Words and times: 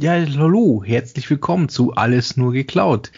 Ja, 0.00 0.12
hallo, 0.12 0.82
herzlich 0.84 1.30
willkommen 1.30 1.68
zu 1.68 1.94
Alles 1.94 2.36
nur 2.36 2.52
geklaut. 2.52 3.12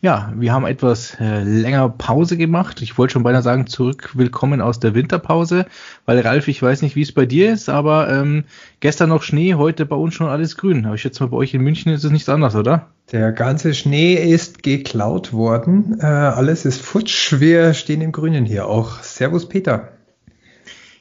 Ja, 0.00 0.32
wir 0.36 0.52
haben 0.52 0.66
etwas 0.66 1.16
äh, 1.20 1.42
länger 1.42 1.88
Pause 1.90 2.36
gemacht. 2.36 2.82
Ich 2.82 2.98
wollte 2.98 3.12
schon 3.12 3.22
beinahe 3.22 3.42
sagen, 3.42 3.66
zurück 3.66 4.12
willkommen 4.14 4.60
aus 4.60 4.80
der 4.80 4.94
Winterpause, 4.94 5.66
weil 6.06 6.20
Ralf, 6.20 6.48
ich 6.48 6.60
weiß 6.60 6.82
nicht, 6.82 6.96
wie 6.96 7.02
es 7.02 7.12
bei 7.12 7.26
dir 7.26 7.52
ist, 7.52 7.68
aber 7.68 8.10
ähm, 8.10 8.44
gestern 8.80 9.10
noch 9.10 9.22
Schnee, 9.22 9.54
heute 9.54 9.86
bei 9.86 9.96
uns 9.96 10.14
schon 10.14 10.28
alles 10.28 10.56
grün. 10.56 10.86
Aber 10.86 10.94
ich 10.94 11.02
schätze 11.02 11.22
mal, 11.22 11.30
bei 11.30 11.36
euch 11.36 11.54
in 11.54 11.62
München 11.62 11.92
ist 11.92 12.04
es 12.04 12.10
nichts 12.10 12.28
anderes, 12.28 12.56
oder? 12.56 12.88
Der 13.12 13.32
ganze 13.32 13.74
Schnee 13.74 14.14
ist 14.14 14.62
geklaut 14.62 15.32
worden. 15.32 15.98
Äh, 16.00 16.06
alles 16.06 16.64
ist 16.64 16.80
futsch. 16.80 17.38
Wir 17.38 17.74
stehen 17.74 18.00
im 18.00 18.12
Grünen 18.12 18.44
hier 18.44 18.66
auch. 18.66 19.02
Servus, 19.02 19.48
Peter. 19.48 19.97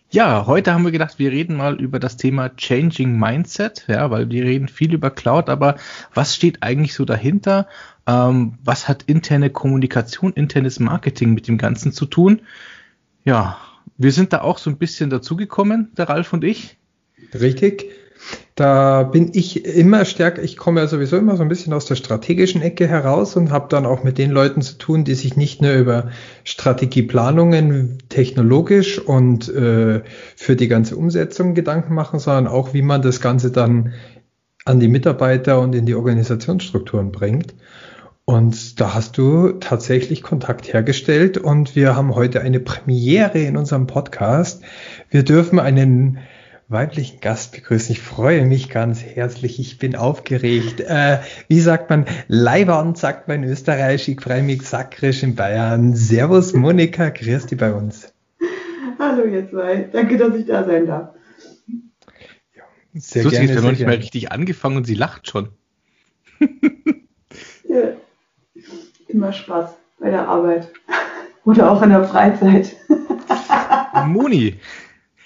Ja, 0.10 0.48
heute 0.48 0.74
haben 0.74 0.86
wir 0.86 0.92
gedacht, 0.92 1.20
wir 1.20 1.32
reden 1.32 1.58
mal 1.58 1.82
über 1.82 2.00
das 2.00 2.16
Thema 2.16 2.50
Changing 2.56 3.20
Mindset, 3.20 3.86
ja, 3.88 4.10
weil 4.10 4.30
wir 4.30 4.46
reden 4.46 4.70
viel 4.70 4.94
über 4.94 5.10
Cloud, 5.10 5.50
aber 5.50 5.76
was 6.14 6.34
steht 6.34 6.64
eigentlich 6.64 6.94
so 6.94 7.04
dahinter? 7.04 7.68
Ähm, 8.08 8.58
was 8.64 8.88
hat 8.88 9.04
interne 9.08 9.50
Kommunikation, 9.50 10.32
internes 10.32 10.80
Marketing 10.80 11.34
mit 11.34 11.50
dem 11.50 11.58
Ganzen 11.58 11.92
zu 11.92 12.06
tun? 12.06 12.42
Ja, 13.26 13.58
wir 13.98 14.14
sind 14.14 14.32
da 14.32 14.42
auch 14.42 14.60
so 14.60 14.70
ein 14.70 14.78
bisschen 14.78 15.10
dazugekommen, 15.10 15.92
der 15.98 16.08
Ralf 16.08 16.32
und 16.32 16.46
ich. 16.46 16.78
Richtig. 17.34 17.92
Da 18.56 19.04
bin 19.04 19.32
ich 19.34 19.66
immer 19.66 20.04
stärker, 20.04 20.42
ich 20.42 20.58
komme 20.58 20.82
ja 20.82 20.88
sowieso 20.88 21.16
immer 21.18 21.38
so 21.38 21.44
ein 21.44 21.48
bisschen 21.48 21.74
aus 21.74 21.86
der 21.86 21.96
strategischen 21.96 22.64
Ecke 22.64 22.88
heraus 22.88 23.36
und 23.36 23.52
habe 23.52 23.68
dann 23.70 23.86
auch 23.86 24.04
mit 24.04 24.18
den 24.18 24.32
Leuten 24.32 24.64
zu 24.64 24.80
tun, 24.80 25.04
die 25.04 25.14
sich 25.14 25.38
nicht 25.38 25.62
nur 25.62 25.74
über 25.74 26.10
Strategieplanungen 26.44 28.00
technologisch 28.10 28.98
und 28.98 29.48
äh, 29.50 30.02
für 30.36 30.56
die 30.56 30.68
ganze 30.68 30.96
Umsetzung 30.96 31.54
Gedanken 31.54 31.94
machen, 31.94 32.20
sondern 32.20 32.48
auch, 32.48 32.74
wie 32.74 32.82
man 32.82 33.04
das 33.04 33.22
Ganze 33.22 33.52
dann 33.52 33.94
an 34.66 34.80
die 34.80 34.88
Mitarbeiter 34.88 35.60
und 35.60 35.76
in 35.76 35.86
die 35.86 35.96
Organisationsstrukturen 35.96 37.12
bringt. 37.12 37.54
Und 38.26 38.82
da 38.82 38.94
hast 38.94 39.18
du 39.18 39.54
tatsächlich 39.54 40.22
Kontakt 40.22 40.74
hergestellt 40.74 41.38
und 41.38 41.78
wir 41.78 41.96
haben 41.96 42.14
heute 42.14 42.42
eine 42.42 42.60
Premiere 42.60 43.40
in 43.40 43.56
unserem 43.56 43.88
Podcast. 43.88 44.64
Wir 45.10 45.24
dürfen 45.24 45.60
einen 45.60 46.18
weiblichen 46.70 47.22
Gast 47.22 47.54
begrüßen. 47.54 47.94
Ich 47.94 48.02
freue 48.02 48.46
mich 48.46 48.70
ganz 48.70 49.02
herzlich. 49.02 49.60
Ich 49.60 49.78
bin 49.78 49.96
aufgeregt. 49.96 50.82
Äh, 50.82 51.20
wie 51.48 51.62
sagt 51.62 51.90
man? 51.90 52.06
Leiband 52.28 52.98
sagt 52.98 53.28
man 53.28 53.44
in 53.44 53.50
Österreich. 53.50 54.08
Ich 54.10 54.22
freue 54.22 54.44
mich 54.44 54.64
sakrisch 54.64 55.24
in 55.24 55.36
Bayern. 55.36 55.96
Servus 55.96 56.54
Monika, 56.54 57.10
grüß 57.10 57.46
dich 57.48 57.58
bei 57.58 57.74
uns. 57.74 58.14
Hallo 59.00 59.26
ihr 59.26 59.50
zwei. 59.50 59.88
Danke, 59.92 60.18
dass 60.18 60.36
ich 60.36 60.46
da 60.46 60.66
sein 60.66 60.88
darf. 60.88 61.10
Ja, 62.56 62.64
sehr 62.96 63.24
so, 63.24 63.30
gerne. 63.30 63.48
Sie 63.48 63.56
hat 63.56 63.64
noch 63.64 63.72
nicht 63.72 63.86
mal 63.86 63.96
richtig 63.96 64.32
angefangen 64.32 64.78
und 64.78 64.86
sie 64.86 64.96
lacht 64.96 65.30
schon. 65.30 65.50
ja. 67.70 67.94
Immer 69.08 69.32
Spaß 69.32 69.72
bei 70.00 70.10
der 70.10 70.28
Arbeit. 70.28 70.70
Oder 71.46 71.72
auch 71.72 71.82
in 71.82 71.92
der 71.92 72.04
Freizeit. 72.04 72.76
Moni, 74.06 74.60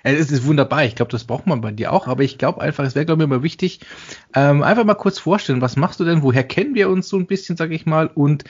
es 0.03 0.31
ist 0.31 0.45
wunderbar. 0.45 0.83
Ich 0.85 0.95
glaube, 0.95 1.11
das 1.11 1.23
braucht 1.23 1.47
man 1.47 1.61
bei 1.61 1.71
dir 1.71 1.91
auch. 1.93 2.07
Aber 2.07 2.23
ich 2.23 2.37
glaube 2.37 2.61
einfach, 2.61 2.83
es 2.83 2.95
wäre, 2.95 3.05
glaube 3.05 3.21
ich, 3.21 3.25
immer 3.25 3.43
wichtig, 3.43 3.81
ähm, 4.33 4.63
einfach 4.63 4.83
mal 4.83 4.95
kurz 4.95 5.19
vorstellen, 5.19 5.61
was 5.61 5.77
machst 5.77 5.99
du 5.99 6.05
denn? 6.05 6.23
Woher 6.23 6.43
kennen 6.43 6.75
wir 6.75 6.89
uns 6.89 7.07
so 7.07 7.17
ein 7.17 7.27
bisschen, 7.27 7.57
sage 7.57 7.75
ich 7.75 7.85
mal? 7.85 8.09
Und 8.13 8.43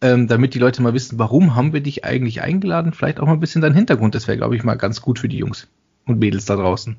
ähm, 0.00 0.28
damit 0.28 0.54
die 0.54 0.58
Leute 0.58 0.82
mal 0.82 0.94
wissen, 0.94 1.18
warum 1.18 1.56
haben 1.56 1.72
wir 1.72 1.80
dich 1.80 2.04
eigentlich 2.04 2.42
eingeladen? 2.42 2.92
Vielleicht 2.92 3.20
auch 3.20 3.26
mal 3.26 3.32
ein 3.32 3.40
bisschen 3.40 3.62
dein 3.62 3.74
Hintergrund. 3.74 4.14
Das 4.14 4.28
wäre, 4.28 4.38
glaube 4.38 4.56
ich, 4.56 4.64
mal 4.64 4.76
ganz 4.76 5.00
gut 5.00 5.18
für 5.18 5.28
die 5.28 5.38
Jungs 5.38 5.68
und 6.06 6.18
Mädels 6.18 6.44
da 6.44 6.56
draußen. 6.56 6.96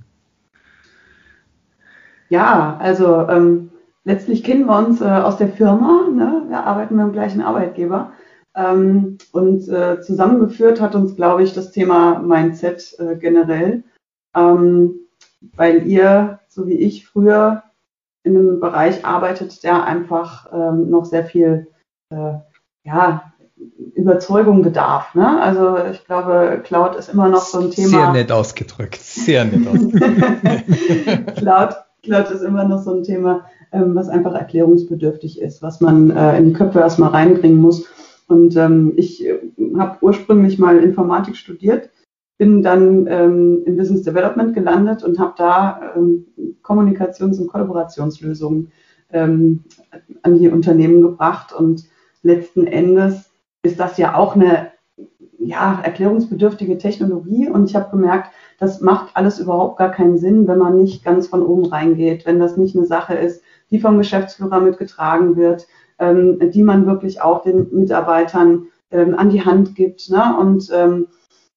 Ja, 2.29 2.77
also 2.79 3.27
ähm, 3.27 3.69
letztlich 4.03 4.43
kennen 4.43 4.65
wir 4.65 4.77
uns 4.77 5.01
äh, 5.01 5.05
aus 5.05 5.37
der 5.37 5.49
Firma. 5.49 6.07
Ne? 6.13 6.43
Wir 6.47 6.63
arbeiten 6.63 6.97
dem 6.97 7.11
gleichen 7.11 7.41
Arbeitgeber. 7.41 8.11
Ähm, 8.55 9.17
und 9.31 9.67
äh, 9.69 10.01
zusammengeführt 10.01 10.81
hat 10.81 10.95
uns, 10.95 11.15
glaube 11.15 11.43
ich, 11.43 11.53
das 11.53 11.71
Thema 11.71 12.19
Mindset 12.19 12.95
äh, 12.99 13.15
generell 13.15 13.83
ähm, 14.35 14.95
weil 15.55 15.87
ihr, 15.87 16.39
so 16.47 16.67
wie 16.67 16.77
ich 16.77 17.07
früher, 17.07 17.63
in 18.23 18.35
einem 18.35 18.59
Bereich 18.59 19.05
arbeitet, 19.05 19.63
der 19.63 19.83
einfach 19.85 20.47
ähm, 20.51 20.89
noch 20.89 21.05
sehr 21.05 21.25
viel 21.25 21.67
äh, 22.09 22.33
ja, 22.83 23.33
Überzeugung 23.95 24.61
bedarf. 24.61 25.15
Ne? 25.15 25.41
Also 25.41 25.77
ich 25.91 26.05
glaube, 26.05 26.61
Cloud 26.63 26.95
ist 26.95 27.09
immer 27.09 27.29
noch 27.29 27.41
so 27.41 27.59
ein 27.59 27.71
Thema. 27.71 27.89
Sehr 27.89 28.11
nett 28.11 28.31
ausgedrückt, 28.31 29.01
sehr 29.01 29.45
nett 29.45 29.67
ausgedrückt. 29.67 31.35
Cloud, 31.37 31.75
Cloud 32.03 32.31
ist 32.31 32.41
immer 32.41 32.65
noch 32.65 32.81
so 32.81 32.93
ein 32.93 33.03
Thema, 33.03 33.45
ähm, 33.71 33.95
was 33.95 34.09
einfach 34.09 34.33
erklärungsbedürftig 34.33 35.41
ist, 35.41 35.61
was 35.61 35.81
man 35.81 36.09
äh, 36.11 36.37
in 36.37 36.45
die 36.45 36.53
Köpfe 36.53 36.79
erstmal 36.79 37.11
reinbringen 37.11 37.59
muss. 37.59 37.85
Und 38.27 38.55
ähm, 38.55 38.93
ich 38.95 39.25
äh, 39.25 39.39
habe 39.77 39.97
ursprünglich 40.01 40.59
mal 40.59 40.77
Informatik 40.77 41.35
studiert 41.35 41.89
bin 42.39 42.63
dann 42.63 43.05
ähm, 43.07 43.63
im 43.65 43.75
Business 43.75 44.03
Development 44.03 44.55
gelandet 44.55 45.03
und 45.03 45.19
habe 45.19 45.33
da 45.37 45.93
ähm, 45.95 46.25
Kommunikations- 46.63 47.37
und 47.37 47.47
Kollaborationslösungen 47.47 48.71
ähm, 49.11 49.65
an 50.23 50.39
die 50.39 50.47
Unternehmen 50.47 51.01
gebracht. 51.01 51.53
Und 51.53 51.83
letzten 52.23 52.65
Endes 52.65 53.29
ist 53.61 53.77
das 53.77 53.97
ja 53.97 54.15
auch 54.15 54.35
eine 54.35 54.71
ja, 55.37 55.81
erklärungsbedürftige 55.83 56.77
Technologie. 56.77 57.49
Und 57.49 57.69
ich 57.69 57.75
habe 57.75 57.91
gemerkt, 57.91 58.31
das 58.57 58.79
macht 58.79 59.17
alles 59.17 59.39
überhaupt 59.39 59.77
gar 59.77 59.91
keinen 59.91 60.17
Sinn, 60.17 60.47
wenn 60.47 60.59
man 60.59 60.77
nicht 60.77 61.03
ganz 61.03 61.27
von 61.27 61.43
oben 61.43 61.65
reingeht, 61.65 62.25
wenn 62.25 62.39
das 62.39 62.55
nicht 62.55 62.73
eine 62.73 62.85
Sache 62.85 63.15
ist, 63.15 63.43
die 63.69 63.79
vom 63.79 63.97
Geschäftsführer 63.97 64.61
mitgetragen 64.61 65.35
wird, 65.35 65.67
ähm, 65.99 66.39
die 66.51 66.63
man 66.63 66.85
wirklich 66.85 67.21
auch 67.21 67.41
den 67.41 67.67
Mitarbeitern 67.73 68.67
ähm, 68.91 69.13
an 69.15 69.29
die 69.29 69.43
Hand 69.43 69.75
gibt. 69.75 70.09
Ne? 70.09 70.37
Und 70.39 70.69
ähm, 70.73 71.07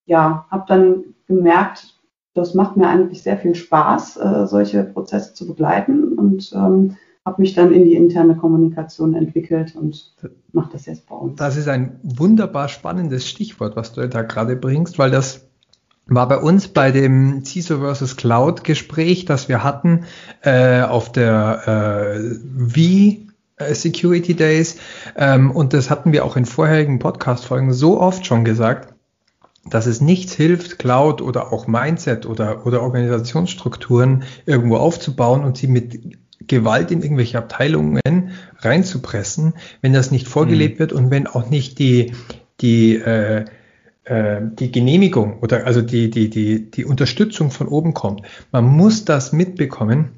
ja, 0.06 0.46
habe 0.50 0.64
dann 0.68 1.04
gemerkt, 1.26 1.94
das 2.34 2.54
macht 2.54 2.76
mir 2.76 2.88
eigentlich 2.88 3.22
sehr 3.22 3.36
viel 3.36 3.54
Spaß, 3.54 4.16
äh, 4.16 4.46
solche 4.46 4.84
Prozesse 4.84 5.34
zu 5.34 5.46
begleiten 5.46 6.14
und 6.14 6.52
ähm, 6.54 6.96
habe 7.24 7.42
mich 7.42 7.54
dann 7.54 7.72
in 7.72 7.84
die 7.84 7.94
interne 7.94 8.36
Kommunikation 8.36 9.14
entwickelt 9.14 9.76
und 9.76 10.14
mache 10.52 10.70
das 10.72 10.86
jetzt 10.86 11.06
bei 11.08 11.14
uns. 11.14 11.38
Das 11.38 11.56
ist 11.56 11.68
ein 11.68 12.00
wunderbar 12.02 12.68
spannendes 12.68 13.28
Stichwort, 13.28 13.76
was 13.76 13.92
du 13.92 14.08
da 14.08 14.22
gerade 14.22 14.56
bringst, 14.56 14.98
weil 14.98 15.10
das 15.10 15.46
war 16.06 16.26
bei 16.26 16.38
uns 16.38 16.68
bei 16.68 16.90
dem 16.90 17.44
CISO 17.44 17.78
versus 17.78 18.16
Cloud 18.16 18.64
Gespräch, 18.64 19.24
das 19.24 19.48
wir 19.48 19.62
hatten 19.62 20.04
äh, 20.42 20.82
auf 20.82 21.12
der 21.12 22.16
äh, 22.16 22.38
wie 22.42 23.28
äh, 23.56 23.74
Security 23.74 24.34
Days 24.34 24.78
ähm, 25.16 25.52
und 25.52 25.74
das 25.74 25.90
hatten 25.90 26.12
wir 26.12 26.24
auch 26.24 26.36
in 26.36 26.44
vorherigen 26.44 26.98
Podcast-Folgen 26.98 27.72
so 27.72 28.00
oft 28.00 28.26
schon 28.26 28.44
gesagt, 28.44 28.91
dass 29.64 29.86
es 29.86 30.00
nichts 30.00 30.34
hilft, 30.34 30.78
Cloud 30.78 31.22
oder 31.22 31.52
auch 31.52 31.66
Mindset 31.66 32.26
oder, 32.26 32.66
oder 32.66 32.82
Organisationsstrukturen 32.82 34.24
irgendwo 34.44 34.76
aufzubauen 34.76 35.44
und 35.44 35.56
sie 35.56 35.68
mit 35.68 36.18
Gewalt 36.48 36.90
in 36.90 37.02
irgendwelche 37.02 37.38
Abteilungen 37.38 38.30
reinzupressen, 38.58 39.54
wenn 39.80 39.92
das 39.92 40.10
nicht 40.10 40.26
vorgelebt 40.26 40.76
mhm. 40.76 40.78
wird 40.80 40.92
und 40.92 41.10
wenn 41.10 41.26
auch 41.26 41.48
nicht 41.48 41.78
die, 41.78 42.12
die, 42.60 42.96
äh, 42.96 43.44
äh, 44.04 44.40
die 44.42 44.72
Genehmigung 44.72 45.38
oder 45.40 45.66
also 45.66 45.80
die, 45.80 46.10
die, 46.10 46.28
die, 46.28 46.70
die 46.70 46.84
Unterstützung 46.84 47.50
von 47.50 47.68
oben 47.68 47.94
kommt. 47.94 48.22
Man 48.50 48.64
muss 48.64 49.04
das 49.04 49.32
mitbekommen. 49.32 50.10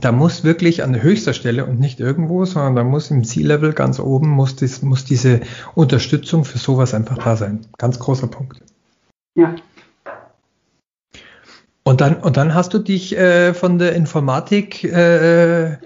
Da 0.00 0.12
muss 0.12 0.44
wirklich 0.44 0.82
an 0.82 1.02
höchster 1.02 1.32
Stelle 1.32 1.64
und 1.64 1.80
nicht 1.80 1.98
irgendwo, 1.98 2.44
sondern 2.44 2.76
da 2.76 2.84
muss 2.84 3.10
im 3.10 3.24
C-Level 3.24 3.72
ganz 3.72 3.98
oben 4.00 4.28
muss, 4.28 4.54
dies, 4.54 4.82
muss 4.82 5.04
diese 5.04 5.40
Unterstützung 5.74 6.44
für 6.44 6.58
sowas 6.58 6.94
einfach 6.94 7.18
da 7.18 7.36
sein. 7.36 7.60
Ganz 7.78 7.98
großer 7.98 8.28
Punkt. 8.28 8.60
Ja. 9.38 9.54
Und 11.84 12.00
dann, 12.00 12.16
und 12.16 12.36
dann 12.36 12.54
hast 12.54 12.74
du 12.74 12.80
dich 12.80 13.16
äh, 13.16 13.54
von 13.54 13.78
der 13.78 13.94
Informatik 13.94 14.82
äh, 14.82 15.76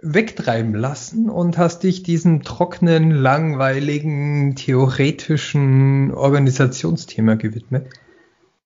wegtreiben 0.00 0.74
lassen 0.74 1.28
und 1.28 1.58
hast 1.58 1.82
dich 1.82 2.02
diesem 2.02 2.42
trockenen, 2.42 3.10
langweiligen, 3.10 4.56
theoretischen 4.56 6.14
Organisationsthema 6.14 7.34
gewidmet. 7.34 7.88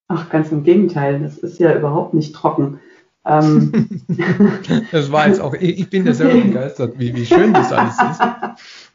Ach, 0.06 0.31
ganz 0.31 0.52
im 0.52 0.62
Gegenteil, 0.62 1.19
das 1.20 1.38
ist 1.38 1.58
ja 1.58 1.75
überhaupt 1.75 2.14
nicht 2.14 2.32
trocken. 2.32 2.79
Ähm. 3.26 4.02
das 4.93 5.11
war 5.11 5.26
jetzt 5.26 5.40
auch, 5.40 5.55
ich 5.55 5.90
bin 5.90 6.06
ja 6.06 6.14
selber 6.14 6.40
begeistert, 6.46 6.96
wie, 6.96 7.14
wie 7.14 7.26
schön 7.26 7.52
das 7.52 7.73
alles 7.73 7.96
ist. 7.99 8.20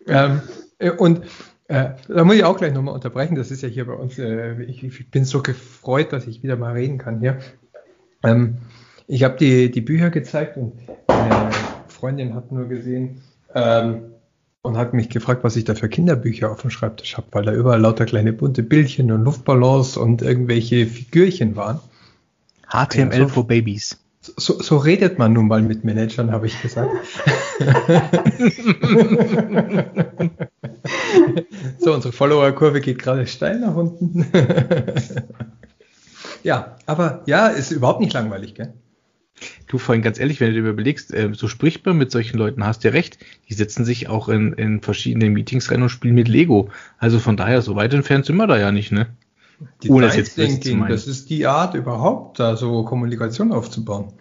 Ähm, 0.07 0.41
äh, 0.79 0.91
und 0.91 1.21
äh, 1.67 1.91
da 2.07 2.23
muss 2.23 2.35
ich 2.35 2.43
auch 2.43 2.57
gleich 2.57 2.73
nochmal 2.73 2.93
unterbrechen. 2.93 3.35
Das 3.35 3.51
ist 3.51 3.61
ja 3.61 3.69
hier 3.69 3.85
bei 3.85 3.93
uns. 3.93 4.19
Äh, 4.19 4.63
ich, 4.63 4.83
ich, 4.83 5.09
bin 5.09 5.25
so 5.25 5.41
gefreut, 5.41 6.11
dass 6.11 6.27
ich 6.27 6.43
wieder 6.43 6.57
mal 6.57 6.73
reden 6.73 6.97
kann 6.97 7.19
hier. 7.19 7.39
Ähm, 8.23 8.57
ich 9.07 9.23
habe 9.23 9.37
die, 9.37 9.71
die 9.71 9.81
Bücher 9.81 10.09
gezeigt 10.09 10.57
und 10.57 10.73
meine 11.07 11.51
Freundin 11.87 12.35
hat 12.35 12.51
nur 12.51 12.67
gesehen 12.67 13.21
ähm, 13.53 14.13
und 14.61 14.77
hat 14.77 14.93
mich 14.93 15.09
gefragt, 15.09 15.43
was 15.43 15.55
ich 15.55 15.63
da 15.65 15.75
für 15.75 15.89
Kinderbücher 15.89 16.51
auf 16.51 16.61
dem 16.61 16.69
Schreibtisch 16.69 17.17
habe, 17.17 17.27
weil 17.31 17.45
da 17.45 17.53
überall 17.53 17.81
lauter 17.81 18.05
kleine 18.05 18.33
bunte 18.33 18.63
Bildchen 18.63 19.11
und 19.11 19.23
Luftballons 19.23 19.97
und 19.97 20.21
irgendwelche 20.21 20.85
Figürchen 20.85 21.55
waren. 21.55 21.79
HTML 22.67 23.11
ja, 23.11 23.17
so, 23.19 23.27
for 23.27 23.47
Babies. 23.47 24.02
So, 24.35 24.59
so, 24.61 24.77
redet 24.77 25.19
man 25.19 25.33
nun 25.33 25.47
mal 25.47 25.61
mit 25.61 25.83
Managern, 25.83 26.31
habe 26.31 26.47
ich 26.47 26.59
gesagt. 26.61 26.91
so, 31.79 31.93
unsere 31.93 32.11
Follower-Kurve 32.11 32.81
geht 32.81 32.99
gerade 32.99 33.27
steil 33.27 33.59
nach 33.59 33.75
unten. 33.75 34.25
ja, 36.43 36.77
aber 36.85 37.21
ja, 37.27 37.47
ist 37.47 37.71
überhaupt 37.71 37.99
nicht 38.01 38.13
langweilig, 38.13 38.55
gell? 38.55 38.73
Du 39.67 39.77
vorhin 39.77 40.01
ganz 40.01 40.19
ehrlich, 40.19 40.39
wenn 40.39 40.53
du 40.53 40.61
dir 40.61 40.69
überlegst, 40.69 41.13
äh, 41.13 41.31
so 41.33 41.47
spricht 41.47 41.85
man 41.85 41.97
mit 41.97 42.11
solchen 42.11 42.37
Leuten, 42.37 42.65
hast 42.65 42.83
du 42.83 42.93
recht. 42.93 43.17
Die 43.49 43.53
setzen 43.53 43.85
sich 43.85 44.07
auch 44.07 44.29
in, 44.29 44.53
in 44.53 44.81
verschiedene 44.81 45.29
Meetings 45.29 45.69
rein 45.71 45.81
und 45.81 45.89
spielen 45.89 46.15
mit 46.15 46.27
Lego. 46.27 46.69
Also 46.97 47.19
von 47.19 47.37
daher, 47.37 47.61
so 47.61 47.75
weit 47.75 47.93
entfernt 47.93 48.25
sind 48.25 48.37
wir 48.37 48.47
da 48.47 48.57
ja 48.57 48.71
nicht, 48.71 48.91
ne? 48.91 49.07
Die 49.81 49.89
Ohne 49.89 50.07
das 50.07 50.15
jetzt 50.15 50.35
Thinking, 50.35 50.87
das 50.87 51.07
ist 51.07 51.29
die 51.29 51.45
Art 51.45 51.73
überhaupt, 51.75 52.39
da 52.39 52.55
so 52.55 52.83
Kommunikation 52.83 53.51
aufzubauen. 53.51 54.13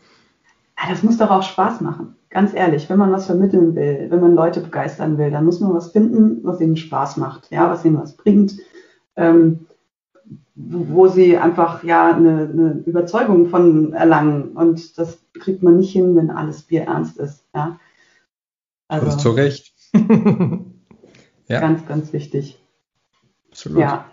Ja, 0.82 0.90
das 0.90 1.02
muss 1.02 1.18
doch 1.18 1.30
auch 1.30 1.42
Spaß 1.42 1.80
machen. 1.80 2.16
Ganz 2.28 2.54
ehrlich, 2.54 2.88
wenn 2.90 2.98
man 2.98 3.12
was 3.12 3.26
vermitteln 3.26 3.74
will, 3.76 4.06
wenn 4.10 4.20
man 4.20 4.34
Leute 4.34 4.60
begeistern 4.60 5.16
will, 5.16 5.30
dann 5.30 5.44
muss 5.44 5.60
man 5.60 5.74
was 5.74 5.92
finden, 5.92 6.40
was 6.42 6.60
ihnen 6.60 6.76
Spaß 6.76 7.18
macht, 7.18 7.50
ja, 7.50 7.70
was 7.70 7.84
ihnen 7.84 8.00
was 8.00 8.16
bringt, 8.16 8.54
ähm, 9.16 9.66
wo 10.54 11.08
sie 11.08 11.36
einfach 11.36 11.84
ja 11.84 12.14
eine, 12.14 12.48
eine, 12.52 12.82
Überzeugung 12.84 13.48
von 13.48 13.92
erlangen. 13.92 14.52
Und 14.56 14.98
das 14.98 15.18
kriegt 15.34 15.62
man 15.62 15.76
nicht 15.76 15.92
hin, 15.92 16.16
wenn 16.16 16.30
alles 16.30 16.62
Bier 16.62 16.82
ernst 16.82 17.18
ist. 17.18 17.44
Ja. 17.54 17.78
Also, 18.88 19.06
das 19.06 19.16
ist 19.16 19.22
zu 19.22 19.30
Recht. 19.30 19.72
ja. 21.48 21.60
Ganz, 21.60 21.86
ganz 21.86 22.12
wichtig. 22.12 22.60
Absolut. 23.50 23.78
Ja. 23.78 24.11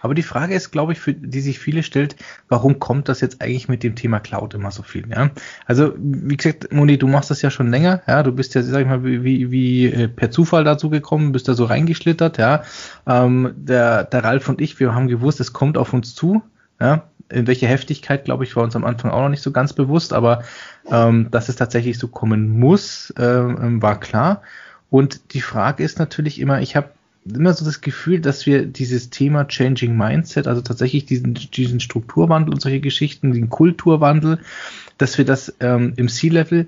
Aber 0.00 0.14
die 0.14 0.22
Frage 0.22 0.54
ist, 0.54 0.70
glaube 0.70 0.92
ich, 0.92 1.00
für 1.00 1.12
die 1.12 1.40
sich 1.40 1.58
viele 1.58 1.82
stellt, 1.82 2.16
warum 2.48 2.78
kommt 2.78 3.08
das 3.08 3.20
jetzt 3.20 3.42
eigentlich 3.42 3.68
mit 3.68 3.82
dem 3.82 3.94
Thema 3.94 4.20
Cloud 4.20 4.54
immer 4.54 4.70
so 4.70 4.82
viel? 4.82 5.08
Ja? 5.08 5.30
Also, 5.66 5.94
wie 5.96 6.36
gesagt, 6.36 6.72
Moni, 6.72 6.98
du 6.98 7.08
machst 7.08 7.30
das 7.30 7.42
ja 7.42 7.50
schon 7.50 7.70
länger, 7.70 8.02
ja, 8.06 8.22
du 8.22 8.32
bist 8.32 8.54
ja, 8.54 8.62
sag 8.62 8.82
ich 8.82 8.86
mal, 8.86 9.04
wie, 9.04 9.24
wie, 9.24 9.50
wie 9.50 9.86
äh, 9.86 10.08
per 10.08 10.30
Zufall 10.30 10.64
dazu 10.64 10.90
gekommen, 10.90 11.32
bist 11.32 11.48
da 11.48 11.54
so 11.54 11.64
reingeschlittert, 11.64 12.38
ja. 12.38 12.62
Ähm, 13.06 13.52
der, 13.56 14.04
der 14.04 14.24
Ralf 14.24 14.48
und 14.48 14.60
ich, 14.60 14.78
wir 14.80 14.94
haben 14.94 15.08
gewusst, 15.08 15.40
es 15.40 15.52
kommt 15.52 15.78
auf 15.78 15.92
uns 15.92 16.14
zu, 16.14 16.42
ja. 16.80 17.04
In 17.30 17.46
welche 17.46 17.66
Heftigkeit, 17.66 18.24
glaube 18.24 18.44
ich, 18.44 18.56
war 18.56 18.62
uns 18.62 18.74
am 18.74 18.86
Anfang 18.86 19.10
auch 19.10 19.20
noch 19.20 19.28
nicht 19.28 19.42
so 19.42 19.52
ganz 19.52 19.74
bewusst, 19.74 20.14
aber 20.14 20.44
ähm, 20.90 21.30
dass 21.30 21.50
es 21.50 21.56
tatsächlich 21.56 21.98
so 21.98 22.08
kommen 22.08 22.58
muss, 22.58 23.10
äh, 23.10 23.22
war 23.22 24.00
klar. 24.00 24.40
Und 24.88 25.34
die 25.34 25.42
Frage 25.42 25.84
ist 25.84 25.98
natürlich 25.98 26.40
immer, 26.40 26.62
ich 26.62 26.74
habe 26.74 26.88
immer 27.34 27.52
so 27.52 27.64
das 27.64 27.80
Gefühl, 27.80 28.20
dass 28.20 28.46
wir 28.46 28.66
dieses 28.66 29.10
Thema 29.10 29.46
Changing 29.46 29.96
Mindset, 29.96 30.46
also 30.46 30.60
tatsächlich 30.60 31.06
diesen, 31.06 31.34
diesen 31.34 31.80
Strukturwandel 31.80 32.52
und 32.52 32.60
solche 32.60 32.80
Geschichten, 32.80 33.32
den 33.32 33.50
Kulturwandel, 33.50 34.38
dass 34.98 35.18
wir 35.18 35.24
das 35.24 35.54
ähm, 35.60 35.92
im 35.96 36.08
C-Level 36.08 36.66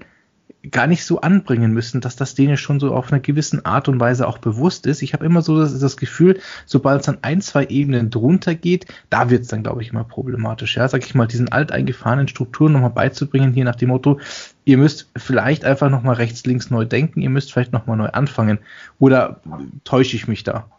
gar 0.71 0.87
nicht 0.87 1.05
so 1.05 1.21
anbringen 1.21 1.73
müssen, 1.73 2.01
dass 2.01 2.17
das 2.17 2.35
denen 2.35 2.57
schon 2.57 2.81
so 2.81 2.95
auf 2.95 3.13
einer 3.13 3.21
gewissen 3.21 3.65
Art 3.65 3.89
und 3.89 4.01
Weise 4.01 4.27
auch 4.27 4.39
bewusst 4.39 4.87
ist. 4.87 5.03
Ich 5.03 5.13
habe 5.13 5.25
immer 5.25 5.43
so 5.43 5.59
das, 5.59 5.79
das 5.79 5.97
Gefühl, 5.97 6.41
sobald 6.67 7.03
es 7.03 7.09
an 7.09 7.19
ein, 7.23 7.41
zwei 7.41 7.67
Ebenen 7.67 8.11
drunter 8.11 8.55
geht, 8.55 8.87
da 9.11 9.31
wird 9.31 9.43
es 9.43 9.49
dann, 9.49 9.63
glaube 9.63 9.83
ich, 9.83 9.91
immer 9.91 10.05
problematisch. 10.05 10.77
Ja, 10.77 10.89
sag 10.89 11.05
ich 11.05 11.15
mal, 11.15 11.27
diesen 11.27 11.51
alteingefahrenen 11.51 12.29
Strukturen 12.29 12.73
nochmal 12.73 12.91
beizubringen, 12.91 13.53
hier 13.53 13.65
nach 13.65 13.77
dem 13.77 13.89
Motto, 13.91 14.21
ihr 14.65 14.79
müsst 14.79 15.11
vielleicht 15.17 15.65
einfach 15.65 15.91
nochmal 15.91 16.17
rechts, 16.17 16.45
links 16.47 16.71
neu 16.71 16.85
denken, 16.85 17.21
ihr 17.21 17.31
müsst 17.31 17.53
vielleicht 17.53 17.73
nochmal 17.73 17.97
neu 17.97 18.09
anfangen. 18.09 18.59
Oder 18.99 19.41
täusche 19.85 20.17
ich 20.17 20.29
mich 20.29 20.45
da? 20.45 20.71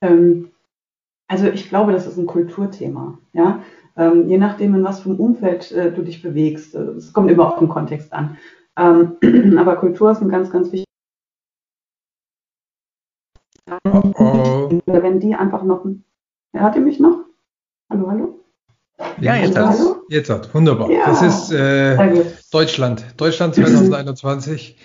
Ähm, 0.00 0.50
also 1.28 1.48
ich 1.48 1.68
glaube, 1.68 1.92
das 1.92 2.06
ist 2.06 2.16
ein 2.16 2.26
Kulturthema. 2.26 3.18
Ja, 3.32 3.62
ähm, 3.98 4.28
je 4.28 4.38
nachdem, 4.38 4.74
in 4.74 4.84
was 4.84 5.00
für 5.00 5.10
einem 5.10 5.18
Umfeld 5.18 5.72
äh, 5.72 5.92
du 5.92 6.02
dich 6.02 6.22
bewegst. 6.22 6.74
Äh, 6.74 6.92
es 6.96 7.12
kommt 7.12 7.30
immer 7.30 7.52
auf 7.52 7.58
den 7.58 7.68
Kontext 7.68 8.12
an. 8.12 8.38
Ähm, 8.76 9.16
aber 9.58 9.76
Kultur 9.76 10.12
ist 10.12 10.22
ein 10.22 10.28
ganz, 10.28 10.50
ganz 10.50 10.72
wichtiger. 10.72 10.86
Oh 13.84 14.12
oh. 14.14 14.80
Wenn 14.86 15.20
die 15.20 15.34
einfach 15.34 15.62
noch. 15.64 15.84
Hört 16.54 16.76
ihr 16.76 16.80
mich 16.80 17.00
noch? 17.00 17.24
Hallo, 17.90 18.08
hallo? 18.10 18.38
Ja, 19.20 19.36
jetzt 19.36 19.58
hat 19.58 19.76
Jetzt 20.08 20.30
hat 20.30 20.54
wunderbar. 20.54 20.90
Ja. 20.90 21.06
Das 21.06 21.22
ist 21.22 21.52
äh, 21.52 22.24
Deutschland. 22.50 23.04
Deutschland 23.16 23.54
2021. 23.54 24.76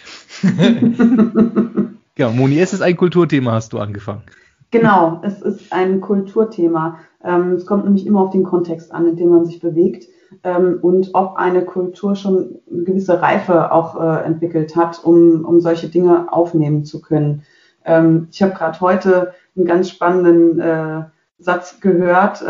ja, 2.18 2.30
Moni, 2.34 2.60
es 2.60 2.74
ist 2.74 2.82
ein 2.82 2.98
Kulturthema, 2.98 3.54
hast 3.54 3.72
du 3.74 3.80
angefangen. 3.80 4.24
Genau, 4.72 5.22
es 5.24 5.42
ist 5.42 5.72
ein 5.72 6.02
Kulturthema. 6.02 7.00
Ähm, 7.24 7.54
es 7.54 7.66
kommt 7.66 7.86
nämlich 7.86 8.06
immer 8.06 8.22
auf 8.22 8.32
den 8.32 8.44
Kontext 8.44 8.92
an, 8.94 9.08
in 9.08 9.16
dem 9.16 9.30
man 9.30 9.46
sich 9.46 9.60
bewegt 9.60 10.08
ähm, 10.44 10.80
und 10.82 11.12
ob 11.14 11.38
eine 11.38 11.64
Kultur 11.64 12.16
schon 12.16 12.60
eine 12.72 12.84
gewisse 12.84 13.22
Reife 13.22 13.72
auch 13.72 14.00
äh, 14.00 14.24
entwickelt 14.26 14.76
hat, 14.76 15.04
um, 15.04 15.46
um 15.46 15.62
solche 15.62 15.88
Dinge 15.88 16.32
aufnehmen 16.32 16.86
zu 16.86 17.02
können. 17.02 17.44
Ähm, 17.86 18.28
ich 18.32 18.42
habe 18.42 18.54
gerade 18.54 18.80
heute 18.82 19.34
einen 19.56 19.66
ganz 19.66 19.90
spannenden 19.90 20.60
äh, 20.60 21.04
Satz 21.40 21.82
gehört. 21.82 22.42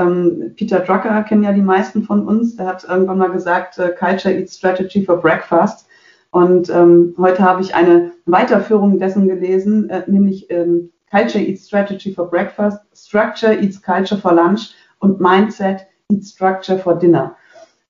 Peter 0.55 0.79
Drucker 0.81 1.23
kennen 1.23 1.43
ja 1.43 1.51
die 1.51 1.61
meisten 1.61 2.03
von 2.03 2.27
uns. 2.27 2.57
Der 2.57 2.67
hat 2.67 2.83
irgendwann 2.87 3.17
mal 3.17 3.31
gesagt, 3.31 3.79
äh, 3.79 3.89
Culture 3.89 4.33
eats 4.35 4.55
strategy 4.57 5.03
for 5.03 5.17
breakfast. 5.17 5.87
Und 6.33 6.69
ähm, 6.69 7.13
heute 7.19 7.43
habe 7.43 7.61
ich 7.61 7.75
eine 7.75 8.11
Weiterführung 8.25 8.97
dessen 8.97 9.27
gelesen, 9.27 9.89
äh, 9.89 10.03
nämlich 10.07 10.49
ähm, 10.49 10.91
Culture 11.13 11.39
eats 11.39 11.67
strategy 11.67 12.11
for 12.11 12.27
breakfast, 12.27 12.79
Structure 12.95 13.53
eats 13.53 13.79
culture 13.79 14.17
for 14.17 14.33
lunch 14.33 14.73
und 14.99 15.21
Mindset 15.21 15.85
eats 16.09 16.31
structure 16.31 16.79
for 16.79 16.95
dinner. 16.97 17.35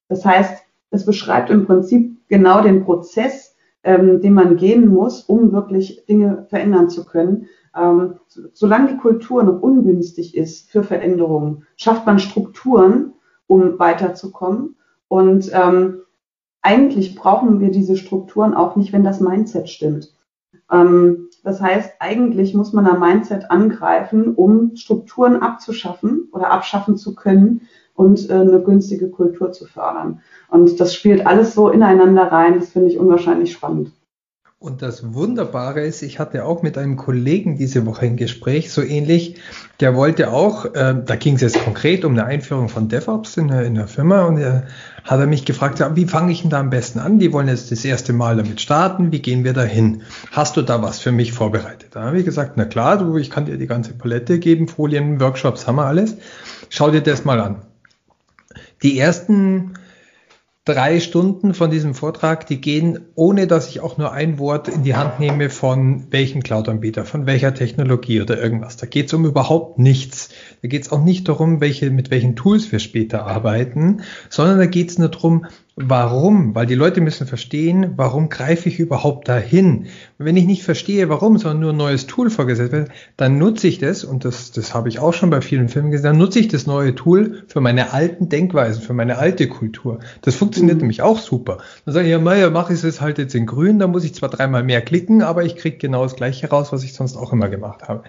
Das 0.09 0.25
heißt, 0.25 0.61
es 0.89 1.05
beschreibt 1.05 1.49
im 1.49 1.65
Prinzip 1.65 2.17
genau 2.27 2.61
den 2.61 2.83
Prozess, 2.83 3.55
ähm, 3.83 4.19
den 4.19 4.33
man 4.33 4.57
gehen 4.57 4.87
muss, 4.87 5.21
um 5.21 5.53
wirklich 5.53 6.05
Dinge 6.05 6.45
verändern 6.49 6.89
zu 6.89 7.05
können. 7.05 7.47
Ähm, 7.75 8.19
solange 8.53 8.89
die 8.91 8.97
Kultur 8.97 9.41
noch 9.43 9.61
ungünstig 9.61 10.35
ist 10.35 10.69
für 10.69 10.83
Veränderungen, 10.83 11.65
schafft 11.77 12.05
man 12.05 12.19
Strukturen, 12.19 13.13
um 13.47 13.79
weiterzukommen. 13.79 14.75
Und 15.07 15.49
ähm, 15.53 16.01
eigentlich 16.61 17.15
brauchen 17.15 17.61
wir 17.61 17.71
diese 17.71 17.95
Strukturen 17.95 18.53
auch 18.53 18.75
nicht, 18.75 18.91
wenn 18.91 19.03
das 19.03 19.21
Mindset 19.21 19.69
stimmt. 19.69 20.13
Ähm, 20.69 21.29
das 21.43 21.61
heißt, 21.61 21.95
eigentlich 21.99 22.53
muss 22.53 22.71
man 22.71 22.87
am 22.87 23.01
Mindset 23.01 23.51
angreifen, 23.51 24.33
um 24.33 24.75
Strukturen 24.75 25.37
abzuschaffen 25.41 26.29
oder 26.31 26.51
abschaffen 26.51 26.97
zu 26.97 27.15
können 27.15 27.67
und 27.95 28.29
äh, 28.29 28.33
eine 28.33 28.61
günstige 28.61 29.09
Kultur 29.09 29.51
zu 29.51 29.65
fördern. 29.65 30.21
Und 30.50 30.79
das 30.79 30.95
spielt 30.95 31.27
alles 31.27 31.53
so 31.53 31.69
ineinander 31.69 32.31
rein. 32.31 32.55
Das 32.55 32.69
finde 32.69 32.89
ich 32.89 32.97
unwahrscheinlich 32.97 33.51
spannend. 33.51 33.91
Und 34.63 34.82
das 34.82 35.13
Wunderbare 35.13 35.82
ist, 35.82 36.03
ich 36.03 36.20
hatte 36.20 36.46
auch 36.46 36.63
mit 36.63 36.77
einem 36.77 36.96
Kollegen 36.96 37.58
diese 37.58 37.86
Woche 37.86 38.05
ein 38.05 38.15
Gespräch, 38.15 38.72
so 38.72 38.82
ähnlich. 38.82 39.36
Der 39.82 39.93
wollte 39.93 40.32
auch, 40.32 40.63
äh, 40.74 40.96
da 41.05 41.17
ging 41.17 41.36
es 41.36 41.41
jetzt 41.41 41.62
konkret 41.62 42.05
um 42.05 42.13
eine 42.13 42.24
Einführung 42.24 42.70
von 42.70 42.88
DevOps 42.88 43.36
in 43.36 43.50
der, 43.50 43.63
in 43.63 43.75
der 43.75 43.89
Firma 43.89 44.22
und 44.22 44.38
er 44.38 44.67
hat 45.03 45.20
er 45.20 45.27
mich 45.27 45.43
gefragt, 45.43 45.84
wie 45.96 46.05
fange 46.05 46.32
ich 46.32 46.43
denn 46.43 46.50
da 46.50 46.62
am 46.62 46.70
besten 46.70 47.00
an? 47.00 47.20
Die 47.20 47.34
wollen 47.34 47.50
jetzt 47.50 47.74
das 47.74 47.84
erste 47.84 48.13
Mal 48.13 48.38
damit 48.38 48.62
starten, 48.62 49.12
wie 49.12 49.22
gehen 49.22 49.43
wir 49.43 49.51
da 49.51 49.63
hin? 49.63 50.03
Hast 50.32 50.55
du 50.55 50.62
da 50.62 50.82
was 50.82 51.00
für 51.01 51.12
mich 51.12 51.34
vorbereitet? 51.34 51.89
Da 51.91 52.03
habe 52.03 52.17
ich 52.17 52.24
gesagt, 52.24 52.53
na 52.55 52.63
klar, 52.63 52.98
du, 52.98 53.17
ich 53.17 53.29
kann 53.29 53.43
dir 53.43 53.58
die 53.58 53.67
ganze 53.67 53.93
Palette 53.93 54.39
geben, 54.39 54.70
Folien, 54.70 55.20
Workshops, 55.20 55.67
haben 55.67 55.75
wir 55.75 55.88
alles. 55.88 56.15
Schau 56.70 56.89
dir 56.89 57.01
das 57.01 57.25
mal 57.25 57.41
an. 57.41 57.63
Die 58.82 58.98
ersten 58.98 59.74
drei 60.65 61.01
Stunden 61.01 61.53
von 61.53 61.72
diesem 61.72 61.93
Vortrag, 61.93 62.48
die 62.48 62.62
gehen, 62.62 63.00
ohne 63.15 63.48
dass 63.48 63.70
ich 63.70 63.82
auch 63.82 63.98
nur 63.98 64.13
ein 64.13 64.39
Wort 64.39 64.70
in 64.70 64.84
die 64.84 64.96
Hand 64.96 65.20
nehme 65.20 65.50
von 65.50 66.08
welchem 66.12 66.41
Cloud-Anbieter, 66.41 67.05
von 67.05 67.25
welcher 67.25 67.53
Technologie 67.53 68.22
oder 68.22 68.41
irgendwas. 68.41 68.77
Da 68.77 68.86
geht 68.86 69.08
es 69.08 69.13
um 69.13 69.25
überhaupt 69.25 69.77
nichts. 69.77 70.29
Da 70.63 70.70
geht 70.70 70.84
es 70.84 70.91
auch 70.93 71.03
nicht 71.03 71.27
darum, 71.27 71.60
welche, 71.60 71.91
mit 71.91 72.10
welchen 72.10 72.38
Tools 72.38 72.72
wir 72.72 72.79
später 72.79 73.27
arbeiten, 73.27 74.01
sondern 74.29 74.58
da 74.58 74.65
geht 74.65 74.89
es 74.89 74.98
nur 74.98 75.10
darum, 75.10 75.46
Warum? 75.75 76.53
Weil 76.53 76.67
die 76.67 76.75
Leute 76.75 77.01
müssen 77.01 77.25
verstehen, 77.25 77.93
warum 77.96 78.29
greife 78.29 78.70
ich 78.70 78.79
überhaupt 78.79 79.27
dahin? 79.27 79.88
Wenn 80.20 80.38
ich 80.38 80.46
nicht 80.46 80.62
verstehe, 80.62 81.10
warum, 81.10 81.39
sondern 81.39 81.62
nur 81.62 81.72
ein 81.72 81.77
neues 81.77 82.05
Tool 82.05 82.29
vorgesetzt 82.29 82.74
wird, 82.74 82.89
dann 83.17 83.39
nutze 83.39 83.67
ich 83.67 83.79
das, 83.79 84.03
und 84.03 84.24
das, 84.24 84.51
das 84.51 84.75
habe 84.75 84.89
ich 84.89 85.00
auch 85.00 85.15
schon 85.15 85.32
bei 85.32 85.41
vielen 85.41 85.70
Filmen 85.70 85.89
gesehen, 85.89 86.03
dann 86.03 86.17
nutze 86.20 86.38
ich 86.38 86.48
das 86.48 86.67
neue 86.67 86.93
Tool 86.93 87.43
für 87.48 87.60
meine 87.60 87.91
alten 87.91 88.29
Denkweisen, 88.29 88.84
für 88.84 88.93
meine 88.93 89.17
alte 89.17 89.48
Kultur. 89.48 89.98
Das 90.22 90.36
funktioniert 90.36 90.75
mhm. 90.75 90.82
nämlich 90.82 91.01
auch 91.01 91.17
super. 91.17 91.58
Dann 91.86 91.93
sage 91.96 92.05
ich, 92.05 92.12
ja, 92.12 92.20
Meier, 92.20 92.51
mache 92.51 92.74
ich 92.74 92.84
es 92.84 93.01
halt 93.01 93.17
jetzt 93.17 93.34
in 93.34 93.48
grün, 93.48 93.79
da 93.79 93.88
muss 93.88 94.03
ich 94.03 94.13
zwar 94.13 94.29
dreimal 94.29 94.62
mehr 94.62 94.82
klicken, 94.82 95.24
aber 95.24 95.43
ich 95.43 95.55
kriege 95.55 95.77
genau 95.77 96.03
das 96.03 96.15
gleiche 96.15 96.48
raus, 96.50 96.72
was 96.72 96.84
ich 96.84 96.93
sonst 96.93 97.17
auch 97.17 97.34
immer 97.34 97.50
gemacht 97.50 97.88
habe. 97.88 98.03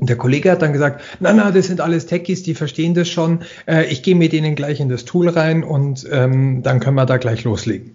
Und 0.00 0.08
der 0.08 0.16
Kollege 0.16 0.52
hat 0.52 0.62
dann 0.62 0.72
gesagt, 0.72 1.02
na, 1.18 1.32
na, 1.32 1.50
das 1.50 1.66
sind 1.66 1.80
alles 1.80 2.06
Techies, 2.06 2.44
die 2.44 2.54
verstehen 2.54 2.94
das 2.94 3.08
schon. 3.08 3.40
Äh, 3.66 3.86
ich 3.86 4.04
gehe 4.04 4.14
mit 4.14 4.32
denen 4.32 4.54
gleich 4.54 4.78
in 4.78 4.88
das 4.88 5.04
Tool 5.04 5.28
rein 5.28 5.64
und 5.64 6.06
ähm, 6.10 6.62
dann 6.62 6.78
können 6.78 6.94
wir 6.94 7.06
da 7.06 7.16
gleich 7.16 7.42
loslegen. 7.42 7.90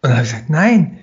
Und 0.00 0.10
dann 0.10 0.12
habe 0.14 0.22
ich 0.24 0.30
gesagt, 0.30 0.48
nein, 0.50 0.98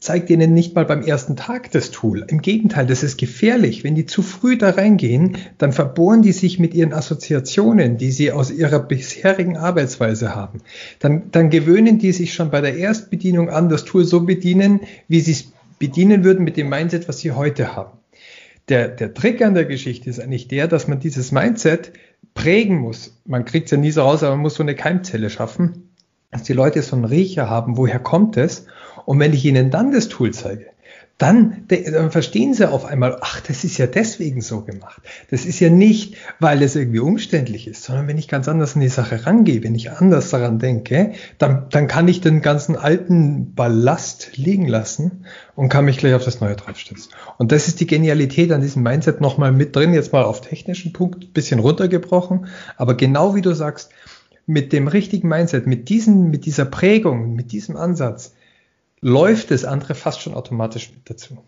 zeigt 0.00 0.30
ihnen 0.30 0.54
nicht 0.54 0.74
mal 0.74 0.86
beim 0.86 1.02
ersten 1.02 1.36
Tag 1.36 1.70
das 1.70 1.90
Tool. 1.90 2.24
Im 2.28 2.40
Gegenteil, 2.40 2.86
das 2.86 3.02
ist 3.02 3.18
gefährlich. 3.18 3.84
Wenn 3.84 3.94
die 3.94 4.06
zu 4.06 4.22
früh 4.22 4.56
da 4.56 4.70
reingehen, 4.70 5.36
dann 5.58 5.72
verbohren 5.72 6.22
die 6.22 6.32
sich 6.32 6.58
mit 6.58 6.72
ihren 6.72 6.94
Assoziationen, 6.94 7.98
die 7.98 8.10
sie 8.10 8.32
aus 8.32 8.50
ihrer 8.50 8.80
bisherigen 8.80 9.58
Arbeitsweise 9.58 10.34
haben. 10.34 10.60
Dann, 10.98 11.30
dann 11.30 11.50
gewöhnen 11.50 11.98
die 11.98 12.12
sich 12.12 12.32
schon 12.32 12.50
bei 12.50 12.62
der 12.62 12.76
Erstbedienung 12.76 13.50
an, 13.50 13.68
das 13.68 13.84
Tool 13.84 14.04
so 14.04 14.22
bedienen, 14.22 14.80
wie 15.08 15.20
sie 15.20 15.32
es 15.32 15.52
bedienen 15.78 16.24
würden 16.24 16.42
mit 16.42 16.56
dem 16.56 16.70
Mindset, 16.70 17.06
was 17.06 17.18
sie 17.18 17.32
heute 17.32 17.76
haben. 17.76 18.01
Der, 18.68 18.88
der 18.88 19.12
Trick 19.14 19.42
an 19.42 19.54
der 19.54 19.64
Geschichte 19.64 20.08
ist 20.08 20.20
eigentlich 20.20 20.48
der, 20.48 20.68
dass 20.68 20.88
man 20.88 21.00
dieses 21.00 21.32
Mindset 21.32 21.92
prägen 22.34 22.78
muss. 22.78 23.20
Man 23.24 23.44
kriegt 23.44 23.66
es 23.66 23.72
ja 23.72 23.76
nie 23.76 23.90
so 23.90 24.02
raus, 24.02 24.22
aber 24.22 24.36
man 24.36 24.42
muss 24.42 24.54
so 24.54 24.62
eine 24.62 24.74
Keimzelle 24.74 25.30
schaffen, 25.30 25.90
dass 26.30 26.44
die 26.44 26.52
Leute 26.52 26.80
so 26.82 26.96
einen 26.96 27.04
Riecher 27.04 27.50
haben, 27.50 27.76
woher 27.76 27.98
kommt 27.98 28.36
es? 28.36 28.66
Und 29.04 29.18
wenn 29.18 29.32
ich 29.32 29.44
ihnen 29.44 29.70
dann 29.70 29.92
das 29.92 30.08
Tool 30.08 30.32
zeige, 30.32 30.71
dann, 31.18 31.66
dann, 31.68 32.10
verstehen 32.10 32.52
sie 32.52 32.68
auf 32.68 32.84
einmal, 32.84 33.18
ach, 33.20 33.40
das 33.42 33.62
ist 33.62 33.78
ja 33.78 33.86
deswegen 33.86 34.40
so 34.40 34.62
gemacht. 34.62 35.00
Das 35.30 35.44
ist 35.44 35.60
ja 35.60 35.70
nicht, 35.70 36.16
weil 36.40 36.62
es 36.62 36.74
irgendwie 36.74 36.98
umständlich 36.98 37.68
ist, 37.68 37.84
sondern 37.84 38.08
wenn 38.08 38.18
ich 38.18 38.26
ganz 38.26 38.48
anders 38.48 38.74
an 38.74 38.80
die 38.80 38.88
Sache 38.88 39.24
rangehe, 39.24 39.62
wenn 39.62 39.76
ich 39.76 39.92
anders 39.92 40.30
daran 40.30 40.58
denke, 40.58 41.12
dann, 41.38 41.66
dann 41.70 41.86
kann 41.86 42.08
ich 42.08 42.22
den 42.22 42.42
ganzen 42.42 42.74
alten 42.74 43.54
Ballast 43.54 44.36
liegen 44.36 44.66
lassen 44.66 45.24
und 45.54 45.68
kann 45.68 45.84
mich 45.84 45.98
gleich 45.98 46.14
auf 46.14 46.24
das 46.24 46.40
Neue 46.40 46.56
draufstützen. 46.56 47.12
Und 47.38 47.52
das 47.52 47.68
ist 47.68 47.78
die 47.78 47.86
Genialität 47.86 48.50
an 48.50 48.60
diesem 48.60 48.82
Mindset 48.82 49.20
nochmal 49.20 49.52
mit 49.52 49.76
drin, 49.76 49.94
jetzt 49.94 50.12
mal 50.12 50.24
auf 50.24 50.40
technischen 50.40 50.92
Punkt, 50.92 51.34
bisschen 51.34 51.60
runtergebrochen, 51.60 52.46
aber 52.76 52.96
genau 52.96 53.36
wie 53.36 53.42
du 53.42 53.54
sagst, 53.54 53.90
mit 54.46 54.72
dem 54.72 54.88
richtigen 54.88 55.28
Mindset, 55.28 55.68
mit, 55.68 55.88
diesen, 55.88 56.30
mit 56.30 56.46
dieser 56.46 56.64
Prägung, 56.64 57.34
mit 57.34 57.52
diesem 57.52 57.76
Ansatz, 57.76 58.34
läuft 59.02 59.50
das 59.50 59.64
andere 59.64 59.94
fast 59.94 60.22
schon 60.22 60.34
automatisch 60.34 60.90
mit 60.94 61.10
dazu. 61.10 61.38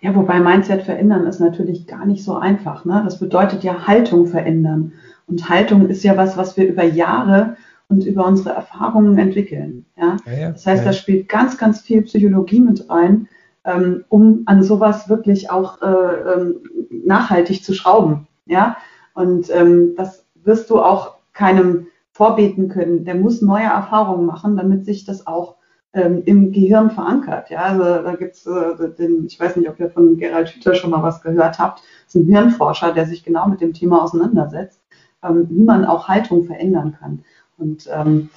Ja, 0.00 0.14
wobei 0.14 0.38
Mindset 0.38 0.82
verändern 0.82 1.26
ist 1.26 1.40
natürlich 1.40 1.86
gar 1.86 2.04
nicht 2.04 2.22
so 2.22 2.36
einfach. 2.36 2.84
Ne? 2.84 3.00
Das 3.04 3.18
bedeutet 3.18 3.64
ja 3.64 3.86
Haltung 3.86 4.26
verändern. 4.26 4.92
Und 5.26 5.48
Haltung 5.48 5.88
ist 5.88 6.04
ja 6.04 6.16
was, 6.18 6.36
was 6.36 6.58
wir 6.58 6.68
über 6.68 6.84
Jahre 6.84 7.56
und 7.88 8.04
über 8.04 8.26
unsere 8.26 8.50
Erfahrungen 8.50 9.16
entwickeln. 9.16 9.86
Ja? 9.96 10.18
ja, 10.26 10.32
ja 10.32 10.50
das 10.50 10.66
heißt, 10.66 10.84
ja. 10.84 10.90
da 10.90 10.92
spielt 10.92 11.30
ganz, 11.30 11.56
ganz 11.56 11.80
viel 11.80 12.02
Psychologie 12.02 12.60
mit 12.60 12.90
rein, 12.90 13.28
ähm, 13.64 14.04
um 14.10 14.42
an 14.44 14.62
sowas 14.62 15.08
wirklich 15.08 15.50
auch 15.50 15.80
äh, 15.80 15.86
ähm, 15.86 16.56
nachhaltig 16.90 17.64
zu 17.64 17.72
schrauben. 17.72 18.28
Ja, 18.44 18.76
und 19.14 19.48
ähm, 19.50 19.94
das 19.96 20.26
wirst 20.34 20.68
du 20.68 20.82
auch 20.82 21.14
keinem 21.32 21.86
vorbeten 22.12 22.68
können. 22.68 23.06
Der 23.06 23.14
muss 23.14 23.40
neue 23.40 23.64
Erfahrungen 23.64 24.26
machen, 24.26 24.58
damit 24.58 24.84
sich 24.84 25.06
das 25.06 25.26
auch 25.26 25.56
ähm, 25.94 26.22
im 26.24 26.52
Gehirn 26.52 26.90
verankert. 26.90 27.50
Ja, 27.50 27.62
also 27.62 27.84
da 27.84 28.14
gibt's 28.16 28.46
äh, 28.46 28.90
den, 28.98 29.26
ich 29.26 29.38
weiß 29.38 29.56
nicht, 29.56 29.68
ob 29.68 29.78
ihr 29.78 29.90
von 29.90 30.16
Gerald 30.18 30.48
Hüther 30.48 30.74
schon 30.74 30.90
mal 30.90 31.02
was 31.02 31.22
gehört 31.22 31.58
habt, 31.58 31.82
das 32.06 32.14
ist 32.14 32.22
ein 32.22 32.26
Hirnforscher, 32.26 32.92
der 32.92 33.06
sich 33.06 33.24
genau 33.24 33.48
mit 33.48 33.60
dem 33.60 33.72
Thema 33.72 34.02
auseinandersetzt, 34.02 34.82
ähm, 35.22 35.46
wie 35.48 35.62
man 35.62 35.84
auch 35.84 36.08
Haltung 36.08 36.44
verändern 36.44 36.96
kann. 36.98 37.24
Und 37.56 37.88
ähm, 37.92 38.28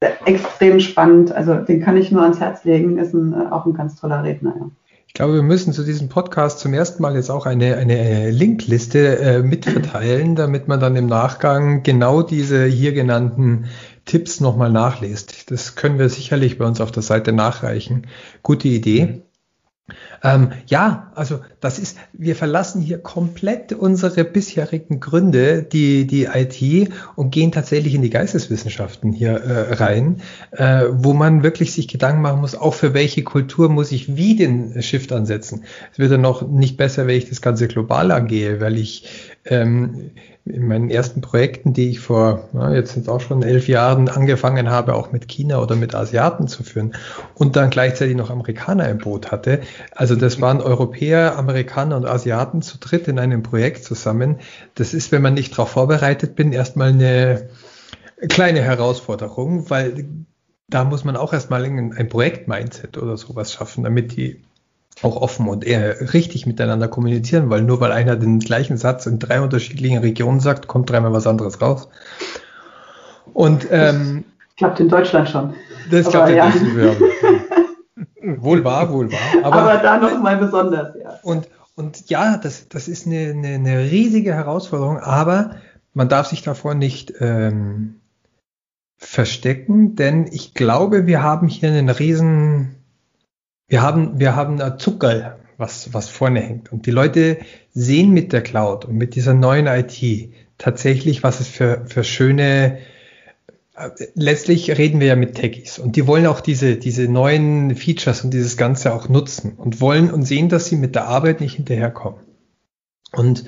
extrem 0.00 0.80
spannend, 0.80 1.32
also 1.32 1.54
den 1.54 1.80
kann 1.80 1.96
ich 1.96 2.10
nur 2.10 2.22
ans 2.22 2.40
Herz 2.40 2.64
legen, 2.64 2.98
ist 2.98 3.14
ein, 3.14 3.32
äh, 3.32 3.50
auch 3.50 3.66
ein 3.66 3.74
ganz 3.74 3.96
toller 3.96 4.22
Redner. 4.22 4.54
Ja. 4.58 4.70
Ich 5.12 5.16
glaube, 5.16 5.34
wir 5.34 5.42
müssen 5.42 5.74
zu 5.74 5.84
diesem 5.84 6.08
Podcast 6.08 6.58
zum 6.58 6.72
ersten 6.72 7.02
Mal 7.02 7.16
jetzt 7.16 7.28
auch 7.30 7.44
eine, 7.44 7.76
eine 7.76 8.30
Linkliste 8.30 9.18
äh, 9.18 9.42
mitverteilen, 9.42 10.36
damit 10.36 10.68
man 10.68 10.80
dann 10.80 10.96
im 10.96 11.06
Nachgang 11.06 11.82
genau 11.82 12.22
diese 12.22 12.64
hier 12.64 12.94
genannten 12.94 13.66
Tipps 14.06 14.40
nochmal 14.40 14.72
nachlest. 14.72 15.50
Das 15.50 15.74
können 15.74 15.98
wir 15.98 16.08
sicherlich 16.08 16.56
bei 16.56 16.64
uns 16.64 16.80
auf 16.80 16.92
der 16.92 17.02
Seite 17.02 17.34
nachreichen. 17.34 18.06
Gute 18.42 18.68
Idee. 18.68 19.20
Ähm, 20.22 20.52
ja, 20.66 21.10
also 21.14 21.40
das 21.60 21.78
ist, 21.78 21.98
wir 22.12 22.36
verlassen 22.36 22.80
hier 22.80 22.98
komplett 22.98 23.72
unsere 23.72 24.24
bisherigen 24.24 25.00
Gründe, 25.00 25.62
die, 25.62 26.06
die 26.06 26.24
IT, 26.24 26.92
und 27.16 27.30
gehen 27.30 27.50
tatsächlich 27.50 27.94
in 27.94 28.02
die 28.02 28.10
Geisteswissenschaften 28.10 29.12
hier 29.12 29.32
äh, 29.32 29.74
rein, 29.74 30.22
äh, 30.52 30.84
wo 30.90 31.12
man 31.12 31.42
wirklich 31.42 31.72
sich 31.72 31.88
Gedanken 31.88 32.22
machen 32.22 32.40
muss, 32.40 32.54
auch 32.54 32.74
für 32.74 32.94
welche 32.94 33.24
Kultur 33.24 33.68
muss 33.68 33.90
ich 33.90 34.16
wie 34.16 34.36
den 34.36 34.80
Shift 34.82 35.12
ansetzen. 35.12 35.64
Es 35.92 35.98
wird 35.98 36.12
dann 36.12 36.20
noch 36.20 36.46
nicht 36.46 36.76
besser, 36.76 37.06
wenn 37.06 37.16
ich 37.16 37.28
das 37.28 37.42
Ganze 37.42 37.66
global 37.66 38.12
angehe, 38.12 38.60
weil 38.60 38.78
ich 38.78 39.08
ähm, 39.44 40.12
in 40.44 40.66
meinen 40.66 40.90
ersten 40.90 41.20
Projekten, 41.20 41.72
die 41.72 41.90
ich 41.90 42.00
vor, 42.00 42.48
na, 42.52 42.74
jetzt 42.74 42.92
sind 42.92 43.02
es 43.02 43.08
auch 43.08 43.20
schon 43.20 43.42
elf 43.42 43.68
Jahren 43.68 44.08
angefangen 44.08 44.70
habe, 44.70 44.94
auch 44.94 45.12
mit 45.12 45.28
China 45.28 45.60
oder 45.60 45.76
mit 45.76 45.94
Asiaten 45.94 46.48
zu 46.48 46.64
führen 46.64 46.94
und 47.34 47.54
dann 47.56 47.70
gleichzeitig 47.70 48.16
noch 48.16 48.30
Amerikaner 48.30 48.88
im 48.88 48.98
Boot 48.98 49.30
hatte. 49.30 49.60
Also 49.94 50.16
das 50.16 50.40
waren 50.40 50.60
Europäer, 50.60 51.36
Amerikaner 51.38 51.96
und 51.96 52.06
Asiaten 52.06 52.62
zu 52.62 52.78
dritt 52.78 53.06
in 53.08 53.18
einem 53.18 53.42
Projekt 53.42 53.84
zusammen. 53.84 54.38
Das 54.74 54.94
ist, 54.94 55.12
wenn 55.12 55.22
man 55.22 55.34
nicht 55.34 55.52
darauf 55.52 55.70
vorbereitet 55.70 56.34
bin, 56.34 56.52
erstmal 56.52 56.88
eine 56.88 57.48
kleine 58.28 58.62
Herausforderung, 58.62 59.70
weil 59.70 60.06
da 60.68 60.84
muss 60.84 61.04
man 61.04 61.16
auch 61.16 61.32
erstmal 61.32 61.64
ein 61.64 62.08
Projekt-Mindset 62.08 62.96
oder 62.98 63.16
sowas 63.16 63.52
schaffen, 63.52 63.84
damit 63.84 64.16
die 64.16 64.42
auch 65.00 65.16
offen 65.16 65.48
und 65.48 65.64
eher 65.64 66.12
richtig 66.12 66.46
miteinander 66.46 66.88
kommunizieren, 66.88 67.50
weil 67.50 67.62
nur 67.62 67.80
weil 67.80 67.92
einer 67.92 68.16
den 68.16 68.38
gleichen 68.38 68.76
Satz 68.76 69.06
in 69.06 69.18
drei 69.18 69.40
unterschiedlichen 69.40 69.98
Regionen 69.98 70.40
sagt, 70.40 70.68
kommt 70.68 70.90
dreimal 70.90 71.12
was 71.12 71.26
anderes 71.26 71.60
raus. 71.60 71.88
Und 73.32 73.66
ähm, 73.70 74.24
das 74.38 74.56
klappt 74.56 74.80
in 74.80 74.88
Deutschland 74.88 75.28
schon. 75.28 75.54
Das 75.90 76.08
klappt 76.08 76.30
in 76.30 76.36
ja. 76.36 76.50
Deutschland. 76.50 77.02
wohl 78.42 78.64
wahr, 78.64 78.92
wohl 78.92 79.10
wahr. 79.10 79.44
Aber, 79.44 79.62
aber 79.62 79.82
da 79.82 79.98
nochmal 79.98 80.36
besonders, 80.36 80.94
ja. 81.02 81.18
Und, 81.22 81.48
und 81.74 82.08
ja, 82.08 82.36
das, 82.36 82.68
das 82.68 82.88
ist 82.88 83.06
eine, 83.06 83.30
eine, 83.30 83.48
eine 83.48 83.78
riesige 83.90 84.34
Herausforderung, 84.34 84.98
aber 84.98 85.56
man 85.94 86.08
darf 86.08 86.28
sich 86.28 86.42
davor 86.42 86.74
nicht 86.74 87.12
ähm, 87.20 88.00
verstecken, 88.98 89.96
denn 89.96 90.26
ich 90.30 90.54
glaube, 90.54 91.06
wir 91.06 91.22
haben 91.22 91.48
hier 91.48 91.70
einen 91.70 91.88
riesen 91.88 92.76
wir 93.72 93.80
haben, 93.80 94.20
wir 94.20 94.36
haben 94.36 94.60
ein 94.60 94.78
Zuckerl, 94.78 95.38
was, 95.56 95.94
was 95.94 96.10
vorne 96.10 96.40
hängt. 96.40 96.70
Und 96.70 96.84
die 96.84 96.90
Leute 96.90 97.38
sehen 97.72 98.10
mit 98.10 98.34
der 98.34 98.42
Cloud 98.42 98.84
und 98.84 98.96
mit 98.96 99.14
dieser 99.14 99.32
neuen 99.32 99.66
IT 99.66 100.28
tatsächlich, 100.58 101.22
was 101.22 101.40
es 101.40 101.48
für, 101.48 101.86
für 101.86 102.04
schöne, 102.04 102.80
äh, 103.74 103.88
letztlich 104.14 104.76
reden 104.76 105.00
wir 105.00 105.06
ja 105.06 105.16
mit 105.16 105.36
Techies 105.36 105.78
und 105.78 105.96
die 105.96 106.06
wollen 106.06 106.26
auch 106.26 106.40
diese, 106.40 106.76
diese 106.76 107.08
neuen 107.08 107.74
Features 107.74 108.22
und 108.24 108.34
dieses 108.34 108.58
Ganze 108.58 108.92
auch 108.92 109.08
nutzen 109.08 109.54
und 109.56 109.80
wollen 109.80 110.10
und 110.10 110.24
sehen, 110.24 110.50
dass 110.50 110.66
sie 110.66 110.76
mit 110.76 110.94
der 110.94 111.08
Arbeit 111.08 111.40
nicht 111.40 111.54
hinterherkommen. 111.54 112.20
Und 113.12 113.46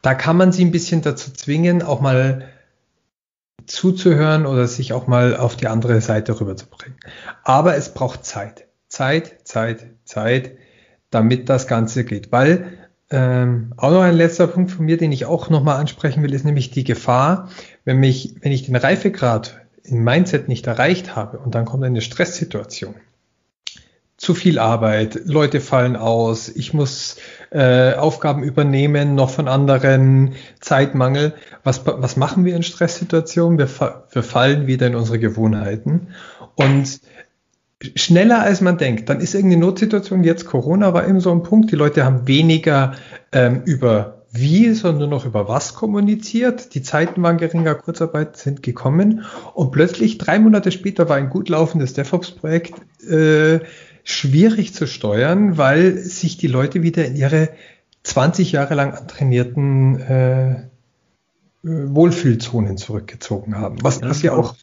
da 0.00 0.14
kann 0.14 0.38
man 0.38 0.52
sie 0.52 0.64
ein 0.64 0.72
bisschen 0.72 1.02
dazu 1.02 1.32
zwingen, 1.34 1.82
auch 1.82 2.00
mal 2.00 2.48
zuzuhören 3.66 4.46
oder 4.46 4.66
sich 4.66 4.94
auch 4.94 5.06
mal 5.06 5.36
auf 5.36 5.54
die 5.54 5.68
andere 5.68 6.00
Seite 6.00 6.40
rüberzubringen. 6.40 6.96
Aber 7.44 7.76
es 7.76 7.92
braucht 7.92 8.24
Zeit. 8.24 8.69
Zeit, 8.90 9.36
Zeit, 9.44 9.86
Zeit, 10.04 10.52
damit 11.10 11.48
das 11.48 11.66
Ganze 11.66 12.04
geht. 12.04 12.30
Weil 12.30 12.66
ähm, 13.10 13.72
auch 13.76 13.90
noch 13.90 14.02
ein 14.02 14.14
letzter 14.14 14.46
Punkt 14.46 14.70
von 14.70 14.84
mir, 14.84 14.96
den 14.96 15.12
ich 15.12 15.24
auch 15.24 15.48
nochmal 15.48 15.80
ansprechen 15.80 16.22
will, 16.22 16.34
ist 16.34 16.44
nämlich 16.44 16.70
die 16.70 16.84
Gefahr, 16.84 17.48
wenn, 17.84 17.98
mich, 17.98 18.34
wenn 18.42 18.52
ich 18.52 18.66
den 18.66 18.76
Reifegrad 18.76 19.60
im 19.82 20.04
Mindset 20.04 20.48
nicht 20.48 20.66
erreicht 20.66 21.16
habe 21.16 21.38
und 21.38 21.54
dann 21.54 21.64
kommt 21.64 21.84
eine 21.84 22.02
Stresssituation. 22.02 22.94
Zu 24.16 24.34
viel 24.34 24.58
Arbeit, 24.58 25.22
Leute 25.24 25.60
fallen 25.60 25.96
aus, 25.96 26.50
ich 26.50 26.74
muss 26.74 27.16
äh, 27.50 27.94
Aufgaben 27.94 28.42
übernehmen, 28.42 29.14
noch 29.14 29.30
von 29.30 29.48
anderen, 29.48 30.34
Zeitmangel. 30.60 31.32
Was, 31.64 31.86
was 31.86 32.16
machen 32.18 32.44
wir 32.44 32.54
in 32.54 32.62
Stresssituationen? 32.62 33.58
Wir, 33.58 33.68
wir 34.12 34.22
fallen 34.22 34.66
wieder 34.66 34.86
in 34.88 34.94
unsere 34.94 35.18
Gewohnheiten. 35.18 36.08
Und 36.54 37.00
schneller 37.94 38.42
als 38.42 38.60
man 38.60 38.78
denkt. 38.78 39.08
Dann 39.08 39.20
ist 39.20 39.34
irgendeine 39.34 39.64
Notsituation, 39.64 40.24
jetzt 40.24 40.44
Corona 40.44 40.92
war 40.92 41.06
eben 41.08 41.20
so 41.20 41.32
ein 41.32 41.42
Punkt, 41.42 41.70
die 41.70 41.76
Leute 41.76 42.04
haben 42.04 42.26
weniger 42.26 42.94
ähm, 43.32 43.62
über 43.64 44.20
wie, 44.32 44.72
sondern 44.74 45.08
nur 45.10 45.18
noch 45.18 45.26
über 45.26 45.48
was 45.48 45.74
kommuniziert. 45.74 46.74
Die 46.74 46.82
Zeiten 46.82 47.22
waren 47.22 47.38
geringer, 47.38 47.74
Kurzarbeit 47.74 48.36
sind 48.36 48.62
gekommen 48.62 49.24
und 49.54 49.72
plötzlich 49.72 50.18
drei 50.18 50.38
Monate 50.38 50.70
später 50.70 51.08
war 51.08 51.16
ein 51.16 51.30
gut 51.30 51.48
laufendes 51.48 51.94
DevOps-Projekt 51.94 52.74
äh, 53.08 53.60
schwierig 54.04 54.72
zu 54.72 54.86
steuern, 54.86 55.58
weil 55.58 55.98
sich 55.98 56.36
die 56.36 56.46
Leute 56.46 56.82
wieder 56.82 57.04
in 57.04 57.16
ihre 57.16 57.48
20 58.04 58.52
Jahre 58.52 58.74
lang 58.74 58.92
antrainierten 58.92 60.00
äh, 60.00 60.52
äh, 60.52 60.58
Wohlfühlzonen 61.62 62.76
zurückgezogen 62.76 63.56
haben. 63.56 63.82
Was, 63.82 64.00
was 64.02 64.22
ja 64.22 64.32
auch 64.32 64.54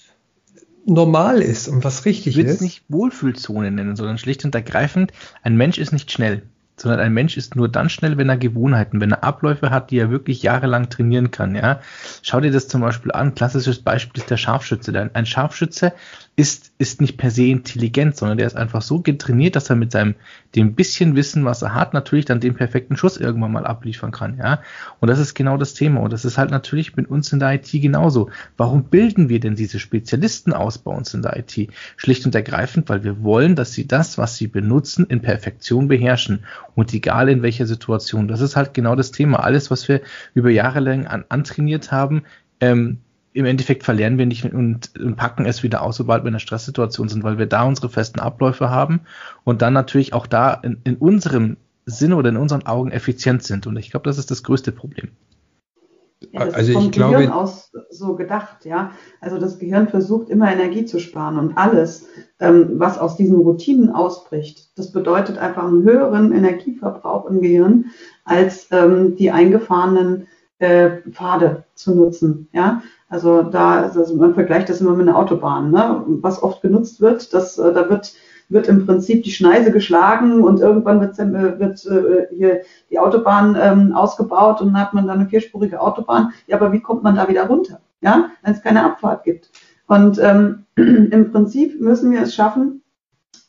normal 0.88 1.42
ist 1.42 1.68
und 1.68 1.84
was 1.84 2.06
richtig 2.06 2.28
ist. 2.28 2.38
Ich 2.38 2.46
will 2.46 2.52
es 2.52 2.62
nicht 2.62 2.84
Wohlfühlzone 2.90 3.72
nennen, 3.72 3.96
sondern 3.96 4.18
schlicht 4.18 4.46
und 4.46 4.56
ergreifend, 4.56 5.12
ein 5.44 5.56
Mensch 5.56 5.78
ist 5.78 5.92
nicht 5.92 6.12
schnell. 6.12 6.44
Sondern 6.80 7.00
ein 7.00 7.14
Mensch 7.14 7.38
ist 7.38 7.56
nur 7.56 7.70
dann 7.70 7.90
schnell, 7.90 8.18
wenn 8.18 8.30
er 8.30 8.38
Gewohnheiten, 8.38 9.02
wenn 9.02 9.12
er 9.12 9.24
Abläufe 9.24 9.72
hat, 9.72 9.90
die 9.90 9.98
er 9.98 10.12
wirklich 10.12 10.44
jahrelang 10.44 10.90
trainieren 10.90 11.32
kann. 11.32 11.56
Ja, 11.56 11.82
schau 12.22 12.40
dir 12.40 12.52
das 12.52 12.68
zum 12.68 12.82
Beispiel 12.82 13.12
an. 13.12 13.34
Klassisches 13.34 13.80
Beispiel 13.80 14.22
ist 14.22 14.30
der 14.30 14.38
Scharfschütze. 14.38 15.10
Ein 15.14 15.26
Scharfschütze 15.26 15.94
ist, 16.36 16.72
ist 16.78 17.02
nicht 17.02 17.18
per 17.18 17.32
se 17.32 17.48
intelligent, 17.48 18.16
sondern 18.16 18.38
der 18.38 18.46
ist 18.46 18.56
einfach 18.56 18.84
so 18.84 19.00
getrainiert, 19.02 19.56
dass 19.56 19.72
er 19.72 19.76
mit 19.76 19.92
seinem, 19.92 20.14
dem 20.56 20.76
bisschen 20.76 21.16
Wissen, 21.16 21.44
was 21.46 21.64
er 21.64 21.74
hat, 21.74 21.96
natürlich 21.96 22.26
dann 22.26 22.40
den 22.40 22.54
perfekten 22.54 22.96
Schuss 22.96 23.18
irgendwann 23.18 23.52
mal 23.52 23.66
abliefern 23.66 24.12
kann, 24.12 24.38
ja. 24.38 24.62
Und 25.00 25.08
das 25.08 25.18
ist 25.18 25.34
genau 25.34 25.58
das 25.58 25.74
Thema. 25.74 26.02
Und 26.02 26.14
das 26.14 26.26
ist 26.26 26.38
halt 26.38 26.52
natürlich 26.52 26.96
mit 26.96 27.10
uns 27.10 27.34
in 27.34 27.40
der 27.40 27.54
IT 27.54 27.72
genauso. 27.72 28.30
Warum 28.56 28.84
bilden 28.84 29.30
wir 29.30 29.40
denn 29.40 29.56
diese 29.56 29.80
Spezialisten 29.80 30.54
aus 30.54 30.78
bei 30.78 30.92
uns 30.92 31.16
in 31.16 31.24
der 31.24 31.38
IT? 31.38 31.72
Schlicht 31.96 32.24
und 32.28 32.36
ergreifend, 32.36 32.88
weil 32.88 33.04
wir 33.04 33.24
wollen, 33.24 33.56
dass 33.56 33.74
sie 33.74 33.88
das, 33.88 34.20
was 34.20 34.38
sie 34.38 34.48
benutzen, 34.48 35.08
in 35.10 35.24
Perfektion 35.24 35.88
beherrschen. 35.88 36.44
Und 36.78 36.94
egal 36.94 37.28
in 37.28 37.42
welcher 37.42 37.66
Situation. 37.66 38.28
Das 38.28 38.40
ist 38.40 38.56
halt 38.56 38.76
genau 38.76 38.96
das 38.96 39.12
Thema. 39.12 39.40
Alles, 39.40 39.72
was 39.72 39.88
wir 39.88 40.02
über 40.36 40.52
Jahre 40.52 40.80
lang 40.80 41.08
an, 41.08 41.26
antrainiert 41.28 41.92
haben, 41.92 42.22
ähm, 42.60 43.00
im 43.34 43.46
Endeffekt 43.46 43.84
verlernen 43.84 44.20
wir 44.20 44.28
nicht 44.28 44.46
und, 44.46 44.96
und, 44.96 45.16
packen 45.16 45.48
es 45.48 45.64
wieder 45.64 45.82
aus, 45.82 45.98
sobald 45.98 46.24
wir 46.24 46.28
in 46.28 46.36
einer 46.36 46.40
Stresssituation 46.40 47.10
sind, 47.10 47.24
weil 47.24 47.40
wir 47.40 47.48
da 47.48 47.64
unsere 47.64 47.90
festen 47.90 48.20
Abläufe 48.20 48.70
haben 48.70 49.02
und 49.44 49.64
dann 49.64 49.74
natürlich 49.74 50.14
auch 50.14 50.28
da 50.28 50.54
in, 50.54 50.78
in 50.84 50.98
unserem 50.98 51.58
Sinne 51.88 52.16
oder 52.16 52.30
in 52.30 52.38
unseren 52.38 52.68
Augen 52.68 52.92
effizient 52.92 53.42
sind. 53.42 53.66
Und 53.66 53.76
ich 53.78 53.90
glaube, 53.90 54.08
das 54.08 54.20
ist 54.20 54.30
das 54.30 54.44
größte 54.44 54.72
Problem. 54.72 55.10
Ja, 56.32 56.46
das 56.46 56.56
also 56.56 56.72
ist 56.72 56.76
vom 56.76 56.86
ich 56.86 56.92
Gehirn 56.94 57.22
glaube, 57.24 57.36
aus 57.36 57.72
so 57.92 58.16
gedacht, 58.16 58.66
ja. 58.66 58.92
Also 59.22 59.38
das 59.38 59.60
Gehirn 59.60 59.88
versucht 59.88 60.30
immer 60.30 60.52
Energie 60.52 60.86
zu 60.86 61.00
sparen 61.00 61.38
und 61.38 61.58
alles, 61.58 62.08
ähm, 62.40 62.72
was 62.80 62.98
aus 62.98 63.18
diesen 63.18 63.38
Routinen 63.38 63.92
ausbricht, 63.92 64.78
das 64.78 64.92
bedeutet 64.92 65.38
einfach 65.38 65.66
einen 65.66 65.84
höheren 65.84 66.32
Energieverbrauch 66.32 67.30
im 67.30 67.42
Gehirn 67.42 67.86
als 68.26 68.68
ähm, 68.72 69.16
die 69.16 69.30
eingefahrenen 69.30 70.28
äh, 70.60 71.02
Pfade 71.12 71.66
zu 71.76 71.94
nutzen, 71.94 72.50
ja. 72.52 72.82
Also 73.10 73.44
da, 73.44 73.84
also 73.84 74.16
man 74.16 74.34
vergleicht 74.34 74.70
das 74.70 74.82
immer 74.82 74.96
mit 74.96 75.08
einer 75.08 75.18
Autobahn, 75.18 75.72
ne? 75.72 76.04
was 76.08 76.44
oft 76.44 76.62
genutzt 76.62 77.00
wird, 77.00 77.34
das, 77.34 77.58
äh, 77.58 77.74
da 77.74 77.90
wird, 77.90 78.14
wird 78.50 78.68
im 78.68 78.86
Prinzip 78.86 79.24
die 79.24 79.32
Schneise 79.32 79.72
geschlagen 79.72 80.44
und 80.44 80.60
irgendwann 80.60 81.02
wird, 81.02 81.20
äh, 81.20 81.60
wird 81.60 81.86
äh, 81.86 82.36
hier 82.36 82.62
die 82.90 83.00
Autobahn 83.00 83.58
ähm, 83.60 83.94
ausgebaut 83.94 84.62
und 84.62 84.68
dann 84.74 84.82
hat 84.82 84.94
man 84.94 85.08
dann 85.08 85.20
eine 85.20 85.30
vierspurige 85.30 85.82
Autobahn. 85.82 86.32
Ja, 86.48 86.58
aber 86.58 86.72
wie 86.72 86.82
kommt 86.82 87.04
man 87.04 87.16
da 87.16 87.28
wieder 87.28 87.48
runter? 87.48 87.82
Ja, 88.02 88.30
wenn 88.44 88.54
es 88.54 88.62
keine 88.62 88.84
Abfahrt 88.84 89.24
gibt. 89.24 89.52
Und 89.88 90.20
ähm, 90.20 90.66
im 90.76 91.32
Prinzip 91.32 91.82
müssen 91.82 92.12
wir 92.12 92.22
es 92.22 92.36
schaffen, 92.36 92.84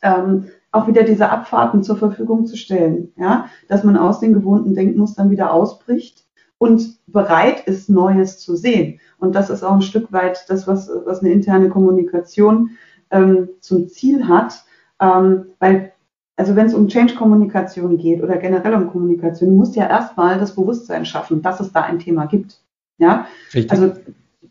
ähm, 0.01 0.45
auch 0.71 0.87
wieder 0.87 1.03
diese 1.03 1.29
Abfahrten 1.29 1.83
zur 1.83 1.97
Verfügung 1.97 2.45
zu 2.45 2.55
stellen, 2.55 3.11
ja, 3.17 3.45
dass 3.67 3.83
man 3.83 3.97
aus 3.97 4.19
den 4.19 4.33
gewohnten 4.33 4.75
Denkmustern 4.75 5.31
wieder 5.31 5.53
ausbricht 5.53 6.25
und 6.57 6.99
bereit 7.07 7.65
ist, 7.67 7.89
Neues 7.89 8.39
zu 8.39 8.55
sehen. 8.55 8.99
Und 9.17 9.33
das 9.33 9.49
ist 9.49 9.63
auch 9.63 9.73
ein 9.73 9.81
Stück 9.81 10.11
weit 10.11 10.45
das, 10.47 10.67
was, 10.67 10.89
was 11.05 11.21
eine 11.21 11.31
interne 11.31 11.69
Kommunikation 11.69 12.71
ähm, 13.09 13.49
zum 13.61 13.87
Ziel 13.87 14.27
hat. 14.27 14.63
Ähm, 14.99 15.45
weil, 15.59 15.91
also 16.35 16.55
wenn 16.55 16.67
es 16.67 16.73
um 16.73 16.87
Change-Kommunikation 16.87 17.97
geht 17.97 18.21
oder 18.23 18.37
generell 18.37 18.73
um 18.73 18.87
Kommunikation, 18.87 19.49
du 19.49 19.55
musst 19.55 19.75
ja 19.75 19.87
erstmal 19.87 20.39
das 20.39 20.55
Bewusstsein 20.55 21.05
schaffen, 21.05 21.41
dass 21.41 21.59
es 21.59 21.71
da 21.71 21.81
ein 21.81 21.99
Thema 21.99 22.25
gibt. 22.25 22.59
Ja, 22.97 23.27
Richtig. 23.53 23.71
also 23.71 23.93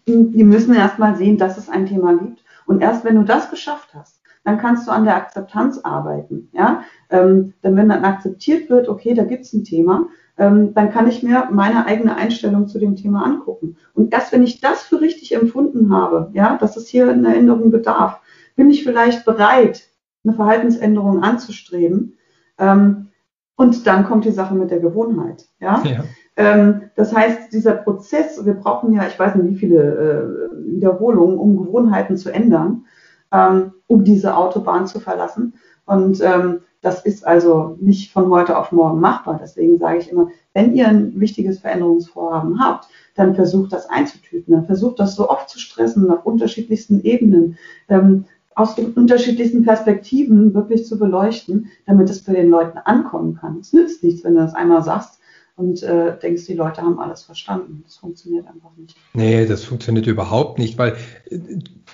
wir 0.06 0.44
müssen 0.44 0.74
erstmal 0.74 1.16
sehen, 1.16 1.36
dass 1.36 1.58
es 1.58 1.68
ein 1.68 1.86
Thema 1.86 2.16
gibt. 2.16 2.42
Und 2.66 2.82
erst 2.82 3.04
wenn 3.04 3.16
du 3.16 3.24
das 3.24 3.50
geschafft 3.50 3.90
hast, 3.94 4.22
dann 4.44 4.58
kannst 4.58 4.86
du 4.86 4.92
an 4.92 5.04
der 5.04 5.16
Akzeptanz 5.16 5.78
arbeiten. 5.78 6.48
Ja, 6.52 6.82
ähm, 7.10 7.54
denn 7.62 7.76
wenn 7.76 7.88
dann 7.88 8.04
akzeptiert 8.04 8.70
wird, 8.70 8.88
okay, 8.88 9.14
da 9.14 9.24
gibt 9.24 9.44
es 9.44 9.52
ein 9.52 9.64
Thema, 9.64 10.06
ähm, 10.38 10.72
dann 10.74 10.90
kann 10.90 11.08
ich 11.08 11.22
mir 11.22 11.48
meine 11.50 11.86
eigene 11.86 12.16
Einstellung 12.16 12.68
zu 12.68 12.78
dem 12.78 12.96
Thema 12.96 13.24
angucken. 13.24 13.76
Und 13.94 14.12
erst 14.12 14.32
wenn 14.32 14.42
ich 14.42 14.60
das 14.60 14.82
für 14.82 15.00
richtig 15.00 15.34
empfunden 15.34 15.92
habe, 15.92 16.30
ja, 16.32 16.56
dass 16.56 16.76
es 16.76 16.88
hier 16.88 17.10
eine 17.10 17.34
Änderung 17.34 17.70
bedarf, 17.70 18.20
bin 18.56 18.70
ich 18.70 18.84
vielleicht 18.84 19.24
bereit, 19.24 19.87
eine 20.28 20.36
Verhaltensänderung 20.36 21.22
anzustreben. 21.22 22.18
Ähm, 22.58 23.08
und 23.56 23.86
dann 23.86 24.04
kommt 24.04 24.24
die 24.24 24.30
Sache 24.30 24.54
mit 24.54 24.70
der 24.70 24.78
Gewohnheit. 24.78 25.48
Ja? 25.60 25.82
ja. 25.84 26.04
Ähm, 26.36 26.82
das 26.94 27.12
heißt, 27.14 27.52
dieser 27.52 27.72
Prozess, 27.72 28.44
wir 28.44 28.54
brauchen 28.54 28.92
ja, 28.92 29.06
ich 29.08 29.18
weiß 29.18 29.34
nicht, 29.34 29.50
wie 29.50 29.58
viele 29.58 29.82
äh, 29.82 30.74
Wiederholungen, 30.74 31.38
um 31.38 31.56
Gewohnheiten 31.56 32.16
zu 32.16 32.30
ändern, 32.30 32.84
ähm, 33.32 33.72
um 33.88 34.04
diese 34.04 34.36
Autobahn 34.36 34.86
zu 34.86 35.00
verlassen. 35.00 35.54
Und 35.86 36.20
ähm, 36.22 36.60
das 36.80 37.04
ist 37.04 37.26
also 37.26 37.76
nicht 37.80 38.12
von 38.12 38.30
heute 38.30 38.56
auf 38.56 38.70
morgen 38.70 39.00
machbar. 39.00 39.40
Deswegen 39.42 39.78
sage 39.78 39.98
ich 39.98 40.12
immer, 40.12 40.28
wenn 40.54 40.74
ihr 40.74 40.86
ein 40.86 41.18
wichtiges 41.18 41.58
Veränderungsvorhaben 41.58 42.60
habt, 42.60 42.88
dann 43.16 43.34
versucht 43.34 43.72
das 43.72 43.90
einzutüten, 43.90 44.54
dann 44.54 44.66
versucht 44.66 45.00
das 45.00 45.16
so 45.16 45.28
oft 45.28 45.48
zu 45.48 45.58
stressen, 45.58 46.08
auf 46.10 46.24
unterschiedlichsten 46.24 47.02
Ebenen, 47.02 47.58
ähm, 47.88 48.26
aus 48.58 48.74
den 48.74 48.92
unterschiedlichsten 48.92 49.62
Perspektiven 49.62 50.52
wirklich 50.52 50.84
zu 50.84 50.98
beleuchten, 50.98 51.70
damit 51.86 52.10
es 52.10 52.20
für 52.20 52.32
den 52.32 52.50
Leuten 52.50 52.78
ankommen 52.78 53.36
kann. 53.36 53.58
Es 53.60 53.72
nützt 53.72 54.02
nichts, 54.02 54.24
wenn 54.24 54.34
du 54.34 54.40
das 54.40 54.54
einmal 54.54 54.82
sagst, 54.82 55.18
und 55.54 55.82
äh, 55.82 56.16
denkst, 56.16 56.46
die 56.46 56.54
Leute 56.54 56.82
haben 56.82 57.00
alles 57.00 57.24
verstanden. 57.24 57.82
Das 57.84 57.96
funktioniert 57.96 58.46
einfach 58.46 58.70
nicht. 58.76 58.96
Nee, 59.12 59.44
das 59.44 59.64
funktioniert 59.64 60.06
überhaupt 60.06 60.58
nicht, 60.58 60.78
weil 60.78 60.96
äh, 61.28 61.38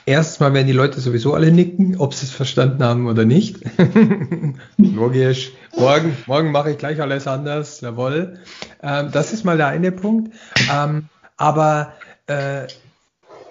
erstmal 0.04 0.52
werden 0.52 0.66
die 0.66 0.74
Leute 0.74 1.00
sowieso 1.00 1.32
alle 1.32 1.50
nicken, 1.50 1.96
ob 1.98 2.12
sie 2.12 2.26
es 2.26 2.30
verstanden 2.30 2.84
haben 2.84 3.06
oder 3.06 3.24
nicht. 3.24 3.60
Logisch. 4.76 5.52
Morgen, 5.78 6.14
morgen 6.26 6.52
mache 6.52 6.72
ich 6.72 6.78
gleich 6.78 7.00
alles 7.00 7.26
anders. 7.26 7.80
Jawohl. 7.80 8.34
Ähm, 8.82 9.08
das 9.12 9.32
ist 9.32 9.44
mal 9.44 9.56
der 9.56 9.68
eine 9.68 9.92
Punkt. 9.92 10.34
Ähm, 10.70 11.08
aber 11.38 11.94
äh, 12.26 12.66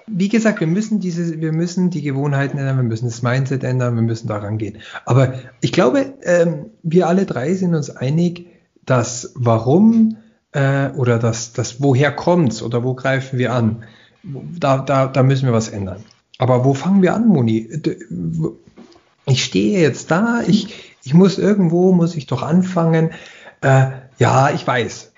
wie 0.07 0.29
gesagt, 0.29 0.59
wir 0.59 0.67
müssen 0.67 0.99
diese, 0.99 1.39
wir 1.39 1.51
müssen 1.51 1.89
die 1.89 2.01
Gewohnheiten 2.01 2.57
ändern, 2.57 2.77
wir 2.77 2.83
müssen 2.83 3.05
das 3.05 3.21
Mindset 3.21 3.63
ändern, 3.63 3.95
wir 3.95 4.01
müssen 4.01 4.27
daran 4.27 4.57
gehen. 4.57 4.79
Aber 5.05 5.33
ich 5.61 5.71
glaube, 5.71 6.13
ähm, 6.23 6.71
wir 6.83 7.07
alle 7.07 7.25
drei 7.25 7.53
sind 7.53 7.75
uns 7.75 7.89
einig, 7.89 8.47
das 8.85 9.31
Warum 9.35 10.17
äh, 10.51 10.89
oder 10.89 11.19
das, 11.19 11.53
das 11.53 11.81
Woher 11.81 12.11
kommt's 12.11 12.61
oder 12.61 12.83
wo 12.83 12.93
greifen 12.95 13.39
wir 13.39 13.53
an, 13.53 13.83
da, 14.23 14.77
da, 14.79 15.07
da 15.07 15.23
müssen 15.23 15.45
wir 15.45 15.53
was 15.53 15.69
ändern. 15.69 16.03
Aber 16.37 16.65
wo 16.65 16.73
fangen 16.73 17.01
wir 17.01 17.13
an, 17.13 17.27
Moni? 17.27 17.69
Ich 19.25 19.43
stehe 19.43 19.79
jetzt 19.79 20.11
da, 20.11 20.41
ich, 20.45 20.95
ich 21.03 21.13
muss 21.13 21.37
irgendwo, 21.37 21.93
muss 21.93 22.15
ich 22.15 22.25
doch 22.25 22.43
anfangen. 22.43 23.11
Äh, 23.61 23.87
ja, 24.19 24.49
ich 24.51 24.65
weiß. 24.65 25.12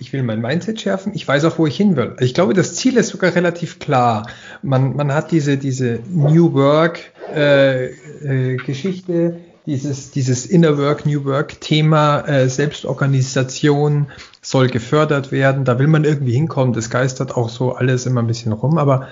Ich 0.00 0.12
will 0.12 0.22
mein 0.22 0.40
Mindset 0.40 0.80
schärfen. 0.80 1.12
Ich 1.14 1.28
weiß 1.28 1.44
auch, 1.44 1.58
wo 1.58 1.66
ich 1.66 1.76
hin 1.76 1.94
will. 1.94 2.16
Ich 2.20 2.34
glaube, 2.34 2.54
das 2.54 2.74
Ziel 2.74 2.96
ist 2.96 3.08
sogar 3.08 3.34
relativ 3.34 3.78
klar. 3.78 4.26
Man, 4.62 4.96
man 4.96 5.12
hat 5.12 5.30
diese, 5.30 5.58
diese 5.58 6.00
New 6.08 6.54
Work 6.54 7.00
äh, 7.34 7.86
äh, 7.86 8.56
Geschichte 8.56 9.40
dieses, 9.66 10.10
dieses 10.10 10.46
Inner 10.46 10.78
Work, 10.78 11.06
New 11.06 11.24
Work 11.24 11.60
Thema 11.60 12.20
äh, 12.26 12.48
Selbstorganisation 12.48 14.06
soll 14.42 14.68
gefördert 14.68 15.32
werden. 15.32 15.64
Da 15.64 15.78
will 15.78 15.86
man 15.86 16.04
irgendwie 16.04 16.32
hinkommen. 16.32 16.72
Das 16.72 16.90
geistert 16.90 17.36
auch 17.36 17.48
so 17.48 17.72
alles 17.72 18.06
immer 18.06 18.22
ein 18.22 18.26
bisschen 18.26 18.52
rum. 18.52 18.78
Aber 18.78 19.08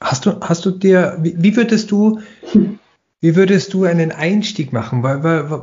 hast 0.00 0.26
du, 0.26 0.38
hast 0.40 0.64
du 0.66 0.70
dir, 0.70 1.16
wie, 1.20 1.34
wie 1.38 1.56
würdest 1.56 1.90
du, 1.90 2.20
wie 3.20 3.34
würdest 3.34 3.72
du 3.74 3.84
einen 3.84 4.12
Einstieg 4.12 4.72
machen? 4.72 5.02
Weil, 5.02 5.24
weil, 5.24 5.62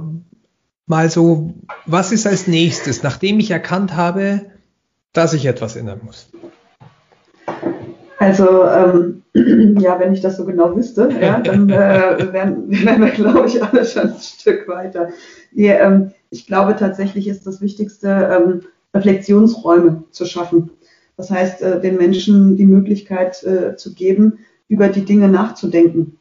mal 0.85 1.09
so, 1.09 1.53
was 1.85 2.11
ist 2.11 2.27
als 2.27 2.47
nächstes, 2.47 3.03
nachdem 3.03 3.39
ich 3.39 3.51
erkannt 3.51 3.95
habe, 3.95 4.41
dass 5.13 5.33
ich 5.33 5.45
etwas 5.45 5.75
ändern 5.75 6.01
muss? 6.03 6.29
Also 8.19 8.63
ähm, 8.65 9.23
ja, 9.81 9.99
wenn 9.99 10.13
ich 10.13 10.21
das 10.21 10.37
so 10.37 10.45
genau 10.45 10.75
wüsste, 10.75 11.09
ja, 11.19 11.39
dann 11.39 11.69
äh, 11.69 11.73
wären, 12.33 12.69
wären 12.69 13.01
wir, 13.01 13.11
glaube 13.11 13.47
ich, 13.47 13.61
alle 13.61 13.85
schon 13.85 14.13
ein 14.13 14.19
Stück 14.19 14.67
weiter. 14.67 15.09
Nee, 15.51 15.71
ähm, 15.71 16.11
ich 16.29 16.47
glaube 16.47 16.75
tatsächlich 16.75 17.27
ist 17.27 17.45
das 17.45 17.61
Wichtigste, 17.61 18.07
ähm, 18.09 18.61
Reflexionsräume 18.93 20.03
zu 20.11 20.25
schaffen. 20.25 20.71
Das 21.17 21.29
heißt, 21.29 21.61
äh, 21.61 21.81
den 21.81 21.97
Menschen 21.97 22.55
die 22.55 22.65
Möglichkeit 22.65 23.43
äh, 23.43 23.75
zu 23.75 23.93
geben, 23.93 24.39
über 24.67 24.87
die 24.87 25.05
Dinge 25.05 25.27
nachzudenken. 25.27 26.19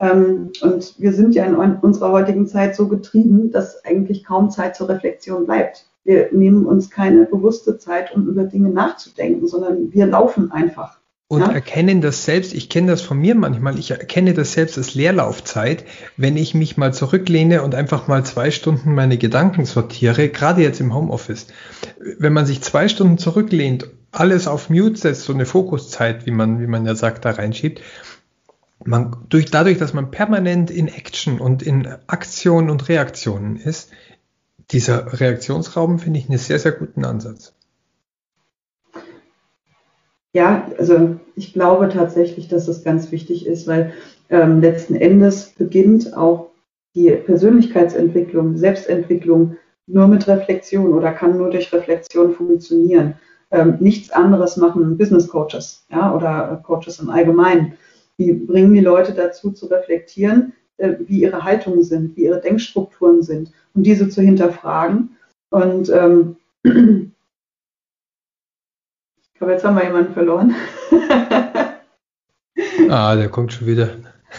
Ähm, 0.00 0.50
und 0.62 0.94
wir 0.98 1.12
sind 1.12 1.34
ja 1.34 1.44
in 1.44 1.54
unserer 1.54 2.12
heutigen 2.12 2.46
Zeit 2.46 2.76
so 2.76 2.88
getrieben, 2.88 3.50
dass 3.50 3.84
eigentlich 3.84 4.24
kaum 4.24 4.50
Zeit 4.50 4.76
zur 4.76 4.88
Reflexion 4.88 5.46
bleibt. 5.46 5.86
Wir 6.04 6.28
nehmen 6.32 6.66
uns 6.66 6.90
keine 6.90 7.24
bewusste 7.24 7.78
Zeit, 7.78 8.14
um 8.14 8.28
über 8.28 8.44
Dinge 8.44 8.70
nachzudenken, 8.70 9.46
sondern 9.46 9.92
wir 9.92 10.06
laufen 10.06 10.52
einfach 10.52 10.98
und 11.34 11.40
ja. 11.40 11.52
erkennen 11.52 12.00
das 12.00 12.24
selbst, 12.24 12.54
ich 12.54 12.68
kenne 12.68 12.88
das 12.88 13.00
von 13.00 13.18
mir 13.18 13.34
manchmal, 13.34 13.78
ich 13.78 13.90
erkenne 13.90 14.34
das 14.34 14.52
selbst 14.52 14.76
als 14.76 14.94
Leerlaufzeit, 14.94 15.84
wenn 16.16 16.36
ich 16.36 16.54
mich 16.54 16.76
mal 16.76 16.92
zurücklehne 16.92 17.62
und 17.62 17.74
einfach 17.74 18.08
mal 18.08 18.24
zwei 18.24 18.50
Stunden 18.50 18.94
meine 18.94 19.16
Gedanken 19.16 19.64
sortiere, 19.64 20.28
gerade 20.28 20.62
jetzt 20.62 20.80
im 20.80 20.94
Homeoffice. 20.94 21.46
Wenn 22.18 22.32
man 22.32 22.46
sich 22.46 22.60
zwei 22.60 22.88
Stunden 22.88 23.18
zurücklehnt, 23.18 23.88
alles 24.12 24.46
auf 24.46 24.70
Mute 24.70 24.96
setzt, 24.96 25.22
so 25.22 25.32
eine 25.32 25.46
Fokuszeit, 25.46 26.26
wie 26.26 26.30
man, 26.30 26.60
wie 26.60 26.66
man 26.66 26.86
ja 26.86 26.94
sagt, 26.94 27.24
da 27.24 27.30
reinschiebt, 27.30 27.80
man, 28.86 29.16
durch, 29.28 29.50
dadurch, 29.50 29.78
dass 29.78 29.94
man 29.94 30.10
permanent 30.10 30.70
in 30.70 30.88
Action 30.88 31.40
und 31.40 31.62
in 31.62 31.86
Aktion 32.06 32.70
und 32.70 32.88
Reaktionen 32.88 33.56
ist, 33.56 33.90
dieser 34.70 35.20
Reaktionsraum 35.20 35.98
finde 35.98 36.18
ich 36.18 36.28
einen 36.28 36.38
sehr, 36.38 36.58
sehr 36.58 36.72
guten 36.72 37.04
Ansatz. 37.04 37.54
Ja, 40.32 40.68
also 40.78 41.20
ich 41.36 41.52
glaube 41.52 41.88
tatsächlich, 41.88 42.48
dass 42.48 42.66
das 42.66 42.82
ganz 42.82 43.12
wichtig 43.12 43.46
ist, 43.46 43.66
weil 43.68 43.92
ähm, 44.30 44.60
letzten 44.60 44.96
Endes 44.96 45.54
beginnt 45.56 46.16
auch 46.16 46.50
die 46.94 47.10
Persönlichkeitsentwicklung, 47.10 48.56
Selbstentwicklung 48.56 49.56
nur 49.86 50.08
mit 50.08 50.26
Reflexion 50.26 50.92
oder 50.92 51.12
kann 51.12 51.36
nur 51.36 51.50
durch 51.50 51.72
Reflexion 51.72 52.32
funktionieren. 52.32 53.14
Ähm, 53.50 53.76
nichts 53.80 54.10
anderes 54.10 54.56
machen 54.56 54.96
Business 54.96 55.28
Coaches 55.28 55.86
ja, 55.90 56.14
oder 56.14 56.60
Coaches 56.64 56.98
im 56.98 57.10
Allgemeinen. 57.10 57.74
Die 58.18 58.32
bringen 58.32 58.74
die 58.74 58.80
Leute 58.80 59.12
dazu 59.12 59.50
zu 59.52 59.66
reflektieren, 59.66 60.52
äh, 60.76 60.94
wie 61.06 61.22
ihre 61.22 61.44
Haltungen 61.44 61.82
sind, 61.82 62.16
wie 62.16 62.24
ihre 62.24 62.40
Denkstrukturen 62.40 63.22
sind 63.22 63.52
und 63.74 63.84
diese 63.84 64.08
zu 64.08 64.22
hinterfragen. 64.22 65.16
Und 65.50 65.88
ähm, 65.90 66.36
ich 66.62 67.10
glaube, 69.34 69.52
jetzt 69.52 69.64
haben 69.64 69.76
wir 69.76 69.84
jemanden 69.84 70.12
verloren. 70.14 70.54
ah, 72.88 73.16
der 73.16 73.28
kommt 73.28 73.52
schon 73.52 73.66
wieder. 73.66 73.90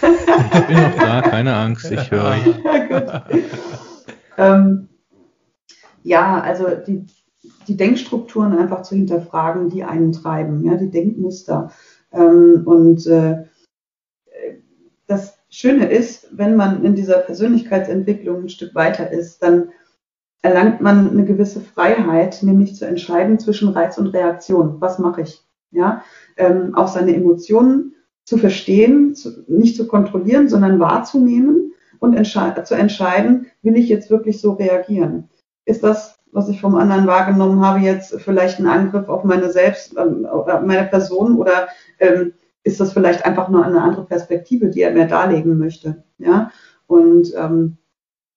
Ich 0.01 0.67
bin 0.67 0.75
noch 0.75 0.95
da, 0.97 1.21
keine 1.21 1.55
Angst, 1.55 1.91
ich 1.91 2.11
höre. 2.11 2.35
Ja, 4.37 4.55
ähm, 4.55 4.89
ja, 6.03 6.41
also 6.41 6.67
die, 6.85 7.05
die 7.67 7.77
Denkstrukturen 7.77 8.57
einfach 8.57 8.81
zu 8.81 8.95
hinterfragen, 8.95 9.69
die 9.69 9.85
einen 9.85 10.11
treiben, 10.11 10.63
ja, 10.65 10.75
die 10.75 10.91
Denkmuster. 10.91 11.71
Ähm, 12.11 12.63
und 12.65 13.07
äh, 13.07 13.45
Schöne 15.55 15.89
ist, 15.89 16.27
wenn 16.31 16.57
man 16.57 16.83
in 16.83 16.95
dieser 16.95 17.19
Persönlichkeitsentwicklung 17.19 18.43
ein 18.43 18.49
Stück 18.49 18.75
weiter 18.75 19.09
ist, 19.09 19.41
dann 19.41 19.69
erlangt 20.41 20.81
man 20.81 21.09
eine 21.09 21.23
gewisse 21.23 21.61
Freiheit, 21.61 22.43
nämlich 22.43 22.75
zu 22.75 22.85
entscheiden 22.85 23.39
zwischen 23.39 23.69
Reiz 23.69 23.97
und 23.97 24.07
Reaktion. 24.07 24.81
Was 24.81 24.99
mache 24.99 25.21
ich? 25.21 25.41
Ja, 25.71 26.03
ähm, 26.35 26.75
auch 26.75 26.89
seine 26.89 27.15
Emotionen 27.15 27.95
zu 28.25 28.37
verstehen, 28.37 29.15
zu, 29.15 29.45
nicht 29.47 29.77
zu 29.77 29.87
kontrollieren, 29.87 30.49
sondern 30.49 30.77
wahrzunehmen 30.81 31.73
und 31.99 32.15
entsche 32.15 32.53
zu 32.65 32.75
entscheiden, 32.75 33.47
will 33.61 33.77
ich 33.77 33.87
jetzt 33.87 34.09
wirklich 34.09 34.41
so 34.41 34.53
reagieren? 34.53 35.29
Ist 35.63 35.85
das, 35.85 36.19
was 36.33 36.49
ich 36.49 36.59
vom 36.59 36.75
anderen 36.75 37.07
wahrgenommen 37.07 37.65
habe, 37.65 37.79
jetzt 37.79 38.19
vielleicht 38.19 38.59
ein 38.59 38.67
Angriff 38.67 39.07
auf 39.07 39.23
meine 39.23 39.49
Selbst, 39.49 39.95
äh, 39.95 40.05
meine 40.05 40.83
Person 40.87 41.37
oder 41.37 41.69
ähm, 41.99 42.33
ist 42.65 42.79
das 42.79 42.93
vielleicht 42.93 43.25
einfach 43.25 43.47
nur 43.47 43.63
eine 43.63 43.81
andere 43.81 44.05
Perspektive, 44.05 44.69
die 44.69 44.81
er 44.81 44.91
mir 44.91 45.07
darlegen 45.07 45.57
möchte? 45.57 46.03
Ja, 46.17 46.51
und 46.87 47.31
ähm, 47.37 47.77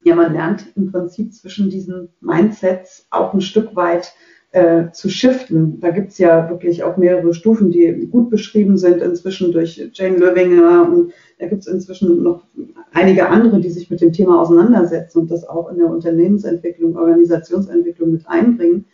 ja, 0.05 0.15
man 0.15 0.33
lernt 0.33 0.67
im 0.77 0.93
Prinzip 0.93 1.35
zwischen 1.35 1.71
diesen 1.71 2.11
Mindsets 2.21 3.07
auch 3.11 3.35
ein 3.35 3.41
Stück 3.41 3.75
weit 3.75 4.13
äh, 4.53 4.91
zu 4.93 5.09
shiften. 5.09 5.81
Da 5.81 5.91
gibt 5.91 6.13
es 6.13 6.19
ja 6.19 6.49
wirklich 6.51 6.83
auch 6.83 6.97
mehrere 6.99 7.35
Stufen, 7.35 7.71
die 7.71 8.07
gut 8.11 8.31
beschrieben 8.31 8.77
sind 8.77 9.03
inzwischen 9.03 9.51
durch 9.51 9.83
Jane 9.93 10.19
Löwinger 10.19 10.89
und 10.91 11.13
da 11.39 11.47
gibt 11.47 11.63
es 11.63 11.67
inzwischen 11.67 12.23
noch 12.23 12.45
einige 12.93 13.29
andere, 13.29 13.61
die 13.61 13.71
sich 13.71 13.91
mit 13.91 14.01
dem 14.01 14.13
Thema 14.13 14.41
auseinandersetzen 14.41 15.21
und 15.21 15.31
das 15.31 15.49
auch 15.49 15.71
in 15.71 15.79
der 15.79 15.89
Unternehmensentwicklung, 15.89 16.97
Organisationsentwicklung 16.97 18.13
mit 18.13 18.29
einbringen. 18.29 18.85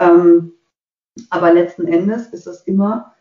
Ähm, 0.00 0.52
aber 1.30 1.52
letzten 1.52 1.86
Endes 1.86 2.26
ist 2.28 2.46
das 2.46 2.62
immer 2.62 3.13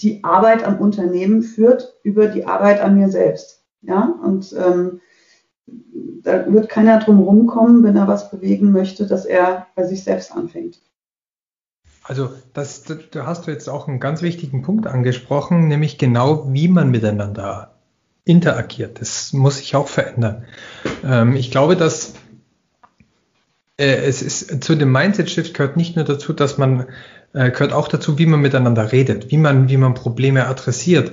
die 0.00 0.24
Arbeit 0.24 0.64
am 0.64 0.78
Unternehmen 0.78 1.42
führt 1.42 1.94
über 2.02 2.26
die 2.26 2.46
Arbeit 2.46 2.80
an 2.80 2.96
mir 2.98 3.08
selbst. 3.08 3.64
Ja, 3.82 4.14
und 4.22 4.54
ähm, 4.58 5.00
da 6.22 6.52
wird 6.52 6.68
keiner 6.68 6.98
drum 6.98 7.20
rumkommen, 7.20 7.82
wenn 7.82 7.96
er 7.96 8.08
was 8.08 8.30
bewegen 8.30 8.72
möchte, 8.72 9.06
dass 9.06 9.24
er 9.24 9.66
bei 9.74 9.84
sich 9.84 10.04
selbst 10.04 10.32
anfängt. 10.32 10.80
Also 12.02 12.30
das, 12.54 12.84
da 13.10 13.26
hast 13.26 13.46
du 13.46 13.50
jetzt 13.50 13.68
auch 13.68 13.86
einen 13.86 14.00
ganz 14.00 14.20
wichtigen 14.22 14.62
Punkt 14.62 14.86
angesprochen, 14.86 15.68
nämlich 15.68 15.96
genau, 15.96 16.52
wie 16.52 16.68
man 16.68 16.90
miteinander 16.90 17.74
interagiert. 18.24 19.00
Das 19.00 19.32
muss 19.32 19.58
sich 19.58 19.76
auch 19.76 19.88
verändern. 19.88 20.44
Ähm, 21.04 21.36
ich 21.36 21.50
glaube, 21.50 21.76
dass 21.76 22.14
äh, 23.76 23.96
es 24.04 24.22
ist 24.22 24.62
zu 24.62 24.74
dem 24.74 24.92
Mindset-Shift 24.92 25.54
gehört 25.54 25.76
nicht 25.76 25.96
nur 25.96 26.04
dazu, 26.04 26.32
dass 26.32 26.58
man 26.58 26.86
äh, 27.32 27.50
gehört 27.50 27.72
auch 27.72 27.88
dazu, 27.88 28.18
wie 28.18 28.26
man 28.26 28.40
miteinander 28.40 28.92
redet, 28.92 29.30
wie 29.30 29.38
man, 29.38 29.68
wie 29.68 29.76
man 29.76 29.94
Probleme 29.94 30.46
adressiert, 30.46 31.12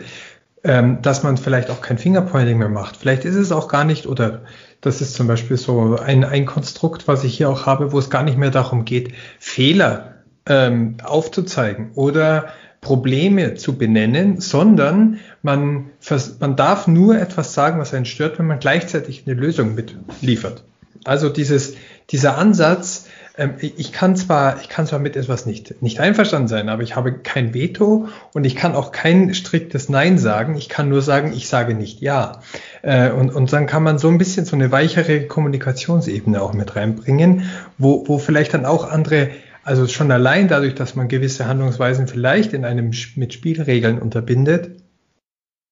ähm, 0.64 1.02
dass 1.02 1.24
man 1.24 1.38
vielleicht 1.38 1.70
auch 1.70 1.82
kein 1.82 1.98
Fingerpointing 1.98 2.58
mehr 2.58 2.70
macht. 2.70 2.98
Vielleicht 2.98 3.26
ist 3.26 3.36
es 3.36 3.52
auch 3.52 3.68
gar 3.68 3.84
nicht, 3.84 4.08
oder 4.08 4.42
das 4.82 5.02
ist 5.02 5.14
zum 5.14 5.28
Beispiel 5.28 5.58
so 5.58 5.98
ein, 5.98 6.24
ein 6.24 6.46
Konstrukt, 6.46 7.08
was 7.08 7.24
ich 7.24 7.38
hier 7.38 7.50
auch 7.50 7.66
habe, 7.66 7.92
wo 7.92 8.00
es 8.00 8.10
gar 8.10 8.24
nicht 8.24 8.38
mehr 8.38 8.52
darum 8.52 8.86
geht, 8.86 9.14
Fehler 9.40 10.16
ähm, 10.46 10.98
aufzuzeigen 11.04 11.92
oder 11.96 12.48
Probleme 12.82 13.56
zu 13.56 13.78
benennen, 13.78 14.40
sondern 14.40 15.20
man, 15.42 15.92
man 16.40 16.56
darf 16.56 16.88
nur 16.88 17.20
etwas 17.20 17.54
sagen, 17.54 17.80
was 17.80 17.94
einen 17.94 18.06
stört, 18.06 18.40
wenn 18.40 18.48
man 18.48 18.60
gleichzeitig 18.60 19.24
eine 19.26 19.36
Lösung 19.36 19.76
mitliefert. 19.76 20.64
Also 21.04 21.30
dieses, 21.30 21.76
dieser 22.12 22.38
Ansatz, 22.38 23.08
ähm, 23.38 23.54
ich 23.60 23.92
kann 23.92 24.16
zwar, 24.16 24.60
ich 24.62 24.70
kann 24.70 24.88
zwar 24.88 25.00
mit 25.00 25.16
etwas 25.16 25.46
nicht, 25.46 25.82
nicht 25.82 26.00
einverstanden 26.00 26.48
sein, 26.48 26.70
aber 26.70 26.84
ich 26.84 26.96
habe 26.96 27.14
kein 27.14 27.54
Veto 27.54 28.08
und 28.34 28.46
ich 28.46 28.56
kann 28.56 28.76
auch 28.76 28.92
kein 28.92 29.34
striktes 29.34 29.90
Nein 29.90 30.18
sagen. 30.18 30.56
Ich 30.58 30.70
kann 30.70 30.90
nur 30.90 31.02
sagen, 31.02 31.32
ich 31.34 31.48
sage 31.48 31.76
nicht 31.76 32.02
Ja. 32.02 32.42
Äh, 32.82 33.12
und, 33.12 33.34
und 33.34 33.54
dann 33.54 33.68
kann 33.68 33.84
man 33.84 34.00
so 34.00 34.10
ein 34.10 34.18
bisschen 34.18 34.46
so 34.46 34.56
eine 34.56 34.72
weichere 34.72 35.28
Kommunikationsebene 35.28 36.42
auch 36.42 36.54
mit 36.54 36.76
reinbringen, 36.76 37.44
wo, 37.78 38.08
wo 38.08 38.18
vielleicht 38.18 38.54
dann 38.54 38.66
auch 38.66 38.90
andere 38.90 39.30
also 39.68 39.86
schon 39.86 40.10
allein 40.14 40.48
dadurch, 40.48 40.76
dass 40.76 40.96
man 40.96 41.10
gewisse 41.10 41.46
Handlungsweisen 41.46 42.08
vielleicht 42.08 42.54
in 42.54 42.64
einem 42.64 42.92
mit 43.16 43.34
Spielregeln 43.34 44.00
unterbindet, 44.00 44.77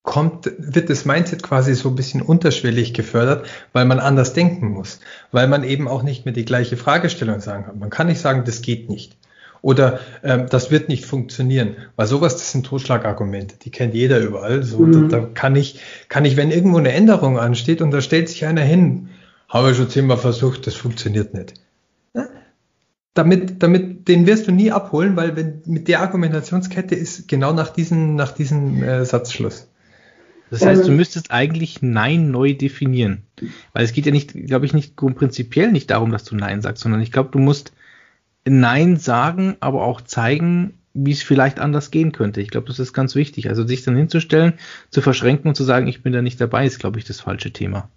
kommt, 0.06 0.50
wird 0.56 0.88
das 0.88 1.04
Mindset 1.04 1.42
quasi 1.42 1.74
so 1.74 1.90
ein 1.90 1.94
bisschen 1.94 2.22
unterschwellig 2.22 2.94
gefördert, 2.94 3.46
weil 3.74 3.84
man 3.84 3.98
anders 3.98 4.32
denken 4.32 4.68
muss, 4.68 5.00
weil 5.32 5.48
man 5.48 5.64
eben 5.64 5.88
auch 5.88 6.02
nicht 6.02 6.24
mehr 6.24 6.32
die 6.32 6.46
gleiche 6.46 6.78
Fragestellung 6.78 7.40
sagen 7.40 7.64
kann. 7.64 7.78
Man 7.78 7.90
kann 7.90 8.06
nicht 8.06 8.20
sagen, 8.20 8.44
das 8.46 8.62
geht 8.62 8.88
nicht. 8.88 9.18
Oder 9.62 10.00
ähm, 10.22 10.46
das 10.48 10.70
wird 10.70 10.88
nicht 10.88 11.04
funktionieren. 11.04 11.76
Weil 11.96 12.06
sowas, 12.06 12.34
das 12.34 12.52
sind 12.52 12.64
Totschlagargumente, 12.64 13.56
die 13.60 13.70
kennt 13.70 13.94
jeder 13.94 14.20
überall. 14.20 14.62
So, 14.62 14.78
mhm. 14.78 15.08
da, 15.10 15.18
da, 15.18 15.26
kann 15.26 15.56
ich, 15.56 15.80
kann 16.08 16.24
ich, 16.24 16.36
wenn 16.36 16.50
irgendwo 16.50 16.78
eine 16.78 16.92
Änderung 16.92 17.38
ansteht 17.38 17.82
und 17.82 17.90
da 17.90 18.00
stellt 18.00 18.28
sich 18.28 18.46
einer 18.46 18.62
hin, 18.62 19.10
habe 19.48 19.72
ich 19.72 19.76
schon 19.76 19.90
zehnmal 19.90 20.18
versucht, 20.18 20.66
das 20.66 20.74
funktioniert 20.74 21.34
nicht 21.34 21.54
damit, 23.16 23.62
damit, 23.62 24.08
den 24.08 24.26
wirst 24.26 24.46
du 24.46 24.52
nie 24.52 24.70
abholen, 24.70 25.16
weil 25.16 25.36
wenn, 25.36 25.62
mit 25.64 25.88
der 25.88 26.00
Argumentationskette 26.00 26.94
ist 26.94 27.28
genau 27.28 27.52
nach 27.52 27.70
diesem, 27.70 28.14
nach 28.14 28.32
diesem 28.32 28.82
äh, 28.82 29.04
Satzschluss. 29.04 29.68
Das 30.50 30.64
heißt, 30.64 30.86
du 30.86 30.92
müsstest 30.92 31.30
eigentlich 31.30 31.82
Nein 31.82 32.30
neu 32.30 32.54
definieren. 32.54 33.22
Weil 33.72 33.84
es 33.84 33.92
geht 33.92 34.06
ja 34.06 34.12
nicht, 34.12 34.32
glaube 34.32 34.66
ich, 34.66 34.74
nicht 34.74 34.96
prinzipiell 34.96 35.72
nicht 35.72 35.90
darum, 35.90 36.12
dass 36.12 36.24
du 36.24 36.36
Nein 36.36 36.62
sagst, 36.62 36.82
sondern 36.82 37.00
ich 37.00 37.12
glaube, 37.12 37.30
du 37.32 37.38
musst 37.38 37.72
Nein 38.44 38.96
sagen, 38.96 39.56
aber 39.60 39.82
auch 39.82 40.00
zeigen, 40.00 40.74
wie 40.94 41.12
es 41.12 41.22
vielleicht 41.22 41.58
anders 41.58 41.90
gehen 41.90 42.12
könnte. 42.12 42.40
Ich 42.40 42.50
glaube, 42.50 42.68
das 42.68 42.78
ist 42.78 42.92
ganz 42.92 43.14
wichtig. 43.14 43.48
Also 43.48 43.66
sich 43.66 43.82
dann 43.82 43.96
hinzustellen, 43.96 44.54
zu 44.90 45.02
verschränken 45.02 45.48
und 45.48 45.56
zu 45.56 45.64
sagen, 45.64 45.88
ich 45.88 46.02
bin 46.02 46.12
da 46.12 46.22
nicht 46.22 46.40
dabei, 46.40 46.64
ist, 46.64 46.78
glaube 46.78 46.98
ich, 46.98 47.04
das 47.04 47.20
falsche 47.20 47.52
Thema 47.52 47.88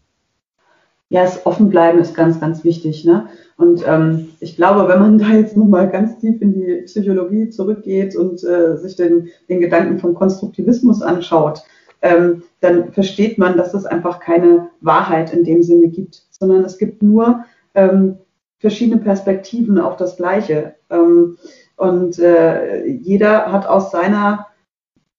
ja, 1.10 1.24
das 1.24 1.46
Offenbleiben 1.46 2.00
ist 2.00 2.16
ganz, 2.16 2.40
ganz 2.40 2.64
wichtig. 2.64 3.04
Ne? 3.04 3.28
Und 3.58 3.84
ähm, 3.86 4.30
ich 4.40 4.56
glaube, 4.56 4.88
wenn 4.88 5.00
man 5.00 5.18
da 5.18 5.30
jetzt 5.30 5.58
nochmal 5.58 5.90
ganz 5.90 6.18
tief 6.20 6.42
in 6.42 6.54
die 6.54 6.84
Psychologie 6.86 7.50
zurückgeht 7.50 8.16
und 8.16 8.44
äh, 8.44 8.78
sich 8.78 8.96
den, 8.96 9.30
den 9.50 9.60
Gedanken 9.60 10.00
vom 10.00 10.14
Konstruktivismus 10.14 11.02
anschaut, 11.02 11.64
ähm, 12.02 12.44
dann 12.62 12.92
versteht 12.92 13.38
man, 13.38 13.58
dass 13.58 13.74
es 13.74 13.86
einfach 13.86 14.20
keine 14.20 14.70
Wahrheit 14.82 15.34
in 15.34 15.44
dem 15.44 15.64
Sinne 15.64 15.90
gibt, 15.90 16.24
sondern 16.32 16.64
es 16.64 16.78
gibt 16.78 17.04
nur 17.04 17.44
ähm, 17.76 18.18
verschiedene 18.60 19.02
Perspektiven 19.02 19.80
auf 19.80 19.98
das 19.98 20.18
Gleiche. 20.18 20.76
Ähm, 20.90 21.38
und 21.76 22.20
äh, 22.20 22.86
jeder 22.86 23.52
hat 23.52 23.66
aus 23.66 23.92
seiner 23.92 24.48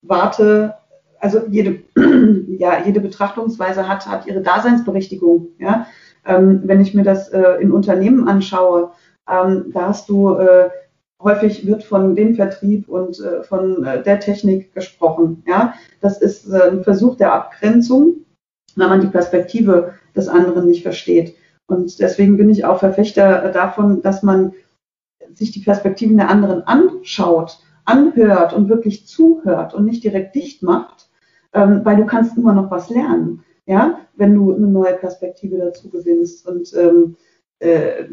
Warte 0.03 0.75
also 1.21 1.43
jede, 1.49 1.83
ja, 2.59 2.83
jede 2.85 3.01
Betrachtungsweise 3.01 3.87
hat, 3.87 4.07
hat 4.07 4.27
ihre 4.27 4.41
Daseinsberechtigung. 4.41 5.49
Ja? 5.59 5.87
Ähm, 6.25 6.63
wenn 6.65 6.81
ich 6.81 6.95
mir 6.95 7.05
das 7.05 7.29
äh, 7.29 7.61
in 7.61 7.71
Unternehmen 7.71 8.27
anschaue, 8.27 8.93
ähm, 9.29 9.67
da 9.73 9.89
hast 9.89 10.09
du 10.09 10.35
äh, 10.35 10.71
häufig 11.23 11.67
wird 11.67 11.85
von 11.85 12.15
dem 12.15 12.35
Vertrieb 12.35 12.89
und 12.89 13.21
äh, 13.21 13.43
von 13.43 13.85
äh, 13.85 14.03
der 14.03 14.21
Technik 14.21 14.75
gesprochen. 14.75 15.43
Ja? 15.47 15.75
Das 16.01 16.21
ist 16.21 16.49
äh, 16.49 16.71
ein 16.71 16.83
Versuch 16.83 17.17
der 17.17 17.33
Abgrenzung, 17.33 18.25
wenn 18.77 18.89
man 18.89 19.01
die 19.01 19.09
Perspektive 19.09 19.95
des 20.17 20.29
anderen 20.29 20.67
nicht 20.67 20.83
versteht. 20.83 21.35
Und 21.67 22.01
deswegen 22.01 22.37
bin 22.37 22.51
ich 22.51 22.65
auch 22.65 22.81
Verfechter 22.81 23.53
davon, 23.53 24.03
dass 24.03 24.23
man 24.23 24.53
sich 25.33 25.53
die 25.53 25.61
Perspektiven 25.61 26.17
der 26.17 26.29
anderen 26.29 26.63
anschaut, 26.63 27.59
anhört 27.85 28.53
und 28.53 28.69
wirklich 28.69 29.07
zuhört 29.07 29.75
und 29.75 29.85
nicht 29.85 30.03
direkt 30.03 30.35
dicht 30.35 30.63
macht, 30.63 31.09
ähm, 31.53 31.81
weil 31.85 31.97
du 31.97 32.07
kannst 32.07 32.37
immer 32.37 32.53
noch 32.53 32.71
was 32.71 32.91
lernen, 32.91 33.45
ja, 33.67 34.01
wenn 34.17 34.35
du 34.35 34.53
eine 34.53 34.67
neue 34.67 34.95
Perspektive 34.95 35.59
dazu 35.59 35.91
gewinnst. 35.91 36.47
Und 36.47 36.73
ähm, 36.75 37.17
äh, 37.61 38.05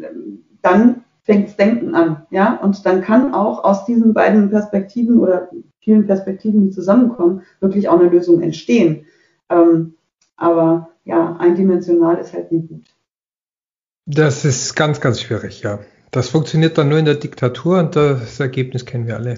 dann 0.62 1.04
fängt 1.28 1.58
Denken 1.58 1.94
an, 1.94 2.26
ja, 2.30 2.58
und 2.62 2.86
dann 2.86 3.02
kann 3.02 3.34
auch 3.34 3.62
aus 3.62 3.84
diesen 3.84 4.14
beiden 4.14 4.48
Perspektiven 4.48 5.18
oder 5.18 5.50
vielen 5.78 6.06
Perspektiven, 6.06 6.62
die 6.64 6.70
zusammenkommen, 6.70 7.42
wirklich 7.60 7.90
auch 7.90 8.00
eine 8.00 8.08
Lösung 8.08 8.40
entstehen. 8.40 9.04
Ähm, 9.50 9.94
aber 10.38 10.88
ja, 11.04 11.36
eindimensional 11.36 12.16
ist 12.16 12.32
halt 12.32 12.50
nie 12.50 12.66
gut. 12.66 12.84
Das 14.06 14.46
ist 14.46 14.74
ganz, 14.74 15.02
ganz 15.02 15.20
schwierig, 15.20 15.60
ja. 15.60 15.80
Das 16.12 16.30
funktioniert 16.30 16.78
dann 16.78 16.88
nur 16.88 16.98
in 16.98 17.04
der 17.04 17.16
Diktatur 17.16 17.78
und 17.80 17.94
das 17.94 18.40
Ergebnis 18.40 18.86
kennen 18.86 19.06
wir 19.06 19.16
alle. 19.16 19.34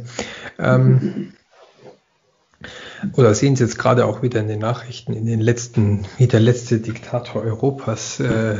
Ähm, 0.60 1.32
oder 3.16 3.34
sehen 3.34 3.56
Sie 3.56 3.64
jetzt 3.64 3.80
gerade 3.80 4.06
auch 4.06 4.22
wieder 4.22 4.38
in 4.38 4.46
den 4.46 4.60
Nachrichten, 4.60 5.12
in 5.12 5.26
den 5.26 5.40
letzten, 5.40 6.06
wie 6.18 6.28
der 6.28 6.38
letzte 6.38 6.78
Diktator 6.78 7.42
Europas 7.42 8.20
äh, 8.20 8.58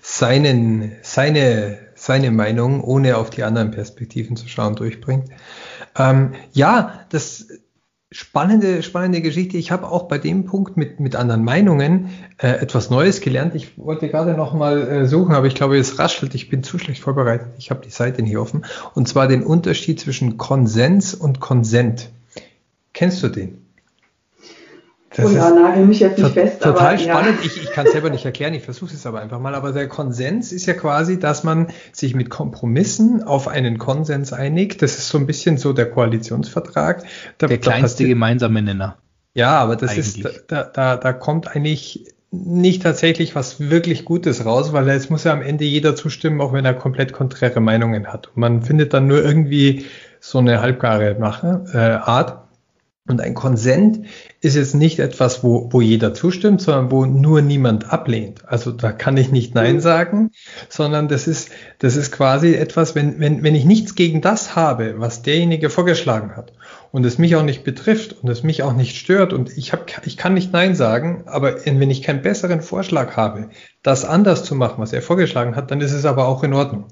seinen, 0.00 0.96
seine, 1.02 1.78
seine 2.02 2.32
Meinung, 2.32 2.82
ohne 2.82 3.16
auf 3.16 3.30
die 3.30 3.44
anderen 3.44 3.70
Perspektiven 3.70 4.34
zu 4.36 4.48
schauen, 4.48 4.74
durchbringt. 4.74 5.28
Ähm, 5.96 6.32
ja, 6.52 7.04
das 7.10 7.46
spannende, 8.10 8.82
spannende 8.82 9.20
Geschichte. 9.20 9.56
Ich 9.56 9.70
habe 9.70 9.88
auch 9.88 10.08
bei 10.08 10.18
dem 10.18 10.44
Punkt 10.44 10.76
mit, 10.76 10.98
mit 10.98 11.14
anderen 11.14 11.44
Meinungen 11.44 12.10
äh, 12.38 12.48
etwas 12.48 12.90
Neues 12.90 13.20
gelernt. 13.20 13.54
Ich 13.54 13.78
wollte 13.78 14.08
gerade 14.08 14.34
noch 14.34 14.52
mal 14.52 14.82
äh, 14.82 15.06
suchen, 15.06 15.32
aber 15.36 15.46
ich 15.46 15.54
glaube, 15.54 15.78
es 15.78 16.00
raschelt. 16.00 16.34
Ich 16.34 16.50
bin 16.50 16.64
zu 16.64 16.76
schlecht 16.76 17.02
vorbereitet. 17.02 17.52
Ich 17.58 17.70
habe 17.70 17.82
die 17.84 17.90
Seite 17.90 18.22
nicht 18.22 18.36
offen. 18.36 18.64
Und 18.94 19.06
zwar 19.06 19.28
den 19.28 19.44
Unterschied 19.44 20.00
zwischen 20.00 20.38
Konsens 20.38 21.14
und 21.14 21.38
Konsent. 21.38 22.10
Kennst 22.92 23.22
du 23.22 23.28
den? 23.28 23.61
Das 25.16 25.26
oh 25.26 25.30
ja, 25.30 25.50
nagel 25.50 25.86
mich 25.86 26.00
jetzt 26.00 26.18
nicht 26.18 26.32
fest. 26.32 26.62
Total 26.62 26.94
aber, 26.94 26.98
spannend. 26.98 27.38
Ja. 27.40 27.46
Ich, 27.46 27.62
ich 27.62 27.70
kann 27.72 27.86
es 27.86 27.92
selber 27.92 28.10
nicht 28.10 28.24
erklären, 28.24 28.54
ich 28.54 28.62
versuche 28.62 28.94
es 28.94 29.06
aber 29.06 29.20
einfach 29.20 29.38
mal. 29.38 29.54
Aber 29.54 29.72
der 29.72 29.88
Konsens 29.88 30.52
ist 30.52 30.66
ja 30.66 30.74
quasi, 30.74 31.18
dass 31.18 31.44
man 31.44 31.68
sich 31.92 32.14
mit 32.14 32.30
Kompromissen 32.30 33.22
auf 33.22 33.48
einen 33.48 33.78
Konsens 33.78 34.32
einigt. 34.32 34.82
Das 34.82 34.98
ist 34.98 35.08
so 35.08 35.18
ein 35.18 35.26
bisschen 35.26 35.58
so 35.58 35.72
der 35.72 35.90
Koalitionsvertrag. 35.90 37.04
Da, 37.38 37.46
der 37.46 37.58
kleinste 37.58 38.06
gemeinsame 38.06 38.62
Nenner. 38.62 38.96
Ja, 39.34 39.58
aber 39.58 39.76
das 39.76 39.92
eigentlich. 39.92 40.24
ist, 40.24 40.44
da, 40.48 40.64
da, 40.64 40.96
da 40.96 41.12
kommt 41.12 41.48
eigentlich 41.48 42.06
nicht 42.32 42.82
tatsächlich 42.82 43.34
was 43.34 43.60
wirklich 43.60 44.06
Gutes 44.06 44.46
raus, 44.46 44.72
weil 44.72 44.88
es 44.88 45.10
muss 45.10 45.24
ja 45.24 45.32
am 45.32 45.42
Ende 45.42 45.64
jeder 45.64 45.94
zustimmen, 45.94 46.40
auch 46.40 46.54
wenn 46.54 46.64
er 46.64 46.72
komplett 46.72 47.12
konträre 47.12 47.60
Meinungen 47.60 48.06
hat. 48.06 48.28
Und 48.28 48.38
man 48.38 48.62
findet 48.62 48.94
dann 48.94 49.06
nur 49.06 49.22
irgendwie 49.22 49.84
so 50.18 50.38
eine 50.38 50.62
halbgare 50.62 51.16
Mache, 51.18 51.64
äh, 51.74 51.78
Art. 51.78 52.41
Und 53.08 53.20
ein 53.20 53.34
Konsent 53.34 54.06
ist 54.40 54.54
jetzt 54.54 54.76
nicht 54.76 55.00
etwas, 55.00 55.42
wo, 55.42 55.68
wo 55.72 55.80
jeder 55.80 56.14
zustimmt, 56.14 56.60
sondern 56.60 56.92
wo 56.92 57.04
nur 57.04 57.42
niemand 57.42 57.92
ablehnt. 57.92 58.48
Also 58.48 58.70
da 58.70 58.92
kann 58.92 59.16
ich 59.16 59.32
nicht 59.32 59.56
Nein 59.56 59.80
sagen, 59.80 60.30
sondern 60.68 61.08
das 61.08 61.26
ist, 61.26 61.50
das 61.80 61.96
ist 61.96 62.12
quasi 62.12 62.54
etwas, 62.54 62.94
wenn, 62.94 63.18
wenn, 63.18 63.42
wenn 63.42 63.56
ich 63.56 63.64
nichts 63.64 63.96
gegen 63.96 64.20
das 64.20 64.54
habe, 64.54 64.94
was 64.98 65.22
derjenige 65.22 65.68
vorgeschlagen 65.68 66.36
hat 66.36 66.52
und 66.92 67.04
es 67.04 67.18
mich 67.18 67.34
auch 67.34 67.42
nicht 67.42 67.64
betrifft 67.64 68.22
und 68.22 68.28
es 68.28 68.44
mich 68.44 68.62
auch 68.62 68.74
nicht 68.74 68.96
stört 68.96 69.32
und 69.32 69.56
ich, 69.58 69.72
hab, 69.72 70.06
ich 70.06 70.16
kann 70.16 70.34
nicht 70.34 70.52
Nein 70.52 70.76
sagen, 70.76 71.24
aber 71.26 71.56
wenn 71.64 71.90
ich 71.90 72.02
keinen 72.02 72.22
besseren 72.22 72.60
Vorschlag 72.60 73.16
habe, 73.16 73.48
das 73.82 74.04
anders 74.04 74.44
zu 74.44 74.54
machen, 74.54 74.80
was 74.80 74.92
er 74.92 75.02
vorgeschlagen 75.02 75.56
hat, 75.56 75.72
dann 75.72 75.80
ist 75.80 75.92
es 75.92 76.04
aber 76.04 76.28
auch 76.28 76.44
in 76.44 76.54
Ordnung. 76.54 76.86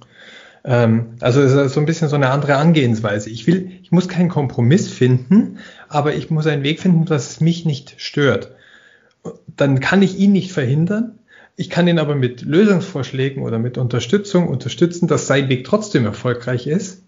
Ähm, 0.65 1.17
also 1.21 1.41
es 1.41 1.53
ist 1.53 1.75
so 1.75 1.81
ein 1.81 1.87
bisschen 1.87 2.09
so 2.09 2.17
eine 2.17 2.31
andere 2.31 2.57
Angehensweise. 2.57 3.31
Ich 3.31 3.47
will, 3.47 3.71
ich 3.83 3.93
muss 3.93 4.09
keinen 4.09 4.29
Kompromiss 4.29 4.89
finden, 4.89 5.59
aber 5.91 6.15
ich 6.15 6.31
muss 6.31 6.47
einen 6.47 6.63
Weg 6.63 6.81
finden, 6.81 7.05
dass 7.05 7.31
es 7.31 7.41
mich 7.41 7.67
nicht 7.67 7.95
stört. 7.99 8.53
Dann 9.57 9.81
kann 9.81 10.03
ich 10.03 10.17
ihn 10.17 10.33
nicht 10.33 10.53
verhindern. 10.53 11.19
Ich 11.57 11.69
kann 11.69 11.89
ihn 11.89 11.99
aber 11.99 12.15
mit 12.15 12.43
Lösungsvorschlägen 12.43 13.43
oder 13.43 13.59
mit 13.59 13.77
Unterstützung 13.77 14.49
unterstützen, 14.49 15.09
dass 15.09 15.27
sein 15.27 15.49
Weg 15.49 15.65
trotzdem 15.65 16.07
erfolgreich 16.07 16.69
ist. 16.69 17.03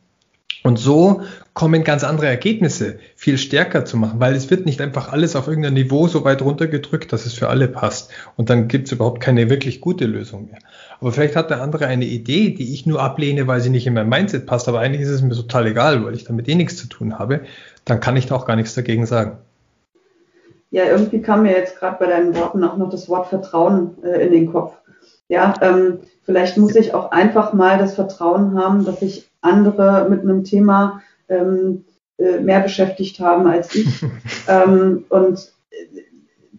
Und 0.64 0.78
so 0.78 1.22
kommen 1.54 1.82
ganz 1.84 2.04
andere 2.04 2.26
Ergebnisse 2.26 2.98
viel 3.16 3.38
stärker 3.38 3.84
zu 3.84 3.96
machen, 3.96 4.20
weil 4.20 4.34
es 4.34 4.50
wird 4.50 4.64
nicht 4.64 4.80
einfach 4.80 5.10
alles 5.12 5.34
auf 5.34 5.48
irgendein 5.48 5.74
Niveau 5.74 6.06
so 6.06 6.24
weit 6.24 6.42
runtergedrückt, 6.42 7.12
dass 7.12 7.26
es 7.26 7.34
für 7.34 7.48
alle 7.48 7.68
passt. 7.68 8.10
Und 8.36 8.50
dann 8.50 8.68
gibt 8.68 8.86
es 8.86 8.92
überhaupt 8.92 9.20
keine 9.20 9.50
wirklich 9.50 9.80
gute 9.80 10.06
Lösung 10.06 10.50
mehr. 10.50 10.60
Aber 11.00 11.12
vielleicht 11.12 11.34
hat 11.34 11.50
der 11.50 11.62
andere 11.62 11.86
eine 11.86 12.04
Idee, 12.04 12.50
die 12.50 12.74
ich 12.74 12.86
nur 12.86 13.02
ablehne, 13.02 13.48
weil 13.48 13.60
sie 13.60 13.70
nicht 13.70 13.86
in 13.86 13.94
mein 13.94 14.08
Mindset 14.08 14.46
passt, 14.46 14.68
aber 14.68 14.80
eigentlich 14.80 15.02
ist 15.02 15.08
es 15.08 15.22
mir 15.22 15.34
total 15.34 15.66
egal, 15.66 16.04
weil 16.04 16.14
ich 16.14 16.24
damit 16.24 16.48
eh 16.48 16.54
nichts 16.54 16.76
zu 16.76 16.86
tun 16.86 17.18
habe, 17.18 17.40
dann 17.84 18.00
kann 18.00 18.16
ich 18.16 18.26
da 18.26 18.36
auch 18.36 18.46
gar 18.46 18.56
nichts 18.56 18.74
dagegen 18.74 19.06
sagen. 19.06 19.38
Ja, 20.70 20.84
irgendwie 20.84 21.20
kam 21.20 21.42
mir 21.42 21.52
jetzt 21.52 21.78
gerade 21.78 21.96
bei 21.98 22.06
deinen 22.06 22.34
Worten 22.34 22.64
auch 22.64 22.76
noch 22.76 22.88
das 22.88 23.08
Wort 23.08 23.26
Vertrauen 23.26 24.02
äh, 24.02 24.26
in 24.26 24.32
den 24.32 24.50
Kopf. 24.50 24.74
Ja, 25.28 25.54
ähm, 25.60 26.00
vielleicht 26.22 26.56
muss 26.56 26.74
ich 26.76 26.94
auch 26.94 27.10
einfach 27.10 27.52
mal 27.52 27.78
das 27.78 27.94
Vertrauen 27.94 28.58
haben, 28.58 28.84
dass 28.84 29.00
sich 29.00 29.30
andere 29.40 30.06
mit 30.08 30.22
einem 30.22 30.44
Thema 30.44 31.02
ähm, 31.28 31.84
äh, 32.18 32.40
mehr 32.40 32.60
beschäftigt 32.60 33.20
haben 33.20 33.46
als 33.46 33.74
ich. 33.74 33.86
ähm, 34.48 35.04
und 35.08 35.52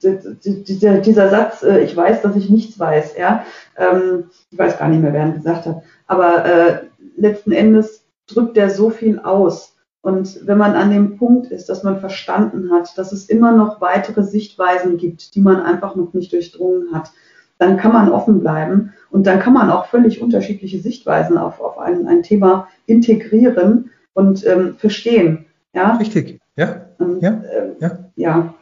dieser, 0.04 0.98
dieser 1.00 1.30
Satz, 1.30 1.64
äh, 1.64 1.80
ich 1.80 1.96
weiß, 1.96 2.22
dass 2.22 2.36
ich 2.36 2.50
nichts 2.50 2.78
weiß, 2.78 3.16
ja, 3.18 3.46
ähm, 3.78 4.26
ich 4.52 4.58
weiß 4.58 4.78
gar 4.78 4.90
nicht 4.90 5.02
mehr, 5.02 5.14
wer 5.14 5.26
ihn 5.26 5.36
gesagt 5.36 5.66
hat, 5.66 5.84
aber 6.08 6.46
äh, 6.46 6.80
letzten 7.16 7.52
Endes 7.52 8.04
drückt 8.28 8.58
er 8.58 8.70
so 8.70 8.90
viel 8.90 9.20
aus. 9.20 9.73
Und 10.04 10.46
wenn 10.46 10.58
man 10.58 10.74
an 10.74 10.92
dem 10.92 11.18
Punkt 11.18 11.50
ist, 11.50 11.70
dass 11.70 11.84
man 11.84 12.02
verstanden 12.02 12.72
hat, 12.72 12.98
dass 12.98 13.14
es 13.14 13.30
immer 13.30 13.54
noch 13.54 13.80
weitere 13.80 14.22
Sichtweisen 14.22 14.98
gibt, 14.98 15.34
die 15.34 15.40
man 15.40 15.62
einfach 15.62 15.96
noch 15.96 16.14
nicht 16.14 16.34
durchdrungen 16.34 16.94
hat, 16.94 17.12
dann 17.58 17.78
kann 17.78 17.94
man 17.94 18.12
offen 18.12 18.42
bleiben 18.42 18.92
und 19.12 19.26
dann 19.26 19.40
kann 19.40 19.54
man 19.54 19.70
auch 19.70 19.86
völlig 19.86 20.22
unterschiedliche 20.22 20.80
Sichtweisen 20.80 21.38
auf, 21.38 21.62
auf 21.62 21.78
ein, 21.78 22.06
ein 22.08 22.22
Thema 22.22 22.68
integrieren 22.86 23.92
und 24.14 24.46
ähm, 24.46 24.76
verstehen. 24.76 25.46
Ja? 25.74 25.96
Richtig, 25.96 26.42
ja. 26.58 26.82
Und, 26.98 27.22
ja. 27.22 27.30
Äh, 27.30 27.70
ja. 27.80 27.98
ja. 28.18 28.54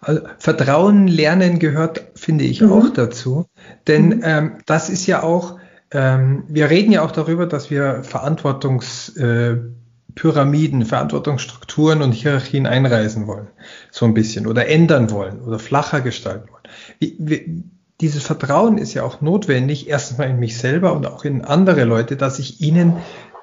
Also 0.00 0.22
Vertrauen 0.38 1.06
lernen 1.06 1.60
gehört, 1.60 2.02
finde 2.16 2.42
ich, 2.42 2.60
mhm. 2.60 2.72
auch 2.72 2.90
dazu. 2.90 3.46
Denn 3.86 4.08
mhm. 4.08 4.22
ähm, 4.24 4.52
das 4.66 4.90
ist 4.90 5.06
ja 5.06 5.22
auch, 5.22 5.56
ähm, 5.92 6.42
wir 6.48 6.68
reden 6.68 6.90
ja 6.90 7.02
auch 7.02 7.12
darüber, 7.12 7.46
dass 7.46 7.70
wir 7.70 8.02
Verantwortungspyramiden, 8.02 9.74
äh, 9.74 9.77
Verantwortungsstrukturen 10.18 12.02
und 12.02 12.12
Hierarchien 12.12 12.66
einreißen 12.66 13.26
wollen. 13.26 13.48
So 13.90 14.04
ein 14.06 14.14
bisschen. 14.14 14.46
Oder 14.46 14.68
ändern 14.68 15.10
wollen 15.10 15.40
oder 15.40 15.58
flacher 15.58 16.00
gestalten 16.00 16.48
wollen. 16.50 16.62
Wie, 16.98 17.16
wie, 17.18 17.64
dieses 18.00 18.22
Vertrauen 18.22 18.78
ist 18.78 18.94
ja 18.94 19.02
auch 19.02 19.20
notwendig, 19.20 19.88
erstens 19.88 20.18
mal 20.18 20.30
in 20.30 20.38
mich 20.38 20.56
selber 20.56 20.92
und 20.92 21.06
auch 21.06 21.24
in 21.24 21.44
andere 21.44 21.84
Leute, 21.84 22.16
dass 22.16 22.38
ich 22.38 22.60
ihnen 22.60 22.96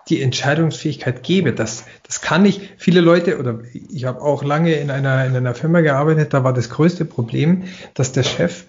die 0.08 0.22
Entscheidungsfähigkeit 0.22 1.24
gebe. 1.24 1.52
Das, 1.54 1.86
das 2.04 2.22
kann 2.22 2.46
ich. 2.46 2.70
Viele 2.78 3.02
Leute, 3.02 3.40
oder 3.40 3.60
ich 3.74 4.06
habe 4.06 4.22
auch 4.22 4.44
lange 4.44 4.74
in 4.74 4.92
einer, 4.92 5.26
in 5.26 5.36
einer 5.36 5.56
Firma 5.56 5.82
gearbeitet, 5.82 6.34
da 6.34 6.44
war 6.44 6.54
das 6.54 6.70
größte 6.70 7.06
Problem, 7.06 7.64
dass 7.96 8.12
der 8.12 8.24
Chef 8.24 8.66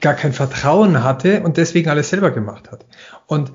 gar 0.00 0.14
kein 0.14 0.32
Vertrauen 0.32 1.02
hatte 1.02 1.42
und 1.42 1.56
deswegen 1.56 1.88
alles 1.88 2.10
selber 2.10 2.30
gemacht 2.30 2.70
hat. 2.70 2.84
Und 3.26 3.52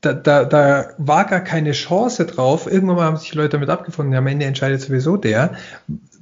da, 0.00 0.12
da, 0.12 0.44
da 0.44 0.90
war 0.98 1.24
gar 1.24 1.40
keine 1.40 1.72
Chance 1.72 2.26
drauf. 2.26 2.70
Irgendwann 2.70 2.96
mal 2.96 3.04
haben 3.04 3.16
sich 3.16 3.34
Leute 3.34 3.50
damit 3.50 3.68
abgefunden, 3.68 4.14
am 4.14 4.26
Ende 4.26 4.46
entscheidet 4.46 4.80
sowieso 4.80 5.16
der, 5.16 5.54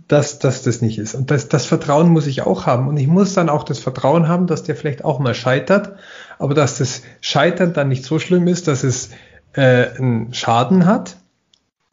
dass, 0.09 0.39
dass 0.39 0.63
das 0.63 0.81
nicht 0.81 0.99
ist. 0.99 1.15
Und 1.15 1.31
das, 1.31 1.49
das 1.49 1.67
Vertrauen 1.67 2.09
muss 2.09 2.27
ich 2.27 2.43
auch 2.43 2.67
haben. 2.67 2.89
Und 2.89 2.97
ich 2.97 3.07
muss 3.07 3.35
dann 3.35 3.49
auch 3.49 3.65
das 3.65 3.79
Vertrauen 3.79 4.29
haben, 4.29 4.47
dass 4.47 4.63
der 4.63 4.77
vielleicht 4.77 5.05
auch 5.05 5.19
mal 5.19 5.35
scheitert, 5.35 5.97
aber 6.39 6.55
dass 6.55 6.79
das 6.79 7.03
Scheitern 7.21 7.73
dann 7.73 7.89
nicht 7.89 8.05
so 8.05 8.19
schlimm 8.19 8.47
ist, 8.47 8.69
dass 8.69 8.83
es 8.83 9.11
äh, 9.55 9.91
einen 9.97 10.33
Schaden 10.33 10.87
hat, 10.87 11.17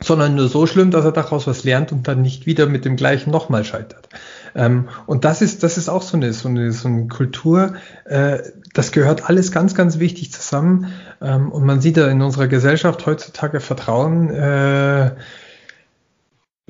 sondern 0.02 0.36
nur 0.36 0.48
so 0.48 0.68
schlimm, 0.68 0.92
dass 0.92 1.06
er 1.06 1.12
daraus 1.12 1.48
was 1.48 1.64
lernt 1.64 1.92
und 1.92 2.08
dann 2.08 2.22
nicht 2.22 2.46
wieder 2.46 2.66
mit 2.68 2.86
dem 2.86 2.96
gleichen 2.96 3.32
nochmal 3.32 3.64
scheitert. 3.64 4.10
Ähm, 4.56 4.90
und 5.06 5.26
das 5.26 5.42
ist, 5.42 5.64
das 5.64 5.78
ist 5.78 5.90
auch 5.90 6.02
so 6.02 6.18
eine, 6.18 6.34
so 6.34 6.50
eine, 6.50 6.72
so 6.72 6.88
eine 6.88 7.08
Kultur, 7.08 7.74
äh, 8.06 8.40
das 8.74 8.92
gehört 8.92 9.30
alles 9.30 9.52
ganz, 9.52 9.76
ganz 9.76 10.00
wichtig 10.00 10.32
zusammen. 10.32 10.94
Ähm, 11.22 11.52
und 11.52 11.66
man 11.66 11.82
sieht 11.82 11.98
ja 11.98 12.08
in 12.08 12.22
unserer 12.22 12.48
Gesellschaft 12.48 13.06
heutzutage 13.06 13.60
Vertrauen, 13.60 14.30
äh, 14.30 15.12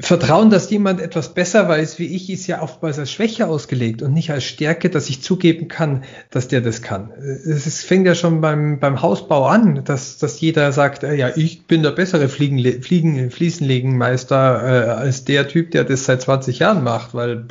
Vertrauen, 0.06 0.50
dass 0.50 0.70
jemand 0.70 1.00
etwas 1.00 1.34
besser 1.34 1.70
weiß 1.70 1.98
wie 1.98 2.08
ich, 2.08 2.30
ist 2.30 2.46
ja 2.48 2.62
oftmals 2.62 3.00
als 3.00 3.10
Schwäche 3.10 3.48
ausgelegt 3.48 4.02
und 4.02 4.14
nicht 4.14 4.32
als 4.32 4.44
Stärke, 4.44 4.90
dass 4.90 5.10
ich 5.10 5.22
zugeben 5.22 5.70
kann, 5.70 6.04
dass 6.30 6.50
der 6.50 6.60
das 6.60 6.82
kann. 6.82 7.12
Es 7.12 7.86
fängt 7.86 8.06
ja 8.06 8.14
schon 8.14 8.42
beim, 8.42 8.80
beim 8.80 9.02
Hausbau 9.02 9.46
an, 9.46 9.86
dass, 9.86 10.18
dass 10.18 10.42
jeder 10.42 10.74
sagt, 10.74 11.04
äh, 11.04 11.16
ja, 11.16 11.32
ich 11.38 11.68
bin 11.68 11.84
der 11.84 11.92
bessere 11.92 12.28
Fliegen, 12.28 12.82
Fliegen, 12.82 13.32
Fliesenlegenmeister 13.32 14.88
äh, 14.88 14.90
als 14.90 15.24
der 15.24 15.48
Typ, 15.48 15.72
der 15.72 15.86
das 15.86 16.04
seit 16.04 16.22
20 16.22 16.60
Jahren 16.60 16.84
macht, 16.84 17.14
weil 17.14 17.46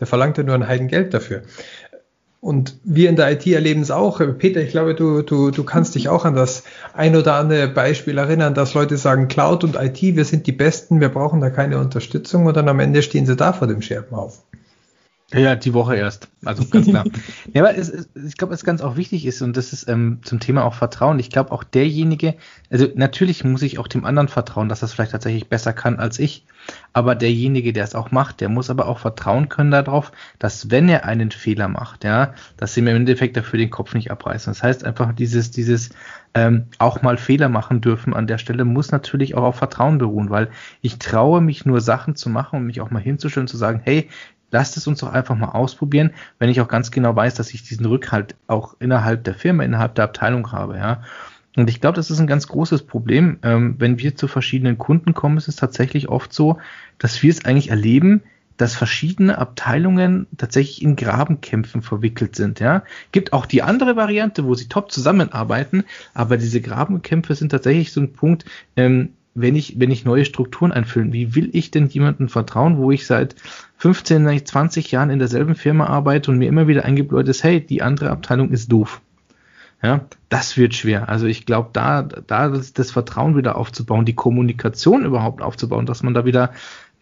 der 0.00 0.08
verlangt 0.08 0.36
ja 0.36 0.42
nur 0.42 0.56
ein 0.56 0.66
Heidengeld 0.66 1.14
dafür. 1.14 1.42
Und 2.44 2.76
wir 2.84 3.08
in 3.08 3.16
der 3.16 3.32
IT 3.32 3.46
erleben 3.46 3.80
es 3.80 3.90
auch. 3.90 4.20
Peter, 4.36 4.60
ich 4.60 4.68
glaube, 4.68 4.94
du, 4.94 5.22
du, 5.22 5.50
du 5.50 5.64
kannst 5.64 5.94
dich 5.94 6.10
auch 6.10 6.26
an 6.26 6.34
das 6.34 6.64
ein 6.92 7.16
oder 7.16 7.36
andere 7.36 7.68
Beispiel 7.68 8.18
erinnern, 8.18 8.52
dass 8.52 8.74
Leute 8.74 8.98
sagen, 8.98 9.28
Cloud 9.28 9.64
und 9.64 9.76
IT, 9.76 10.02
wir 10.02 10.26
sind 10.26 10.46
die 10.46 10.52
Besten, 10.52 11.00
wir 11.00 11.08
brauchen 11.08 11.40
da 11.40 11.48
keine 11.48 11.78
Unterstützung 11.78 12.44
und 12.44 12.54
dann 12.54 12.68
am 12.68 12.80
Ende 12.80 13.00
stehen 13.00 13.24
sie 13.24 13.34
da 13.34 13.54
vor 13.54 13.66
dem 13.66 13.80
Scherbenhaufen. 13.80 14.42
Ja, 15.34 15.56
die 15.56 15.74
Woche 15.74 15.96
erst. 15.96 16.28
Also 16.44 16.64
ganz 16.66 16.86
klar. 16.86 17.04
ja, 17.52 17.62
aber 17.62 17.76
es, 17.76 17.88
es, 17.88 18.08
ich 18.14 18.36
glaube, 18.36 18.52
was 18.52 18.64
ganz 18.64 18.80
auch 18.82 18.96
wichtig 18.96 19.26
ist, 19.26 19.42
und 19.42 19.56
das 19.56 19.72
ist 19.72 19.88
ähm, 19.88 20.20
zum 20.22 20.40
Thema 20.40 20.64
auch 20.64 20.74
Vertrauen. 20.74 21.18
Ich 21.18 21.30
glaube, 21.30 21.50
auch 21.52 21.64
derjenige, 21.64 22.36
also 22.70 22.86
natürlich 22.94 23.44
muss 23.44 23.62
ich 23.62 23.78
auch 23.78 23.88
dem 23.88 24.04
anderen 24.04 24.28
vertrauen, 24.28 24.68
dass 24.68 24.80
das 24.80 24.92
vielleicht 24.92 25.12
tatsächlich 25.12 25.48
besser 25.48 25.72
kann 25.72 25.98
als 25.98 26.18
ich. 26.18 26.46
Aber 26.92 27.14
derjenige, 27.14 27.72
der 27.72 27.84
es 27.84 27.94
auch 27.94 28.10
macht, 28.10 28.40
der 28.40 28.48
muss 28.48 28.70
aber 28.70 28.86
auch 28.86 28.98
vertrauen 28.98 29.48
können 29.48 29.70
darauf, 29.70 30.12
dass 30.38 30.70
wenn 30.70 30.88
er 30.88 31.04
einen 31.04 31.30
Fehler 31.30 31.68
macht, 31.68 32.04
ja, 32.04 32.34
dass 32.56 32.74
sie 32.74 32.80
mir 32.80 32.90
im 32.90 32.98
Endeffekt 32.98 33.36
dafür 33.36 33.58
den 33.58 33.70
Kopf 33.70 33.94
nicht 33.94 34.10
abreißen. 34.10 34.52
Das 34.52 34.62
heißt 34.62 34.84
einfach 34.84 35.12
dieses, 35.12 35.50
dieses 35.50 35.90
ähm, 36.34 36.66
auch 36.78 37.02
mal 37.02 37.16
Fehler 37.16 37.48
machen 37.48 37.80
dürfen 37.80 38.12
an 38.12 38.26
der 38.26 38.38
Stelle 38.38 38.64
muss 38.64 38.90
natürlich 38.90 39.36
auch 39.36 39.44
auf 39.44 39.56
Vertrauen 39.56 39.98
beruhen, 39.98 40.30
weil 40.30 40.50
ich 40.80 40.98
traue 40.98 41.40
mich 41.40 41.64
nur 41.64 41.80
Sachen 41.80 42.16
zu 42.16 42.28
machen 42.28 42.58
und 42.58 42.66
mich 42.66 42.80
auch 42.80 42.90
mal 42.90 43.02
hinzustellen, 43.02 43.46
zu 43.46 43.56
sagen, 43.56 43.80
hey, 43.84 44.08
lasst 44.54 44.76
es 44.76 44.86
uns 44.86 45.00
doch 45.00 45.12
einfach 45.12 45.36
mal 45.36 45.48
ausprobieren, 45.48 46.12
wenn 46.38 46.48
ich 46.48 46.60
auch 46.60 46.68
ganz 46.68 46.90
genau 46.92 47.14
weiß, 47.14 47.34
dass 47.34 47.52
ich 47.52 47.64
diesen 47.64 47.86
Rückhalt 47.86 48.36
auch 48.46 48.76
innerhalb 48.78 49.24
der 49.24 49.34
Firma, 49.34 49.64
innerhalb 49.64 49.96
der 49.96 50.04
Abteilung 50.04 50.52
habe, 50.52 50.76
ja. 50.76 51.02
Und 51.56 51.68
ich 51.70 51.80
glaube, 51.80 51.96
das 51.96 52.10
ist 52.10 52.18
ein 52.18 52.26
ganz 52.26 52.48
großes 52.48 52.82
Problem. 52.82 53.38
Ähm, 53.42 53.76
wenn 53.78 53.98
wir 53.98 54.16
zu 54.16 54.26
verschiedenen 54.26 54.76
Kunden 54.76 55.14
kommen, 55.14 55.36
ist 55.36 55.46
es 55.46 55.56
tatsächlich 55.56 56.08
oft 56.08 56.32
so, 56.32 56.58
dass 56.98 57.22
wir 57.22 57.30
es 57.30 57.44
eigentlich 57.44 57.70
erleben, 57.70 58.22
dass 58.56 58.74
verschiedene 58.74 59.38
Abteilungen 59.38 60.26
tatsächlich 60.36 60.82
in 60.82 60.96
Grabenkämpfen 60.96 61.82
verwickelt 61.82 62.36
sind. 62.36 62.60
Ja, 62.60 62.84
gibt 63.12 63.32
auch 63.32 63.46
die 63.46 63.62
andere 63.62 63.96
Variante, 63.96 64.44
wo 64.44 64.54
sie 64.54 64.68
top 64.68 64.90
zusammenarbeiten, 64.90 65.84
aber 66.12 66.36
diese 66.36 66.60
Grabenkämpfe 66.60 67.34
sind 67.34 67.50
tatsächlich 67.50 67.92
so 67.92 68.00
ein 68.00 68.12
Punkt, 68.12 68.44
ähm, 68.76 69.10
wenn 69.34 69.56
ich, 69.56 69.78
wenn 69.80 69.90
ich 69.90 70.04
neue 70.04 70.24
Strukturen 70.24 70.72
einfülle, 70.72 71.12
wie 71.12 71.34
will 71.34 71.50
ich 71.52 71.70
denn 71.70 71.88
jemandem 71.88 72.28
vertrauen, 72.28 72.78
wo 72.78 72.90
ich 72.90 73.06
seit 73.06 73.34
15, 73.84 74.46
20 74.46 74.90
Jahren 74.92 75.10
in 75.10 75.18
derselben 75.18 75.54
Firma 75.54 75.88
arbeite 75.88 76.30
und 76.30 76.38
mir 76.38 76.48
immer 76.48 76.66
wieder 76.66 76.86
eingebläut 76.86 77.28
ist, 77.28 77.44
hey, 77.44 77.60
die 77.60 77.82
andere 77.82 78.08
Abteilung 78.08 78.50
ist 78.50 78.72
doof. 78.72 79.02
Ja, 79.82 80.06
das 80.30 80.56
wird 80.56 80.72
schwer. 80.72 81.10
Also 81.10 81.26
ich 81.26 81.44
glaube, 81.44 81.68
da, 81.74 82.00
da 82.00 82.48
das, 82.48 82.90
Vertrauen 82.90 83.36
wieder 83.36 83.56
aufzubauen, 83.56 84.06
die 84.06 84.14
Kommunikation 84.14 85.04
überhaupt 85.04 85.42
aufzubauen, 85.42 85.84
dass 85.84 86.02
man 86.02 86.14
da 86.14 86.24
wieder 86.24 86.52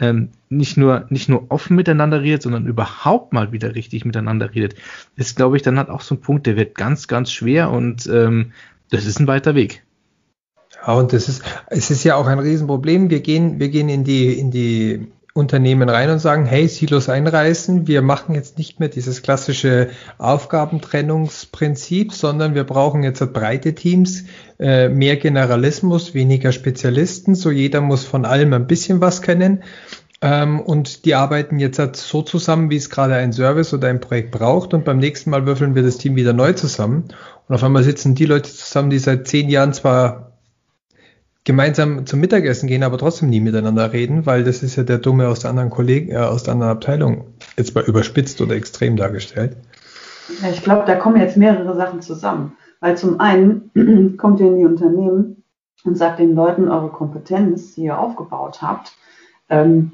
ähm, 0.01 0.31
nicht 0.49 0.77
nur 0.77 1.07
nicht 1.09 1.29
nur 1.29 1.53
offen 1.53 1.77
miteinander 1.77 2.21
redet, 2.21 2.43
sondern 2.43 2.67
überhaupt 2.67 3.33
mal 3.33 3.53
wieder 3.53 3.77
richtig 3.77 4.05
miteinander 4.05 4.53
redet, 4.53 4.75
ist, 5.15 5.37
glaube 5.37 5.55
ich, 5.55 5.63
dann 5.63 5.79
hat 5.79 5.89
auch 5.89 6.01
so 6.01 6.17
ein 6.17 6.21
Punkt, 6.21 6.49
der 6.49 6.57
wird 6.57 6.75
ganz, 6.75 7.07
ganz 7.07 7.31
schwer 7.31 7.71
und 7.71 8.09
ähm, 8.09 8.51
das 8.91 9.07
ist 9.07 9.21
ein 9.21 9.29
weiter 9.29 9.55
Weg. 9.55 9.85
Ja, 10.85 10.95
und 10.95 11.13
das 11.13 11.29
ist, 11.29 11.45
es 11.69 11.93
ist 11.93 12.03
ja 12.03 12.17
auch 12.17 12.27
ein 12.27 12.41
Riesenproblem. 12.41 13.09
Wir 13.09 13.21
gehen, 13.21 13.61
wir 13.61 13.69
gehen 13.69 13.89
in 13.89 14.03
die, 14.03 14.37
in 14.37 14.51
die 14.51 15.13
Unternehmen 15.35 15.89
rein 15.89 16.11
und 16.11 16.19
sagen, 16.19 16.45
hey, 16.45 16.69
Silos 16.69 17.09
einreißen, 17.09 17.87
wir 17.87 18.03
machen 18.03 18.35
jetzt 18.35 18.59
nicht 18.59 18.81
mehr 18.81 18.91
dieses 18.91 19.23
klassische 19.23 19.89
Aufgabentrennungsprinzip, 20.19 22.13
sondern 22.13 22.55
wir 22.55 22.65
brauchen 22.65 23.03
jetzt 23.03 23.33
breite 23.33 23.75
Teams, 23.75 24.25
äh, 24.59 24.91
mehr 24.91 25.17
Generalismus, 25.17 26.13
weniger 26.13 26.53
Spezialisten, 26.53 27.35
so 27.35 27.51
jeder 27.51 27.81
muss 27.81 28.05
von 28.05 28.27
allem 28.27 28.53
ein 28.53 28.67
bisschen 28.67 29.01
was 29.01 29.23
kennen. 29.23 29.63
Ähm, 30.21 30.61
und 30.61 31.05
die 31.05 31.15
arbeiten 31.15 31.59
jetzt 31.59 31.79
halt 31.79 31.97
so 31.97 32.23
zusammen, 32.23 32.71
wie 32.71 32.77
es 32.77 32.91
gerade 32.91 33.15
ein 33.15 33.33
Service 33.33 33.75
oder 33.75 33.89
ein 33.89 34.01
Projekt 34.01 34.31
braucht. 34.31 34.73
Und 34.73 34.85
beim 34.85 34.99
nächsten 34.99 35.31
Mal 35.31 35.47
würfeln 35.47 35.75
wir 35.75 35.83
das 35.83 35.99
Team 35.99 36.15
wieder 36.15 36.33
neu 36.33 36.53
zusammen. 36.53 37.09
Und 37.49 37.55
auf 37.55 37.65
einmal 37.65 37.83
sitzen 37.83 38.15
die 38.15 38.27
Leute 38.27 38.53
zusammen, 38.53 38.91
die 38.91 39.01
seit 39.01 39.27
zehn 39.27 39.49
Jahren 39.49 39.73
zwar 39.73 40.32
gemeinsam 41.45 42.07
zum 42.07 42.21
Mittagessen 42.21 42.69
gehen, 42.69 42.83
aber 42.83 42.99
trotzdem 42.99 43.29
nie 43.29 43.41
miteinander 43.41 43.93
reden, 43.93 44.27
weil 44.27 44.45
das 44.45 44.63
ist 44.63 44.77
ja 44.77 44.85
der 44.85 44.99
Dumme 44.99 45.29
aus 45.29 45.41
der 45.41 45.51
anderen 45.51 45.71
Kollegen, 45.71 46.13
äh, 46.13 46.17
aus 46.17 46.45
der 46.45 46.55
anderen 46.55 46.73
Abteilung 46.73 47.25
jetzt 47.57 47.75
mal 47.75 47.85
überspitzt 47.85 48.41
oder 48.41 48.55
extrem 48.55 48.97
dargestellt. 48.97 49.57
Ja, 50.43 50.51
ich 50.51 50.63
glaube, 50.63 50.85
da 50.87 50.95
kommen 50.95 51.21
jetzt 51.21 51.37
mehrere 51.37 51.77
Sachen 51.77 52.01
zusammen. 52.01 52.57
Weil 52.81 52.97
zum 52.97 53.21
einen 53.21 54.17
kommt 54.19 54.41
ihr 54.41 54.47
in 54.47 54.59
die 54.59 54.65
Unternehmen 54.65 55.45
und 55.85 55.97
sagt 55.97 56.19
den 56.19 56.35
Leuten, 56.35 56.69
eure 56.69 56.91
Kompetenz, 56.91 57.75
die 57.75 57.85
ihr 57.85 57.99
aufgebaut 57.99 58.63
habt, 58.63 58.93
ähm, 59.49 59.93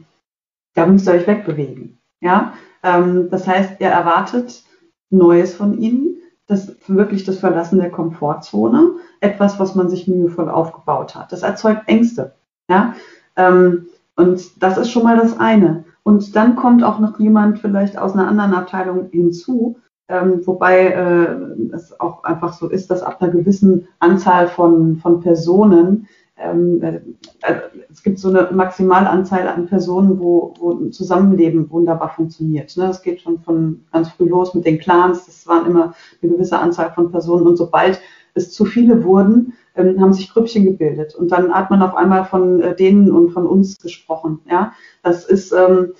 da 0.74 0.86
müsst 0.86 1.08
ihr 1.08 1.14
euch 1.14 1.26
wegbewegen. 1.26 1.98
Ja? 2.20 2.54
Ähm, 2.82 3.28
das 3.30 3.46
heißt, 3.46 3.80
ihr 3.80 3.88
erwartet 3.88 4.62
Neues 5.10 5.54
von 5.54 5.78
ihnen, 5.78 6.17
das 6.48 6.74
wirklich 6.88 7.24
das 7.24 7.38
Verlassen 7.38 7.78
der 7.78 7.90
Komfortzone, 7.90 8.92
etwas, 9.20 9.60
was 9.60 9.74
man 9.74 9.88
sich 9.88 10.08
mühevoll 10.08 10.48
aufgebaut 10.48 11.14
hat. 11.14 11.30
Das 11.30 11.42
erzeugt 11.42 11.82
Ängste. 11.86 12.32
Ja? 12.68 12.94
Ähm, 13.36 13.86
und 14.16 14.62
das 14.62 14.78
ist 14.78 14.90
schon 14.90 15.04
mal 15.04 15.16
das 15.16 15.38
eine. 15.38 15.84
Und 16.02 16.34
dann 16.34 16.56
kommt 16.56 16.82
auch 16.82 16.98
noch 16.98 17.20
jemand 17.20 17.58
vielleicht 17.60 17.98
aus 17.98 18.14
einer 18.14 18.26
anderen 18.26 18.54
Abteilung 18.54 19.08
hinzu, 19.10 19.76
ähm, 20.08 20.40
wobei 20.46 20.86
äh, 20.86 21.74
es 21.74 22.00
auch 22.00 22.24
einfach 22.24 22.54
so 22.54 22.68
ist, 22.68 22.90
dass 22.90 23.02
ab 23.02 23.20
einer 23.20 23.30
gewissen 23.30 23.86
Anzahl 23.98 24.48
von, 24.48 24.96
von 24.96 25.20
Personen 25.20 26.08
ähm, 26.38 26.82
äh, 26.82 27.00
äh, 27.42 27.60
es 27.90 28.02
gibt 28.02 28.18
so 28.18 28.28
eine 28.28 28.50
Maximalanzahl 28.52 29.48
an 29.48 29.66
Personen, 29.66 30.18
wo, 30.20 30.54
wo 30.58 30.72
ein 30.72 30.92
Zusammenleben 30.92 31.70
wunderbar 31.70 32.10
funktioniert. 32.10 32.76
Ne? 32.76 32.86
Das 32.86 33.02
geht 33.02 33.20
schon 33.20 33.40
von 33.40 33.84
ganz 33.92 34.10
früh 34.10 34.28
los 34.28 34.54
mit 34.54 34.64
den 34.64 34.78
Clans. 34.78 35.26
Das 35.26 35.46
waren 35.46 35.66
immer 35.66 35.94
eine 36.22 36.32
gewisse 36.32 36.58
Anzahl 36.58 36.92
von 36.92 37.10
Personen. 37.10 37.46
Und 37.46 37.56
sobald 37.56 38.00
es 38.34 38.52
zu 38.52 38.64
viele 38.64 39.04
wurden, 39.04 39.54
ähm, 39.74 40.00
haben 40.00 40.12
sich 40.12 40.32
Grüppchen 40.32 40.64
gebildet. 40.64 41.14
Und 41.14 41.32
dann 41.32 41.52
hat 41.52 41.70
man 41.70 41.82
auf 41.82 41.94
einmal 41.94 42.24
von 42.24 42.60
äh, 42.60 42.76
denen 42.76 43.10
und 43.10 43.30
von 43.30 43.46
uns 43.46 43.78
gesprochen. 43.78 44.40
Ja, 44.48 44.72
das 45.02 45.24
ist, 45.24 45.52
ähm, 45.52 45.92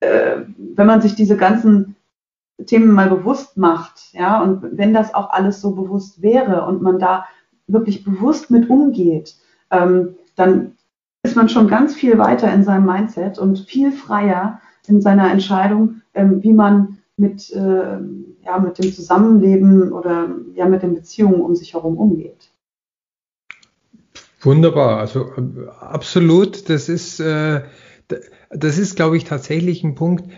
äh, 0.00 0.42
wenn 0.74 0.86
man 0.86 1.02
sich 1.02 1.14
diese 1.14 1.36
ganzen 1.36 1.96
Themen 2.66 2.92
mal 2.92 3.08
bewusst 3.08 3.56
macht, 3.56 4.12
ja, 4.12 4.42
und 4.42 4.76
wenn 4.76 4.94
das 4.94 5.14
auch 5.14 5.30
alles 5.30 5.60
so 5.60 5.74
bewusst 5.74 6.22
wäre 6.22 6.66
und 6.66 6.82
man 6.82 6.98
da 6.98 7.26
wirklich 7.66 8.04
bewusst 8.04 8.50
mit 8.50 8.70
umgeht, 8.70 9.36
ähm, 9.74 10.16
dann 10.36 10.72
ist 11.22 11.36
man 11.36 11.48
schon 11.48 11.68
ganz 11.68 11.94
viel 11.94 12.18
weiter 12.18 12.52
in 12.52 12.64
seinem 12.64 12.86
Mindset 12.86 13.38
und 13.38 13.60
viel 13.60 13.92
freier 13.92 14.60
in 14.86 15.00
seiner 15.00 15.30
Entscheidung, 15.30 16.02
ähm, 16.12 16.42
wie 16.42 16.52
man 16.52 16.98
mit, 17.16 17.50
äh, 17.52 17.98
ja, 18.44 18.58
mit 18.58 18.78
dem 18.78 18.92
Zusammenleben 18.92 19.92
oder 19.92 20.28
ja, 20.54 20.66
mit 20.66 20.82
den 20.82 20.94
Beziehungen 20.94 21.40
um 21.40 21.54
sich 21.54 21.74
herum 21.74 21.96
umgeht. 21.96 22.50
Wunderbar, 24.40 24.98
also 24.98 25.32
äh, 25.36 25.68
absolut, 25.80 26.68
das 26.68 26.88
ist, 26.90 27.20
äh, 27.20 27.62
das 28.50 28.78
ist, 28.78 28.96
glaube 28.96 29.16
ich, 29.16 29.24
tatsächlich 29.24 29.82
ein 29.82 29.94
Punkt, 29.94 30.30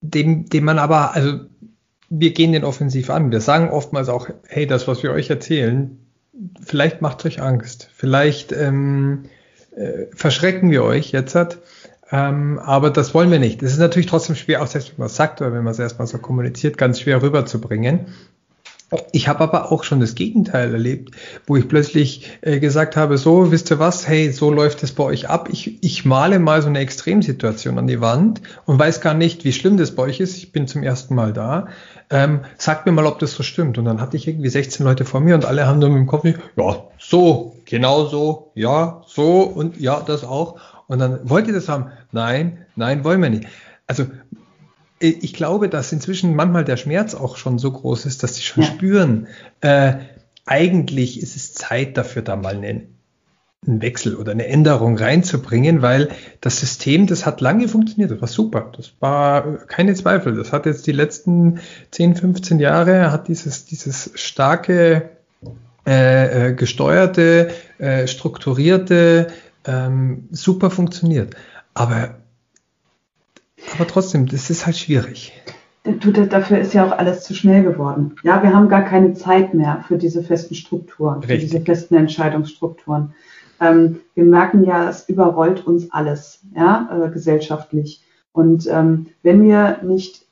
dem, 0.00 0.46
dem 0.46 0.64
man 0.64 0.78
aber, 0.78 1.14
also 1.14 1.38
wir 2.08 2.32
gehen 2.32 2.52
den 2.52 2.64
offensiv 2.64 3.10
an. 3.10 3.30
Wir 3.30 3.40
sagen 3.40 3.70
oftmals 3.70 4.08
auch, 4.08 4.28
hey, 4.48 4.66
das, 4.66 4.88
was 4.88 5.02
wir 5.02 5.12
euch 5.12 5.30
erzählen, 5.30 6.05
vielleicht 6.62 7.02
macht 7.02 7.24
euch 7.24 7.40
Angst, 7.40 7.88
vielleicht 7.94 8.52
ähm, 8.52 9.24
äh, 9.74 10.06
verschrecken 10.14 10.70
wir 10.70 10.84
euch 10.84 11.12
jetzt. 11.12 11.36
Ähm, 12.10 12.60
aber 12.60 12.90
das 12.90 13.14
wollen 13.14 13.30
wir 13.30 13.40
nicht. 13.40 13.62
Das 13.62 13.72
ist 13.72 13.78
natürlich 13.78 14.06
trotzdem 14.06 14.36
schwer, 14.36 14.62
auch 14.62 14.68
selbst 14.68 14.90
wenn 14.90 14.98
man 14.98 15.06
es 15.06 15.16
sagt 15.16 15.40
oder 15.40 15.52
wenn 15.52 15.64
man 15.64 15.72
es 15.72 15.78
erstmal 15.78 16.06
so 16.06 16.18
kommuniziert, 16.18 16.78
ganz 16.78 17.00
schwer 17.00 17.20
rüberzubringen. 17.20 18.06
Ich 19.10 19.26
habe 19.26 19.40
aber 19.40 19.72
auch 19.72 19.82
schon 19.82 19.98
das 19.98 20.14
Gegenteil 20.14 20.72
erlebt, 20.72 21.10
wo 21.46 21.56
ich 21.56 21.66
plötzlich 21.66 22.38
äh, 22.42 22.60
gesagt 22.60 22.96
habe, 22.96 23.18
so, 23.18 23.50
wisst 23.50 23.70
ihr 23.72 23.80
was, 23.80 24.06
hey, 24.06 24.30
so 24.30 24.52
läuft 24.52 24.84
es 24.84 24.92
bei 24.92 25.02
euch 25.02 25.28
ab. 25.28 25.48
Ich, 25.50 25.82
ich 25.82 26.04
male 26.04 26.38
mal 26.38 26.62
so 26.62 26.68
eine 26.68 26.78
Extremsituation 26.78 27.78
an 27.78 27.88
die 27.88 28.00
Wand 28.00 28.42
und 28.64 28.78
weiß 28.78 29.00
gar 29.00 29.14
nicht, 29.14 29.44
wie 29.44 29.52
schlimm 29.52 29.76
das 29.76 29.96
bei 29.96 30.04
euch 30.04 30.20
ist. 30.20 30.36
Ich 30.36 30.52
bin 30.52 30.68
zum 30.68 30.84
ersten 30.84 31.16
Mal 31.16 31.32
da. 31.32 31.66
Ähm, 32.10 32.42
sagt 32.58 32.86
mir 32.86 32.92
mal, 32.92 33.06
ob 33.06 33.18
das 33.18 33.32
so 33.32 33.42
stimmt. 33.42 33.76
Und 33.76 33.86
dann 33.86 34.00
hatte 34.00 34.16
ich 34.16 34.28
irgendwie 34.28 34.50
16 34.50 34.86
Leute 34.86 35.04
vor 35.04 35.20
mir 35.20 35.34
und 35.34 35.44
alle 35.44 35.66
haben 35.66 35.80
dann 35.80 35.96
im 35.96 36.06
Kopf, 36.06 36.24
ja, 36.24 36.84
so, 36.96 37.56
genau 37.64 38.04
so, 38.04 38.52
ja, 38.54 39.02
so 39.08 39.40
und 39.40 39.80
ja, 39.80 40.00
das 40.00 40.22
auch. 40.22 40.60
Und 40.86 41.00
dann 41.00 41.28
wollt 41.28 41.48
ihr 41.48 41.54
das 41.54 41.68
haben? 41.68 41.90
Nein, 42.12 42.66
nein, 42.76 43.02
wollen 43.02 43.20
wir 43.20 43.30
nicht. 43.30 43.48
Also 43.88 44.04
ich 44.98 45.34
glaube, 45.34 45.68
dass 45.68 45.92
inzwischen 45.92 46.34
manchmal 46.34 46.64
der 46.64 46.76
Schmerz 46.76 47.14
auch 47.14 47.36
schon 47.36 47.58
so 47.58 47.70
groß 47.70 48.06
ist, 48.06 48.22
dass 48.22 48.36
sie 48.36 48.42
schon 48.42 48.62
ja. 48.62 48.70
spüren, 48.70 49.26
äh, 49.60 49.94
eigentlich 50.46 51.20
ist 51.20 51.36
es 51.36 51.52
Zeit 51.52 51.96
dafür, 51.96 52.22
da 52.22 52.36
mal 52.36 52.54
einen, 52.54 52.96
einen, 53.66 53.82
Wechsel 53.82 54.14
oder 54.14 54.32
eine 54.32 54.46
Änderung 54.46 54.96
reinzubringen, 54.96 55.82
weil 55.82 56.08
das 56.40 56.60
System, 56.60 57.06
das 57.06 57.26
hat 57.26 57.40
lange 57.40 57.68
funktioniert, 57.68 58.10
das 58.12 58.20
war 58.20 58.28
super, 58.28 58.72
das 58.76 58.92
war 59.00 59.58
keine 59.66 59.94
Zweifel, 59.94 60.36
das 60.36 60.52
hat 60.52 60.66
jetzt 60.66 60.86
die 60.86 60.92
letzten 60.92 61.60
10, 61.90 62.16
15 62.16 62.60
Jahre, 62.60 63.10
hat 63.10 63.28
dieses, 63.28 63.66
dieses 63.66 64.12
starke, 64.14 65.10
äh, 65.86 66.48
äh, 66.48 66.54
gesteuerte, 66.54 67.50
äh, 67.78 68.06
strukturierte, 68.06 69.28
ähm, 69.66 70.28
super 70.30 70.70
funktioniert. 70.70 71.34
Aber 71.74 72.16
aber 73.74 73.86
trotzdem, 73.86 74.26
das 74.26 74.50
ist 74.50 74.66
halt 74.66 74.76
schwierig. 74.76 75.32
Du, 75.84 76.10
dafür 76.10 76.58
ist 76.58 76.74
ja 76.74 76.84
auch 76.84 76.98
alles 76.98 77.22
zu 77.22 77.32
schnell 77.34 77.62
geworden. 77.62 78.16
Ja, 78.24 78.42
wir 78.42 78.52
haben 78.52 78.68
gar 78.68 78.82
keine 78.82 79.14
Zeit 79.14 79.54
mehr 79.54 79.84
für 79.86 79.98
diese 79.98 80.22
festen 80.22 80.56
Strukturen, 80.56 81.20
Richtig. 81.20 81.36
für 81.36 81.46
diese 81.46 81.60
festen 81.60 81.94
Entscheidungsstrukturen. 81.94 83.14
Ähm, 83.60 84.00
wir 84.14 84.24
merken 84.24 84.64
ja, 84.64 84.88
es 84.88 85.08
überrollt 85.08 85.64
uns 85.66 85.90
alles, 85.92 86.40
ja, 86.54 86.88
äh, 86.90 87.10
gesellschaftlich. 87.10 88.02
Und 88.32 88.66
ähm, 88.66 89.06
wenn 89.22 89.42
wir 89.44 89.78
nicht 89.82 90.26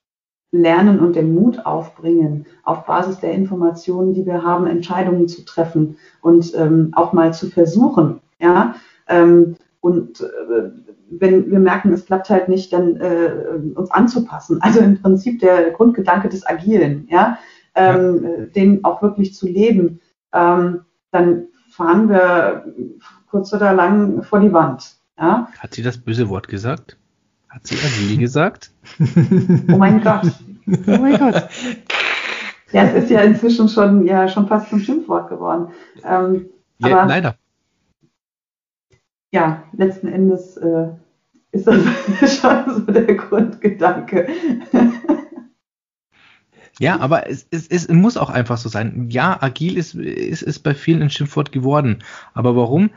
lernen 0.51 1.01
und 1.01 1.17
den 1.17 1.35
Mut 1.35 1.65
aufbringen, 1.67 2.47
auf 2.65 2.87
Basis 2.87 3.21
der 3.21 3.33
Informationen, 3.33 4.15
die 4.15 4.27
wir 4.27 4.43
haben, 4.43 4.67
Entscheidungen 4.67 5.29
zu 5.29 5.45
treffen 5.45 5.97
und 6.21 6.53
ähm, 6.55 6.93
auch 6.95 7.13
mal 7.13 7.33
zu 7.33 7.49
versuchen. 7.49 8.21
Ja, 8.41 8.75
ähm, 9.09 9.57
und 9.81 10.21
äh, 10.21 10.84
wenn 11.11 11.51
wir 11.51 11.59
merken, 11.59 11.93
es 11.93 12.07
klappt 12.07 12.31
halt 12.31 12.49
nicht, 12.49 12.73
dann 12.73 12.97
äh, 12.97 13.31
uns 13.75 13.91
anzupassen. 13.91 14.61
Also 14.63 14.81
im 14.81 15.01
Prinzip 15.01 15.41
der 15.41 15.71
Grundgedanke 15.71 16.29
des 16.29 16.47
Agilen, 16.47 17.07
ja, 17.11 17.39
ähm, 17.75 18.25
ja. 18.25 18.47
den 18.47 18.85
auch 18.85 19.03
wirklich 19.03 19.35
zu 19.35 19.47
leben, 19.47 20.01
ähm, 20.33 20.81
dann 21.11 21.45
fahren 21.71 22.09
wir 22.09 22.65
kurz 23.31 23.53
oder 23.53 23.73
lang 23.73 24.23
vor 24.23 24.41
die 24.41 24.53
Wand. 24.53 24.97
Ja? 25.19 25.49
Hat 25.59 25.75
sie 25.75 25.83
das 25.83 25.99
böse 25.99 26.29
Wort 26.29 26.49
gesagt? 26.49 26.97
Hat 27.49 27.67
sie 27.67 27.77
agil 27.77 28.19
gesagt? 28.19 28.73
Oh 29.69 29.77
mein 29.77 30.03
Gott. 30.03 30.33
Oh 30.67 30.99
mein 30.99 31.19
Gott. 31.19 31.49
Ja, 32.73 32.85
es 32.85 33.05
ist 33.05 33.11
ja 33.11 33.21
inzwischen 33.21 33.69
schon, 33.69 34.07
ja, 34.07 34.27
schon 34.27 34.49
fast 34.49 34.71
zum 34.71 34.81
Schimpfwort 34.81 35.29
geworden. 35.29 35.69
Ähm, 36.05 36.47
ja, 36.79 37.05
leider. 37.05 37.37
Ja, 39.35 39.65
letzten 39.77 40.07
Endes 40.07 40.57
äh, 40.59 40.91
ist 41.51 41.67
das 41.67 41.77
schon 42.41 42.87
so 42.87 42.93
der 42.93 43.17
Grundgedanke. 43.17 44.29
Ja, 46.79 47.01
aber 47.01 47.29
es, 47.29 47.45
es, 47.51 47.67
es 47.67 47.89
muss 47.89 48.17
auch 48.17 48.31
einfach 48.31 48.59
so 48.59 48.69
sein. 48.69 49.09
Ja, 49.11 49.37
agil 49.43 49.77
ist, 49.77 49.97
ist, 49.97 50.43
ist 50.43 50.61
bei 50.61 50.73
vielen 50.73 51.03
ein 51.03 51.11
Schimpfwort 51.11 51.51
geworden. 51.51 52.05
Aber 52.33 52.55
warum? 52.55 52.91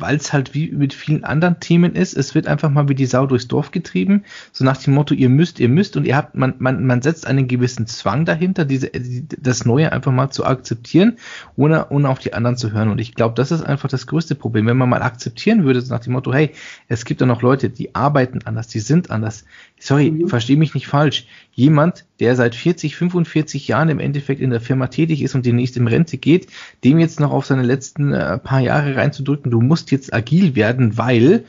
Weil 0.00 0.16
es 0.16 0.32
halt 0.32 0.54
wie 0.54 0.70
mit 0.70 0.94
vielen 0.94 1.24
anderen 1.24 1.60
Themen 1.60 1.94
ist, 1.94 2.16
es 2.16 2.34
wird 2.34 2.46
einfach 2.46 2.70
mal 2.70 2.88
wie 2.88 2.94
die 2.94 3.06
Sau 3.06 3.26
durchs 3.26 3.48
Dorf 3.48 3.70
getrieben, 3.70 4.24
so 4.52 4.64
nach 4.64 4.76
dem 4.76 4.94
Motto, 4.94 5.14
ihr 5.14 5.28
müsst, 5.28 5.60
ihr 5.60 5.68
müsst 5.68 5.96
und 5.96 6.06
ihr 6.06 6.16
habt, 6.16 6.34
man, 6.34 6.54
man, 6.58 6.86
man 6.86 7.02
setzt 7.02 7.26
einen 7.26 7.48
gewissen 7.48 7.86
Zwang 7.86 8.24
dahinter, 8.24 8.64
diese, 8.64 8.90
das 8.90 9.64
Neue 9.64 9.92
einfach 9.92 10.12
mal 10.12 10.30
zu 10.30 10.44
akzeptieren, 10.44 11.18
ohne, 11.56 11.88
ohne 11.90 12.08
auf 12.08 12.18
die 12.18 12.34
anderen 12.34 12.56
zu 12.56 12.72
hören. 12.72 12.90
Und 12.90 13.00
ich 13.00 13.14
glaube, 13.14 13.34
das 13.34 13.50
ist 13.50 13.62
einfach 13.62 13.88
das 13.88 14.06
größte 14.06 14.34
Problem. 14.34 14.66
Wenn 14.66 14.76
man 14.76 14.88
mal 14.88 15.02
akzeptieren 15.02 15.64
würde, 15.64 15.80
so 15.80 15.92
nach 15.92 16.00
dem 16.00 16.12
Motto, 16.12 16.32
hey, 16.32 16.52
es 16.88 17.04
gibt 17.04 17.20
da 17.20 17.26
noch 17.26 17.42
Leute, 17.42 17.70
die 17.70 17.94
arbeiten 17.94 18.40
anders, 18.44 18.68
die 18.68 18.80
sind 18.80 19.10
anders. 19.10 19.44
Sorry, 19.78 20.10
mhm. 20.10 20.28
verstehe 20.28 20.56
mich 20.56 20.74
nicht 20.74 20.86
falsch. 20.86 21.26
Jemand, 21.52 22.04
der 22.20 22.36
seit 22.36 22.54
40, 22.54 22.96
45 22.96 23.66
Jahren 23.68 23.88
im 23.88 23.98
Endeffekt 23.98 24.40
in 24.40 24.50
der 24.50 24.60
Firma 24.60 24.86
tätig 24.86 25.22
ist 25.22 25.34
und 25.34 25.46
demnächst 25.46 25.76
in 25.76 25.88
Rente 25.88 26.18
geht, 26.18 26.46
dem 26.84 26.98
jetzt 26.98 27.18
noch 27.18 27.32
auf 27.32 27.46
seine 27.46 27.62
letzten 27.62 28.12
äh, 28.12 28.38
paar 28.38 28.60
Jahre 28.60 28.96
reinzudrücken, 28.96 29.50
du 29.50 29.60
musst 29.60 29.90
jetzt 29.90 30.12
agil 30.12 30.54
werden, 30.54 30.96
weil 30.98 31.44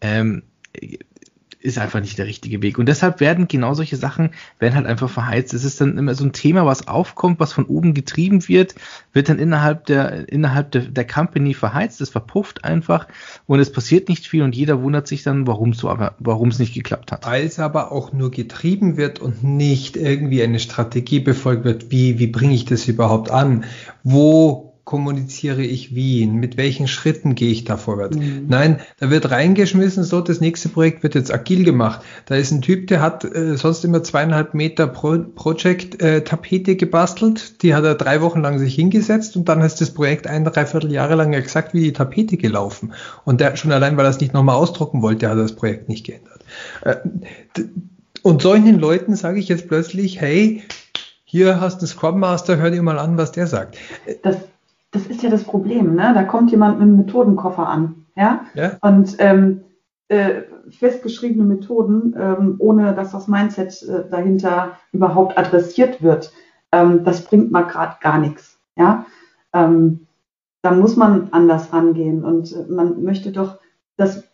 ähm, 0.00 0.42
ist 1.62 1.78
einfach 1.78 2.00
nicht 2.00 2.18
der 2.18 2.26
richtige 2.26 2.60
Weg. 2.62 2.78
Und 2.78 2.86
deshalb 2.86 3.20
werden 3.20 3.48
genau 3.48 3.74
solche 3.74 3.96
Sachen, 3.96 4.30
werden 4.58 4.74
halt 4.74 4.86
einfach 4.86 5.08
verheizt. 5.08 5.54
Es 5.54 5.64
ist 5.64 5.80
dann 5.80 5.96
immer 5.96 6.14
so 6.14 6.24
ein 6.24 6.32
Thema, 6.32 6.66
was 6.66 6.88
aufkommt, 6.88 7.40
was 7.40 7.52
von 7.52 7.64
oben 7.66 7.94
getrieben 7.94 8.46
wird, 8.48 8.74
wird 9.12 9.28
dann 9.28 9.38
innerhalb 9.38 9.86
der, 9.86 10.28
innerhalb 10.28 10.72
der, 10.72 10.82
der 10.82 11.06
Company 11.06 11.54
verheizt, 11.54 12.00
es 12.00 12.10
verpufft 12.10 12.64
einfach 12.64 13.06
und 13.46 13.60
es 13.60 13.70
passiert 13.70 14.08
nicht 14.08 14.26
viel 14.26 14.42
und 14.42 14.56
jeder 14.56 14.82
wundert 14.82 15.06
sich 15.06 15.22
dann, 15.22 15.46
warum 15.46 15.72
so, 15.72 15.94
warum 16.18 16.48
es 16.48 16.58
nicht 16.58 16.74
geklappt 16.74 17.12
hat. 17.12 17.26
Weil 17.26 17.46
es 17.46 17.58
aber 17.58 17.92
auch 17.92 18.12
nur 18.12 18.30
getrieben 18.30 18.96
wird 18.96 19.20
und 19.20 19.44
nicht 19.44 19.96
irgendwie 19.96 20.42
eine 20.42 20.58
Strategie 20.58 21.20
befolgt 21.20 21.64
wird, 21.64 21.90
wie, 21.90 22.18
wie 22.18 22.26
bringe 22.26 22.54
ich 22.54 22.64
das 22.64 22.88
überhaupt 22.88 23.30
an? 23.30 23.64
Wo 24.02 24.71
kommuniziere 24.84 25.62
ich 25.62 25.94
wie? 25.94 26.26
Mit 26.26 26.56
welchen 26.56 26.88
Schritten 26.88 27.34
gehe 27.34 27.50
ich 27.50 27.64
da 27.64 27.76
vorwärts? 27.76 28.16
Mhm. 28.16 28.46
Nein, 28.48 28.80
da 28.98 29.10
wird 29.10 29.30
reingeschmissen, 29.30 30.02
so 30.02 30.20
das 30.20 30.40
nächste 30.40 30.68
Projekt 30.68 31.02
wird 31.02 31.14
jetzt 31.14 31.32
agil 31.32 31.64
gemacht. 31.64 32.02
Da 32.26 32.34
ist 32.34 32.50
ein 32.50 32.62
Typ, 32.62 32.88
der 32.88 33.00
hat 33.00 33.24
äh, 33.24 33.56
sonst 33.56 33.84
immer 33.84 34.02
zweieinhalb 34.02 34.54
Meter 34.54 34.88
Pro 34.88 35.18
Project-Tapete 35.18 36.72
äh, 36.72 36.74
gebastelt. 36.74 37.62
Die 37.62 37.74
hat 37.74 37.84
er 37.84 37.94
drei 37.94 38.20
Wochen 38.20 38.40
lang 38.40 38.58
sich 38.58 38.74
hingesetzt 38.74 39.36
und 39.36 39.48
dann 39.48 39.60
ist 39.60 39.80
das 39.80 39.94
Projekt 39.94 40.26
ein, 40.26 40.44
dreiviertel 40.44 40.90
Jahre 40.90 41.14
lang 41.14 41.32
exakt 41.32 41.74
wie 41.74 41.82
die 41.82 41.92
Tapete 41.92 42.36
gelaufen. 42.36 42.92
Und 43.24 43.40
der 43.40 43.56
schon 43.56 43.72
allein, 43.72 43.96
weil 43.96 44.06
er 44.06 44.10
es 44.10 44.20
nicht 44.20 44.34
nochmal 44.34 44.56
ausdrucken 44.56 45.00
wollte, 45.00 45.28
hat 45.28 45.36
er 45.36 45.42
das 45.42 45.54
Projekt 45.54 45.88
nicht 45.88 46.04
geändert. 46.04 46.44
Äh, 46.82 46.96
und 48.22 48.42
solchen 48.42 48.78
Leuten 48.78 49.14
sage 49.16 49.38
ich 49.38 49.48
jetzt 49.48 49.68
plötzlich, 49.68 50.20
hey, 50.20 50.62
hier 51.24 51.60
hast 51.60 51.76
du 51.76 51.86
einen 51.86 51.88
Scrum 51.88 52.20
Master, 52.20 52.56
hör 52.58 52.70
dir 52.70 52.82
mal 52.82 52.98
an, 52.98 53.16
was 53.16 53.32
der 53.32 53.46
sagt. 53.46 53.78
Das, 54.22 54.36
das 54.92 55.06
ist 55.06 55.22
ja 55.22 55.30
das 55.30 55.44
Problem, 55.44 55.94
ne? 55.94 56.12
Da 56.14 56.22
kommt 56.22 56.50
jemand 56.50 56.78
mit 56.78 56.88
einem 56.88 56.98
Methodenkoffer 56.98 57.66
an, 57.66 58.06
ja? 58.14 58.44
ja. 58.54 58.76
Und 58.82 59.16
ähm, 59.18 59.64
äh, 60.08 60.42
festgeschriebene 60.70 61.44
Methoden, 61.44 62.14
ähm, 62.18 62.56
ohne 62.58 62.94
dass 62.94 63.12
das 63.12 63.26
Mindset 63.26 63.82
äh, 63.82 64.08
dahinter 64.10 64.72
überhaupt 64.92 65.36
adressiert 65.38 66.02
wird, 66.02 66.32
ähm, 66.72 67.04
das 67.04 67.24
bringt 67.24 67.50
mal 67.50 67.62
gerade 67.62 67.96
gar 68.00 68.18
nichts, 68.18 68.60
ja? 68.76 69.06
Ähm, 69.54 70.06
da 70.60 70.70
muss 70.70 70.96
man 70.96 71.28
anders 71.32 71.72
rangehen 71.72 72.24
und 72.24 72.52
äh, 72.52 72.70
man 72.70 73.02
möchte 73.02 73.32
doch, 73.32 73.58
dass 73.96 74.24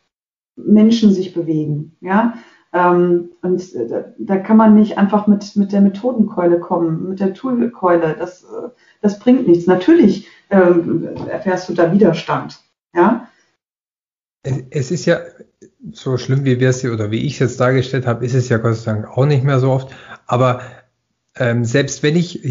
Menschen 0.57 1.13
sich 1.13 1.35
bewegen, 1.35 1.97
ja? 2.01 2.35
Ähm, 2.73 3.31
und 3.43 3.75
äh, 3.75 3.89
da, 3.89 4.05
da, 4.19 4.37
kann 4.39 4.57
man 4.57 4.75
nicht 4.75 4.99
einfach 4.99 5.27
mit, 5.27 5.57
mit 5.57 5.73
der 5.73 5.81
Methodenkeule 5.81 6.61
kommen, 6.61 7.09
mit 7.09 7.21
der 7.21 7.33
Toolkeule. 7.33 8.15
Das, 8.19 8.43
äh, 8.43 8.69
das 9.01 9.19
bringt 9.21 9.47
nichts. 9.47 9.67
Natürlich 9.67 10.29
ähm, 10.51 11.09
erfährst 11.29 11.69
du 11.69 11.75
da 11.75 11.93
Widerstand. 11.93 12.61
Ja? 12.95 13.29
Es 14.71 14.91
ist 14.91 15.07
ja 15.07 15.21
so 15.93 16.17
schlimm, 16.17 16.45
wie 16.45 16.61
wir 16.61 16.71
es 16.71 16.85
oder 16.85 17.11
wie 17.11 17.27
ich 17.27 17.35
es 17.35 17.39
jetzt 17.39 17.61
dargestellt 17.61 18.07
habe, 18.07 18.25
ist 18.25 18.35
es 18.35 18.49
ja 18.49 18.59
Gott 18.59 18.77
sei 18.77 18.93
Dank 18.93 19.09
auch 19.09 19.27
nicht 19.27 19.45
mehr 19.45 19.61
so 19.61 19.71
oft. 19.71 19.95
Aber 20.27 20.63
ähm, 21.37 21.65
selbst 21.65 22.03
wenn 22.03 22.17
ich, 22.17 22.43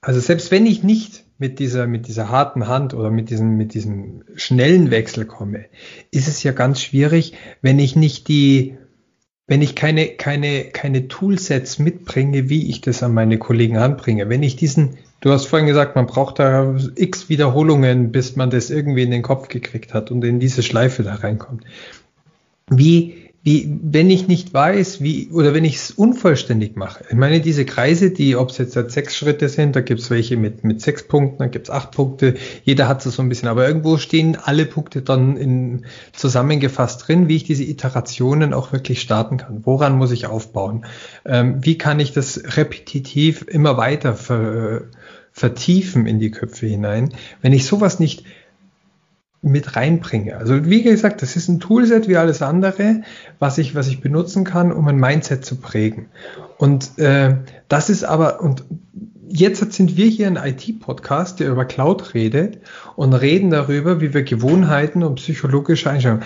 also 0.00 0.20
selbst 0.20 0.50
wenn 0.50 0.66
ich 0.66 0.82
nicht 0.82 1.24
mit 1.38 1.58
dieser, 1.58 1.86
mit 1.86 2.08
dieser 2.08 2.28
harten 2.28 2.66
Hand 2.66 2.94
oder 2.94 3.10
mit 3.10 3.30
diesem, 3.30 3.56
mit 3.56 3.74
diesem 3.74 4.24
schnellen 4.34 4.90
Wechsel 4.90 5.24
komme, 5.24 5.66
ist 6.10 6.28
es 6.28 6.42
ja 6.42 6.52
ganz 6.52 6.80
schwierig, 6.80 7.34
wenn 7.62 7.78
ich 7.78 7.96
nicht 7.96 8.28
die, 8.28 8.76
wenn 9.46 9.62
ich 9.62 9.74
keine, 9.74 10.08
keine, 10.08 10.64
keine 10.64 11.08
Toolsets 11.08 11.78
mitbringe, 11.78 12.48
wie 12.48 12.68
ich 12.68 12.80
das 12.80 13.02
an 13.02 13.14
meine 13.14 13.38
Kollegen 13.38 13.78
anbringe. 13.78 14.28
Wenn 14.28 14.42
ich 14.42 14.56
diesen, 14.56 14.98
Du 15.20 15.30
hast 15.32 15.46
vorhin 15.46 15.66
gesagt, 15.66 15.96
man 15.96 16.06
braucht 16.06 16.38
da 16.38 16.76
x 16.94 17.28
Wiederholungen, 17.28 18.12
bis 18.12 18.36
man 18.36 18.50
das 18.50 18.70
irgendwie 18.70 19.02
in 19.02 19.10
den 19.10 19.22
Kopf 19.22 19.48
gekriegt 19.48 19.92
hat 19.92 20.10
und 20.10 20.24
in 20.24 20.38
diese 20.38 20.62
Schleife 20.62 21.02
da 21.02 21.16
reinkommt. 21.16 21.64
Wie, 22.70 23.28
wie, 23.42 23.78
wenn 23.82 24.10
ich 24.10 24.28
nicht 24.28 24.52
weiß, 24.52 25.00
wie, 25.00 25.30
oder 25.32 25.54
wenn 25.54 25.64
ich 25.64 25.76
es 25.76 25.90
unvollständig 25.90 26.76
mache. 26.76 27.04
Ich 27.08 27.16
meine, 27.16 27.40
diese 27.40 27.64
Kreise, 27.64 28.10
die, 28.10 28.36
ob 28.36 28.50
es 28.50 28.58
jetzt 28.58 28.76
halt 28.76 28.92
sechs 28.92 29.16
Schritte 29.16 29.48
sind, 29.48 29.74
da 29.74 29.80
gibt 29.80 30.00
es 30.00 30.10
welche 30.10 30.36
mit, 30.36 30.64
mit 30.64 30.82
sechs 30.82 31.08
Punkten, 31.08 31.38
dann 31.38 31.50
gibt 31.50 31.68
es 31.68 31.74
acht 31.74 31.92
Punkte, 31.92 32.34
jeder 32.64 32.88
hat 32.88 33.00
so 33.00 33.22
ein 33.22 33.28
bisschen, 33.28 33.48
aber 33.48 33.66
irgendwo 33.66 33.96
stehen 33.96 34.36
alle 34.36 34.66
Punkte 34.66 35.02
dann 35.02 35.36
in, 35.36 35.86
zusammengefasst 36.12 37.08
drin, 37.08 37.28
wie 37.28 37.36
ich 37.36 37.44
diese 37.44 37.64
Iterationen 37.64 38.52
auch 38.52 38.72
wirklich 38.72 39.00
starten 39.00 39.38
kann. 39.38 39.62
Woran 39.64 39.96
muss 39.96 40.12
ich 40.12 40.26
aufbauen? 40.26 40.84
Ähm, 41.24 41.64
wie 41.64 41.78
kann 41.78 42.00
ich 42.00 42.12
das 42.12 42.56
repetitiv 42.56 43.46
immer 43.48 43.76
weiter 43.76 44.14
ver, 44.14 44.82
vertiefen 45.38 46.06
in 46.06 46.18
die 46.18 46.30
Köpfe 46.30 46.66
hinein. 46.66 47.14
Wenn 47.42 47.52
ich 47.52 47.66
sowas 47.66 48.00
nicht 48.00 48.24
mit 49.40 49.76
reinbringe. 49.76 50.36
Also 50.36 50.66
wie 50.66 50.82
gesagt, 50.82 51.22
das 51.22 51.36
ist 51.36 51.48
ein 51.48 51.60
Toolset 51.60 52.08
wie 52.08 52.16
alles 52.16 52.42
andere, 52.42 53.02
was 53.38 53.58
ich, 53.58 53.76
was 53.76 53.86
ich 53.86 54.00
benutzen 54.00 54.42
kann, 54.42 54.72
um 54.72 54.88
ein 54.88 54.96
Mindset 54.96 55.44
zu 55.44 55.56
prägen. 55.56 56.06
Und 56.56 56.98
äh, 56.98 57.36
das 57.68 57.88
ist 57.88 58.02
aber, 58.02 58.40
und 58.40 58.64
jetzt 59.28 59.72
sind 59.72 59.96
wir 59.96 60.06
hier 60.06 60.26
ein 60.26 60.36
IT-Podcast, 60.36 61.38
der 61.38 61.50
über 61.50 61.66
Cloud 61.66 62.14
redet 62.14 62.58
und 62.96 63.12
reden 63.14 63.50
darüber, 63.50 64.00
wie 64.00 64.12
wir 64.12 64.24
Gewohnheiten 64.24 65.04
und 65.04 65.16
psychologische 65.16 65.88
Einstellungen 65.88 66.24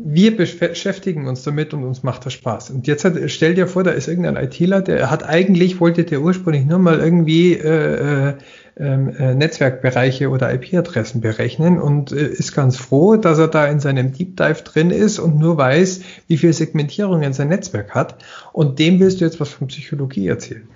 wir 0.00 0.36
beschäftigen 0.36 1.26
uns 1.26 1.42
damit 1.42 1.74
und 1.74 1.82
uns 1.82 2.04
macht 2.04 2.24
das 2.24 2.32
Spaß. 2.32 2.70
Und 2.70 2.86
jetzt 2.86 3.04
hat, 3.04 3.14
stell 3.26 3.54
dir 3.54 3.66
vor, 3.66 3.82
da 3.82 3.90
ist 3.90 4.06
irgendein 4.06 4.36
ITler, 4.36 4.80
der 4.80 5.10
hat 5.10 5.28
eigentlich, 5.28 5.80
wollte 5.80 6.04
der 6.04 6.22
ursprünglich 6.22 6.66
nur 6.66 6.78
mal 6.78 7.00
irgendwie 7.00 7.54
äh, 7.54 8.28
äh, 8.28 8.34
ähm, 8.76 9.08
äh, 9.08 9.34
Netzwerkbereiche 9.34 10.30
oder 10.30 10.54
IP-Adressen 10.54 11.20
berechnen 11.20 11.80
und 11.80 12.12
äh, 12.12 12.28
ist 12.28 12.54
ganz 12.54 12.76
froh, 12.76 13.16
dass 13.16 13.38
er 13.38 13.48
da 13.48 13.66
in 13.66 13.80
seinem 13.80 14.12
Deep 14.12 14.36
Dive 14.36 14.62
drin 14.62 14.90
ist 14.90 15.18
und 15.18 15.36
nur 15.36 15.56
weiß, 15.56 16.02
wie 16.28 16.36
viel 16.36 16.52
Segmentierungen 16.52 17.32
sein 17.32 17.48
Netzwerk 17.48 17.92
hat. 17.92 18.24
Und 18.52 18.78
dem 18.78 19.00
willst 19.00 19.20
du 19.20 19.24
jetzt 19.24 19.40
was 19.40 19.48
von 19.48 19.66
Psychologie 19.66 20.28
erzählen. 20.28 20.68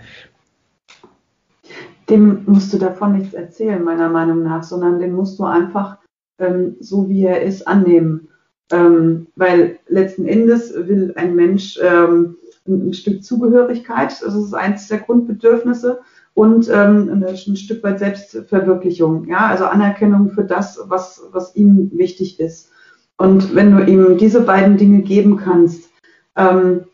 Dem 2.11 2.43
musst 2.47 2.73
du 2.73 2.79
davon 2.79 3.17
nichts 3.17 3.35
erzählen, 3.35 3.85
meiner 3.85 4.09
Meinung 4.09 4.43
nach, 4.43 4.65
sondern 4.65 4.99
den 4.99 5.13
musst 5.13 5.39
du 5.39 5.45
einfach 5.45 5.99
ähm, 6.41 6.75
so 6.81 7.09
wie 7.09 7.25
er 7.25 7.43
ist 7.43 7.69
annehmen 7.69 8.29
ähm, 8.73 9.29
weil 9.37 9.79
letzten 9.87 10.27
Endes 10.27 10.75
will 10.75 11.13
ein 11.17 11.37
Mensch 11.37 11.79
ähm, 11.83 12.37
ein, 12.67 12.95
Stück 12.95 13.23
Zugehörigkeit, 13.23 14.23
das 14.23 14.35
ist 14.35 14.55
eins 14.55 14.89
der 14.89 14.99
Grundbedürfnisse, 14.99 16.01
und 16.35 16.69
ähm, 16.71 17.11
ein, 17.13 17.25
ein 17.25 17.57
Stück 17.57 17.83
weit 17.85 17.99
Selbstverwirklichung, 17.99 19.27
ja, 19.27 19.49
also 19.49 19.67
Anerkennung 19.67 20.31
für 20.31 20.45
das, 20.45 20.81
was, 20.87 21.23
was 21.33 21.55
ihm 21.55 21.91
wichtig 21.93 22.41
ist. 22.41 22.71
Und 23.19 23.55
wenn 23.55 23.77
du 23.77 23.85
ihm 23.85 24.17
diese 24.17 24.41
beiden 24.41 24.79
Dinge 24.79 25.03
geben 25.03 25.37
kannst, 25.37 25.91
ähm, 26.37 26.85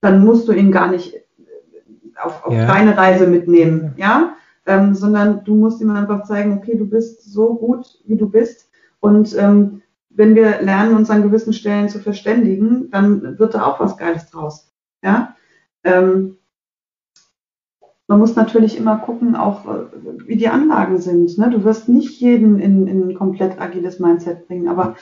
dann 0.00 0.24
musst 0.24 0.48
du 0.48 0.52
ihn 0.52 0.72
gar 0.72 0.90
nicht 0.90 1.14
auf, 2.20 2.44
auf 2.44 2.54
ja. 2.54 2.66
deine 2.66 2.96
Reise 2.96 3.26
mitnehmen, 3.26 3.92
ja, 3.96 4.34
ähm, 4.66 4.94
sondern 4.94 5.44
du 5.44 5.54
musst 5.54 5.82
ihm 5.82 5.90
einfach 5.90 6.24
zeigen, 6.24 6.56
okay, 6.56 6.76
du 6.76 6.86
bist 6.86 7.30
so 7.30 7.54
gut, 7.54 7.86
wie 8.06 8.16
du 8.16 8.28
bist 8.28 8.70
und 9.00 9.36
ähm, 9.38 9.82
wenn 10.18 10.34
wir 10.34 10.60
lernen, 10.60 10.96
uns 10.96 11.10
an 11.10 11.22
gewissen 11.22 11.52
Stellen 11.52 11.88
zu 11.88 12.00
verständigen, 12.00 12.90
dann 12.90 13.38
wird 13.38 13.54
da 13.54 13.64
auch 13.64 13.78
was 13.78 13.96
Geiles 13.96 14.28
draus, 14.30 14.72
ja. 15.02 15.36
Ähm, 15.84 16.38
man 18.08 18.18
muss 18.18 18.34
natürlich 18.34 18.76
immer 18.76 18.96
gucken, 18.96 19.36
auch 19.36 19.66
äh, 19.66 19.86
wie 20.26 20.36
die 20.36 20.48
Anlagen 20.48 20.98
sind. 20.98 21.38
Ne? 21.38 21.50
Du 21.50 21.62
wirst 21.62 21.88
nicht 21.88 22.20
jeden 22.20 22.58
in, 22.58 22.88
in 22.88 23.08
ein 23.08 23.14
komplett 23.14 23.60
agiles 23.60 24.00
Mindset 24.00 24.48
bringen, 24.48 24.66
aber 24.66 24.96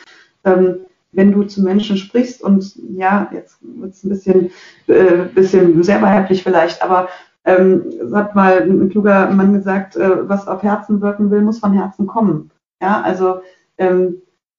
ähm, 0.45 0.81
wenn 1.13 1.33
du 1.33 1.45
zu 1.45 1.63
Menschen 1.63 1.97
sprichst 1.97 2.43
und 2.43 2.75
ja, 2.91 3.31
jetzt 3.33 3.59
wird 3.63 3.95
es 3.95 4.05
ein 4.05 4.09
bisschen, 4.11 4.51
äh, 4.89 5.25
bisschen 5.35 5.83
sehr 5.83 6.03
weiblich 6.03 6.43
vielleicht, 6.43 6.83
aber 6.83 7.09
ähm, 7.45 7.85
hat 8.13 8.35
mal 8.35 8.61
ein 8.61 8.91
kluger 8.91 9.31
Mann 9.31 9.55
gesagt, 9.55 9.97
äh, 9.97 10.29
was 10.29 10.49
auf 10.49 10.63
Herzen 10.63 11.01
wirken 11.01 11.31
will, 11.31 11.43
muss 11.43 11.61
von 11.61 11.73
Herzen 11.73 12.07
kommen. 12.07 12.51
Ja, 12.83 13.01
also 13.01 13.41
ähm, 13.79 14.17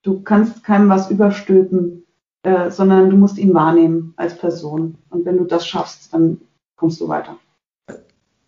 du 0.07 0.21
kannst 0.21 0.63
keinem 0.63 0.89
was 0.89 1.11
überstülpen, 1.11 2.05
äh, 2.43 2.71
sondern 2.71 3.09
du 3.09 3.17
musst 3.17 3.37
ihn 3.37 3.53
wahrnehmen 3.53 4.13
als 4.15 4.37
Person. 4.37 4.95
Und 5.09 5.25
wenn 5.25 5.37
du 5.37 5.43
das 5.43 5.67
schaffst, 5.67 6.13
dann 6.13 6.39
kommst 6.77 7.01
du 7.01 7.09
weiter. 7.09 7.37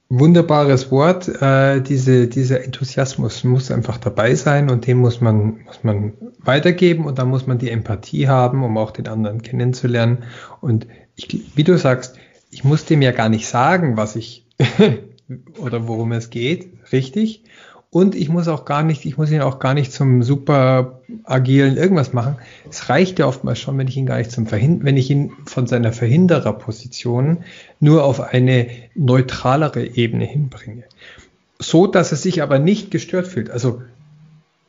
Wunderbares 0.08 0.90
Wort. 0.90 1.28
Äh, 1.28 1.82
diese, 1.82 2.28
dieser 2.28 2.64
Enthusiasmus 2.64 3.44
muss 3.44 3.70
einfach 3.70 3.98
dabei 3.98 4.34
sein 4.36 4.70
und 4.70 4.88
den 4.88 4.98
muss 4.98 5.22
man, 5.22 5.60
muss 5.66 5.84
man 5.84 6.14
weitergeben 6.40 7.06
und 7.06 7.20
da 7.20 7.26
muss 7.26 7.46
man 7.46 7.60
die 7.60 7.70
Empathie 7.70 8.28
haben, 8.28 8.64
um 8.64 8.78
auch 8.78 8.92
den 8.92 9.08
anderen 9.08 9.42
kennenzulernen. 9.42 10.24
Und 10.62 10.88
ich, 11.16 11.56
wie 11.56 11.64
du 11.64 11.78
sagst, 11.78 12.18
ich 12.50 12.64
muss 12.64 12.86
dem 12.86 13.02
ja 13.02 13.12
gar 13.12 13.30
nicht 13.30 13.48
sagen, 13.48 13.98
was 13.98 14.16
ich 14.16 14.48
oder 15.60 15.88
worum 15.88 16.12
es 16.14 16.30
geht, 16.30 16.72
richtig. 16.92 17.44
Und 17.92 18.14
ich 18.14 18.30
muss 18.30 18.48
auch 18.48 18.66
gar 18.66 18.84
nicht, 18.84 19.06
ich 19.06 19.18
muss 19.18 19.32
ihn 19.32 19.42
auch 19.42 19.58
gar 19.58 19.74
nicht 19.74 19.92
zum 19.92 20.22
super 20.22 21.00
agilen 21.24 21.76
irgendwas 21.76 22.14
machen. 22.14 22.36
Es 22.70 22.88
reicht 22.90 23.18
ja 23.18 23.26
oftmals 23.26 23.60
schon, 23.60 23.78
wenn 23.80 23.88
ich 23.88 23.98
ihn 23.98 24.06
gar 24.06 24.20
nicht 24.20 24.32
zum 24.32 24.46
Verhind 24.46 24.84
wenn 24.84 24.96
ich 24.96 25.10
ihn 25.10 25.32
von 25.46 25.66
seiner 25.66 25.92
Verhindererposition 25.92 27.40
nur 27.80 28.04
auf 28.04 28.22
eine 28.22 28.68
neutralere 28.94 29.84
Ebene 29.84 30.26
hinbringe. 30.26 30.84
So, 31.58 31.88
dass 31.88 32.12
er 32.12 32.18
sich 32.18 32.44
aber 32.44 32.60
nicht 32.60 32.92
gestört 32.92 33.28
fühlt. 33.28 33.50
Also 33.50 33.82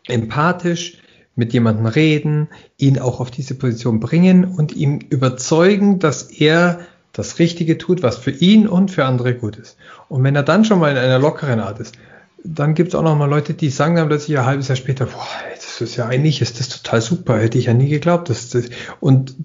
empathisch 0.06 0.98
mit 1.36 1.52
jemandem 1.52 1.86
reden, 1.86 2.48
ihn 2.78 2.98
auch 2.98 3.20
auf 3.20 3.30
diese 3.30 3.54
Position 3.54 4.00
bringen 4.00 4.44
und 4.44 4.72
ihm 4.72 4.98
überzeugen, 5.10 5.98
dass 5.98 6.22
er 6.22 6.80
das 7.12 7.38
Richtige 7.38 7.76
tut, 7.76 8.02
was 8.02 8.16
für 8.16 8.30
ihn 8.30 8.66
und 8.66 8.90
für 8.90 9.04
andere 9.04 9.34
gut 9.34 9.56
ist. 9.56 9.76
Und 10.08 10.24
wenn 10.24 10.36
er 10.36 10.42
dann 10.42 10.64
schon 10.64 10.78
mal 10.78 10.92
in 10.92 10.96
einer 10.96 11.18
lockeren 11.18 11.60
Art 11.60 11.80
ist, 11.80 11.96
dann 12.44 12.74
gibt 12.74 12.90
es 12.90 12.94
auch 12.94 13.02
noch 13.02 13.16
mal 13.16 13.28
Leute, 13.28 13.54
die 13.54 13.70
sagen 13.70 13.96
dann 13.96 14.08
plötzlich 14.08 14.38
ein 14.38 14.46
halbes 14.46 14.68
Jahr 14.68 14.76
später, 14.76 15.06
boah, 15.06 15.26
das 15.54 15.80
ist 15.80 15.96
ja 15.96 16.06
eigentlich, 16.06 16.40
ist 16.40 16.60
das 16.60 16.68
total 16.68 17.00
super, 17.00 17.38
hätte 17.38 17.58
ich 17.58 17.66
ja 17.66 17.74
nie 17.74 17.88
geglaubt. 17.88 18.30
Dass 18.30 18.50
das, 18.50 18.70
und 19.00 19.36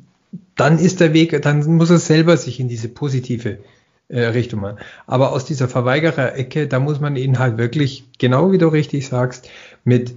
dann 0.56 0.80
ist 0.80 1.00
der 1.00 1.14
Weg, 1.14 1.42
dann 1.42 1.66
muss 1.76 1.90
er 1.90 2.00
selber 2.00 2.38
sich 2.38 2.60
in 2.60 2.70
diese 2.70 2.90
positive 2.90 3.60
äh, 4.08 4.22
Richtung 4.22 4.62
machen. 4.62 4.78
Aber 5.08 5.32
aus 5.32 5.46
dieser 5.46 5.68
Verweigerer-Ecke, 5.68 6.68
da 6.68 6.80
muss 6.80 7.00
man 7.00 7.16
ihn 7.16 7.40
halt 7.40 7.58
wirklich, 7.58 8.06
genau 8.18 8.52
wie 8.52 8.58
du 8.58 8.68
richtig 8.68 9.08
sagst, 9.08 9.50
mit, 9.84 10.16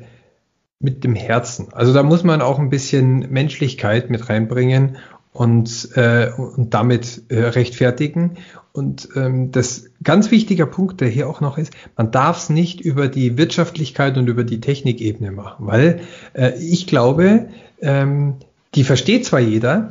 mit 0.80 1.04
dem 1.04 1.14
Herzen. 1.14 1.72
Also 1.72 1.92
da 1.92 2.02
muss 2.02 2.22
man 2.22 2.42
auch 2.42 2.58
ein 2.58 2.70
bisschen 2.70 3.30
Menschlichkeit 3.30 4.10
mit 4.10 4.28
reinbringen 4.28 4.98
und, 5.32 5.90
äh, 5.94 6.30
und 6.36 6.74
damit 6.74 7.22
äh, 7.28 7.40
rechtfertigen. 7.40 8.38
Und 8.78 9.08
ähm, 9.16 9.50
das 9.50 9.86
ganz 10.04 10.30
wichtiger 10.30 10.64
Punkt, 10.64 11.00
der 11.00 11.08
hier 11.08 11.28
auch 11.28 11.40
noch 11.40 11.58
ist, 11.58 11.72
man 11.96 12.12
darf 12.12 12.38
es 12.38 12.48
nicht 12.48 12.80
über 12.80 13.08
die 13.08 13.36
Wirtschaftlichkeit 13.36 14.16
und 14.16 14.28
über 14.28 14.44
die 14.44 14.60
Technikebene 14.60 15.32
machen, 15.32 15.66
weil 15.66 16.02
äh, 16.32 16.52
ich 16.60 16.86
glaube, 16.86 17.48
ähm, 17.80 18.36
die 18.76 18.84
versteht 18.84 19.26
zwar 19.26 19.40
jeder, 19.40 19.90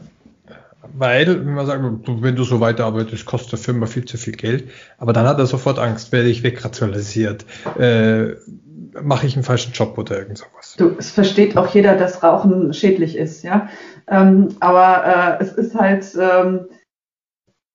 weil, 0.98 1.46
wenn 1.46 1.54
man 1.54 1.66
sagt, 1.66 1.84
wenn 1.84 2.36
du 2.38 2.46
so 2.46 2.62
weiterarbeitest, 2.62 3.26
kostet 3.26 3.52
der 3.52 3.60
Firma 3.60 3.88
viel 3.88 4.06
zu 4.06 4.18
viel 4.18 4.36
Geld, 4.38 4.70
aber 4.98 5.12
dann 5.12 5.28
hat 5.28 5.38
er 5.38 5.48
sofort 5.48 5.80
Angst, 5.80 6.14
werde 6.14 6.30
ich 6.30 6.44
wegrationalisiert, 6.44 7.46
äh, 7.78 8.36
mache 9.04 9.28
ich 9.28 9.36
einen 9.36 9.44
falschen 9.44 9.74
Job 9.74 9.98
oder 9.98 10.18
irgend 10.18 10.38
sowas. 10.38 10.76
Du, 10.78 10.96
es 10.98 11.12
versteht 11.12 11.58
auch 11.58 11.68
jeder, 11.76 11.98
dass 11.98 12.24
Rauchen 12.24 12.74
schädlich 12.74 13.18
ist, 13.18 13.44
ja. 13.44 13.68
Ähm, 14.08 14.48
aber 14.62 15.40
äh, 15.42 15.44
es 15.44 15.52
ist 15.52 15.76
halt 15.76 16.06
ähm, 16.18 16.62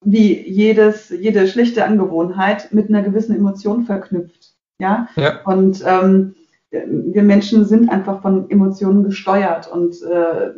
wie 0.04 0.40
jedes, 0.48 1.10
jede 1.10 1.46
schlichte 1.46 1.84
Angewohnheit 1.84 2.72
mit 2.72 2.88
einer 2.88 3.02
gewissen 3.02 3.36
Emotion 3.36 3.84
verknüpft. 3.84 4.52
Ja. 4.78 5.08
ja. 5.16 5.40
Und 5.44 5.82
ähm, 5.86 6.34
wir 6.70 7.22
Menschen 7.22 7.64
sind 7.64 7.90
einfach 7.90 8.22
von 8.22 8.50
Emotionen 8.50 9.04
gesteuert 9.04 9.68
und 9.68 9.94
äh, 10.02 10.50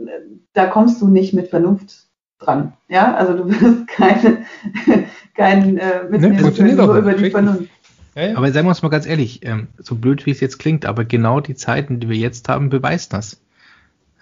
da 0.53 0.67
kommst 0.67 1.03
du 1.03 1.09
nicht 1.09 1.35
mit 1.35 1.49
Vernunft 1.49 2.07
dran. 2.39 2.73
Ja, 2.89 3.15
also 3.15 3.37
du 3.37 3.49
wirst 3.49 3.89
keine, 3.89 4.45
kein 5.35 5.79
äh, 5.79 6.05
mitnehmen 6.09 6.53
nee, 6.59 6.73
nur 6.73 6.97
über 6.97 7.15
die 7.15 7.31
Vernunft. 7.31 7.71
Ja, 8.15 8.29
ja. 8.29 8.37
Aber 8.37 8.51
sagen 8.53 8.67
wir 8.67 8.71
uns 8.71 8.83
mal 8.83 8.91
ganz 8.91 9.07
ehrlich, 9.07 9.45
ähm, 9.45 9.69
so 9.79 9.97
blöd 9.97 10.25
wie 10.25 10.31
es 10.31 10.41
jetzt 10.41 10.59
klingt, 10.59 10.87
aber 10.87 11.05
genau 11.05 11.41
die 11.41 11.57
Zeiten, 11.57 11.99
die 11.99 12.09
wir 12.09 12.17
jetzt 12.17 12.49
haben, 12.49 12.71
beweist 12.71 13.13
das. 13.13 13.41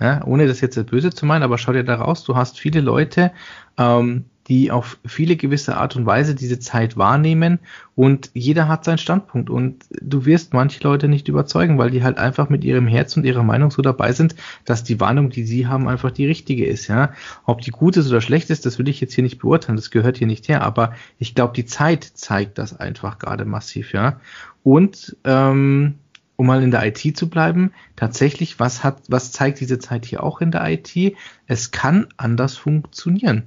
Ja, 0.00 0.24
ohne 0.24 0.48
das 0.48 0.60
jetzt 0.60 0.84
böse 0.86 1.10
zu 1.10 1.26
meinen, 1.26 1.42
aber 1.42 1.58
schau 1.58 1.72
dir 1.72 1.84
da 1.84 1.96
raus, 1.96 2.24
du 2.24 2.34
hast 2.34 2.58
viele 2.58 2.80
Leute, 2.80 3.30
ähm, 3.78 4.24
die 4.48 4.70
auf 4.70 4.98
viele 5.04 5.36
gewisse 5.36 5.76
Art 5.76 5.94
und 5.94 6.04
Weise 6.04 6.34
diese 6.34 6.58
Zeit 6.58 6.96
wahrnehmen 6.96 7.60
und 7.94 8.30
jeder 8.34 8.66
hat 8.66 8.84
seinen 8.84 8.98
Standpunkt 8.98 9.50
und 9.50 9.84
du 10.00 10.24
wirst 10.24 10.52
manche 10.52 10.82
Leute 10.82 11.06
nicht 11.06 11.28
überzeugen, 11.28 11.78
weil 11.78 11.90
die 11.90 12.02
halt 12.02 12.18
einfach 12.18 12.48
mit 12.48 12.64
ihrem 12.64 12.88
Herz 12.88 13.16
und 13.16 13.24
ihrer 13.24 13.44
Meinung 13.44 13.70
so 13.70 13.82
dabei 13.82 14.12
sind, 14.12 14.34
dass 14.64 14.82
die 14.82 14.98
Warnung, 14.98 15.30
die 15.30 15.44
sie 15.44 15.66
haben, 15.66 15.88
einfach 15.88 16.10
die 16.10 16.26
richtige 16.26 16.66
ist, 16.66 16.88
ja. 16.88 17.12
Ob 17.44 17.60
die 17.60 17.70
gut 17.70 17.96
ist 17.96 18.08
oder 18.08 18.20
schlecht 18.20 18.50
ist, 18.50 18.66
das 18.66 18.78
will 18.78 18.88
ich 18.88 19.00
jetzt 19.00 19.14
hier 19.14 19.22
nicht 19.22 19.38
beurteilen, 19.38 19.76
das 19.76 19.90
gehört 19.90 20.18
hier 20.18 20.26
nicht 20.26 20.48
her, 20.48 20.62
aber 20.62 20.94
ich 21.18 21.34
glaube, 21.34 21.54
die 21.54 21.66
Zeit 21.66 22.04
zeigt 22.04 22.58
das 22.58 22.78
einfach 22.78 23.18
gerade 23.18 23.44
massiv, 23.44 23.92
ja. 23.92 24.20
Und 24.64 25.16
ähm, 25.24 25.94
um 26.36 26.46
mal 26.46 26.62
in 26.62 26.72
der 26.72 26.84
IT 26.84 27.16
zu 27.16 27.28
bleiben, 27.28 27.72
tatsächlich, 27.94 28.58
was 28.58 28.82
hat, 28.82 29.02
was 29.08 29.30
zeigt 29.30 29.60
diese 29.60 29.78
Zeit 29.78 30.06
hier 30.06 30.24
auch 30.24 30.40
in 30.40 30.50
der 30.50 30.68
IT? 30.68 31.14
Es 31.46 31.70
kann 31.70 32.08
anders 32.16 32.56
funktionieren. 32.56 33.44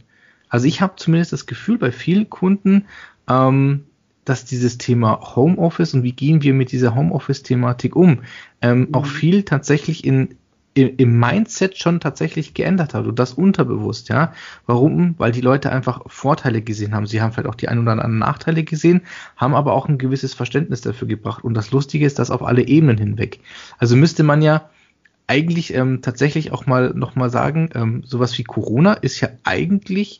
Also 0.49 0.67
ich 0.67 0.81
habe 0.81 0.93
zumindest 0.97 1.33
das 1.33 1.45
Gefühl 1.45 1.77
bei 1.77 1.91
vielen 1.91 2.29
Kunden, 2.29 2.85
ähm, 3.29 3.85
dass 4.25 4.45
dieses 4.45 4.77
Thema 4.77 5.35
Homeoffice 5.35 5.93
und 5.93 6.03
wie 6.03 6.11
gehen 6.11 6.41
wir 6.41 6.53
mit 6.53 6.71
dieser 6.71 6.95
Homeoffice-Thematik 6.95 7.95
um, 7.95 8.21
ähm, 8.61 8.79
mhm. 8.79 8.93
auch 8.93 9.05
viel 9.05 9.43
tatsächlich 9.43 10.03
in 10.03 10.35
im 10.75 11.19
Mindset 11.19 11.77
schon 11.77 12.01
tatsächlich 12.01 12.53
geändert 12.53 12.93
hat 12.93 13.05
und 13.05 13.17
das 13.17 13.31
unterbewusst, 13.31 14.09
ja. 14.09 14.33
Warum? 14.65 15.15
Weil 15.17 15.31
die 15.31 15.39
Leute 15.39 15.71
einfach 15.71 16.01
Vorteile 16.07 16.61
gesehen 16.61 16.93
haben. 16.93 17.07
Sie 17.07 17.21
haben 17.21 17.31
vielleicht 17.31 17.47
auch 17.47 17.55
die 17.55 17.69
ein 17.69 17.79
oder 17.79 17.93
anderen 17.93 18.17
Nachteile 18.17 18.63
gesehen, 18.65 19.01
haben 19.37 19.55
aber 19.55 19.71
auch 19.71 19.87
ein 19.87 19.97
gewisses 19.97 20.33
Verständnis 20.33 20.81
dafür 20.81 21.07
gebracht. 21.07 21.45
Und 21.45 21.53
das 21.53 21.71
Lustige 21.71 22.05
ist, 22.05 22.19
dass 22.19 22.29
auf 22.29 22.43
alle 22.43 22.67
Ebenen 22.67 22.97
hinweg. 22.97 23.39
Also 23.77 23.95
müsste 23.95 24.23
man 24.23 24.41
ja 24.41 24.69
eigentlich 25.27 25.73
ähm, 25.73 26.01
tatsächlich 26.01 26.51
auch 26.51 26.65
mal 26.65 26.93
noch 26.93 27.15
mal 27.15 27.29
sagen, 27.29 27.69
ähm, 27.73 28.03
sowas 28.05 28.37
wie 28.37 28.43
Corona 28.43 28.93
ist 28.93 29.21
ja 29.21 29.29
eigentlich 29.43 30.19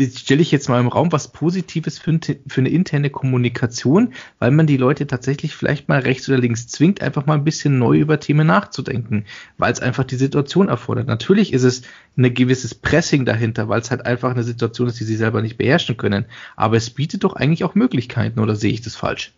stelle 0.00 0.42
ich 0.42 0.52
jetzt 0.52 0.68
mal 0.68 0.80
im 0.80 0.86
Raum 0.86 1.10
was 1.10 1.32
Positives 1.32 1.98
für, 1.98 2.18
für, 2.46 2.60
eine 2.60 2.68
interne 2.68 3.10
Kommunikation, 3.10 4.12
weil 4.38 4.52
man 4.52 4.66
die 4.66 4.76
Leute 4.76 5.06
tatsächlich 5.06 5.56
vielleicht 5.56 5.88
mal 5.88 6.00
rechts 6.00 6.28
oder 6.28 6.38
links 6.38 6.68
zwingt, 6.68 7.02
einfach 7.02 7.26
mal 7.26 7.34
ein 7.34 7.44
bisschen 7.44 7.78
neu 7.78 7.98
über 7.98 8.20
Themen 8.20 8.46
nachzudenken, 8.46 9.24
weil 9.56 9.72
es 9.72 9.80
einfach 9.80 10.04
die 10.04 10.16
Situation 10.16 10.68
erfordert. 10.68 11.08
Natürlich 11.08 11.52
ist 11.52 11.64
es 11.64 11.82
ein 12.16 12.32
gewisses 12.32 12.74
Pressing 12.74 13.24
dahinter, 13.24 13.68
weil 13.68 13.80
es 13.80 13.90
halt 13.90 14.06
einfach 14.06 14.30
eine 14.30 14.44
Situation 14.44 14.86
ist, 14.86 15.00
die 15.00 15.04
sie 15.04 15.16
selber 15.16 15.42
nicht 15.42 15.58
beherrschen 15.58 15.96
können. 15.96 16.26
Aber 16.54 16.76
es 16.76 16.90
bietet 16.90 17.24
doch 17.24 17.34
eigentlich 17.34 17.64
auch 17.64 17.74
Möglichkeiten, 17.74 18.38
oder 18.38 18.54
sehe 18.54 18.72
ich 18.72 18.82
das 18.82 18.94
falsch? 18.94 19.32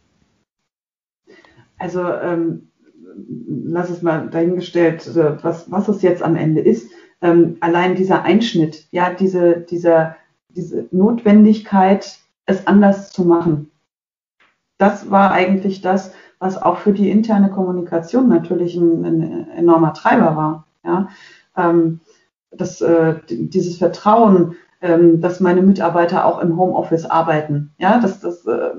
Also 1.78 2.04
ähm, 2.04 2.68
lass 3.46 3.90
es 3.90 4.02
mal 4.02 4.28
dahingestellt, 4.28 5.06
äh, 5.08 5.42
was, 5.42 5.70
was 5.70 5.88
es 5.88 6.02
jetzt 6.02 6.22
am 6.22 6.36
Ende 6.36 6.60
ist. 6.60 6.90
Ähm, 7.22 7.56
allein 7.60 7.96
dieser 7.96 8.22
Einschnitt, 8.22 8.86
ja, 8.90 9.12
diese, 9.12 9.58
dieser 9.58 10.16
diese 10.54 10.88
Notwendigkeit, 10.90 12.18
es 12.46 12.66
anders 12.66 13.12
zu 13.12 13.24
machen. 13.24 13.70
Das 14.78 15.10
war 15.10 15.30
eigentlich 15.30 15.82
das, 15.82 16.12
was 16.38 16.60
auch 16.60 16.78
für 16.78 16.92
die 16.92 17.10
interne 17.10 17.50
Kommunikation 17.50 18.28
natürlich 18.28 18.74
ein, 18.74 19.04
ein 19.04 19.50
enormer 19.50 19.92
Treiber 19.94 20.36
war. 20.36 20.66
Ja? 20.84 21.08
Ähm, 21.56 22.00
das, 22.50 22.80
äh, 22.80 23.16
dieses 23.28 23.76
Vertrauen, 23.76 24.56
ähm, 24.80 25.20
dass 25.20 25.40
meine 25.40 25.62
Mitarbeiter 25.62 26.24
auch 26.24 26.40
im 26.40 26.56
Homeoffice 26.56 27.04
arbeiten. 27.04 27.72
Ja, 27.78 28.00
das, 28.00 28.20
das 28.20 28.46
äh, 28.46 28.70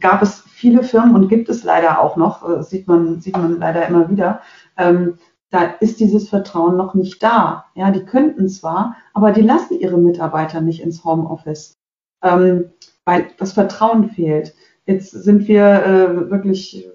gab 0.00 0.22
es 0.22 0.40
viele 0.48 0.82
Firmen 0.82 1.14
und 1.14 1.28
gibt 1.28 1.48
es 1.48 1.64
leider 1.64 2.00
auch 2.00 2.16
noch, 2.16 2.48
äh, 2.48 2.62
sieht 2.62 2.88
man, 2.88 3.20
sieht 3.20 3.36
man 3.36 3.58
leider 3.58 3.86
immer 3.86 4.10
wieder, 4.10 4.40
ähm, 4.76 5.18
da 5.50 5.64
ist 5.80 6.00
dieses 6.00 6.30
Vertrauen 6.30 6.76
noch 6.76 6.94
nicht 6.94 7.22
da. 7.22 7.66
Ja, 7.74 7.90
die 7.90 8.04
könnten 8.04 8.48
zwar, 8.48 8.96
aber 9.12 9.32
die 9.32 9.42
lassen 9.42 9.78
ihre 9.78 9.98
Mitarbeiter 9.98 10.62
nicht 10.62 10.82
ins 10.82 11.04
Homeoffice. 11.04 11.78
Ähm, 12.22 12.70
weil 13.04 13.26
das 13.38 13.52
Vertrauen 13.52 14.10
fehlt. 14.10 14.54
Jetzt 14.86 15.10
sind 15.10 15.48
wir 15.48 15.84
äh, 15.84 16.30
wirklich 16.30 16.88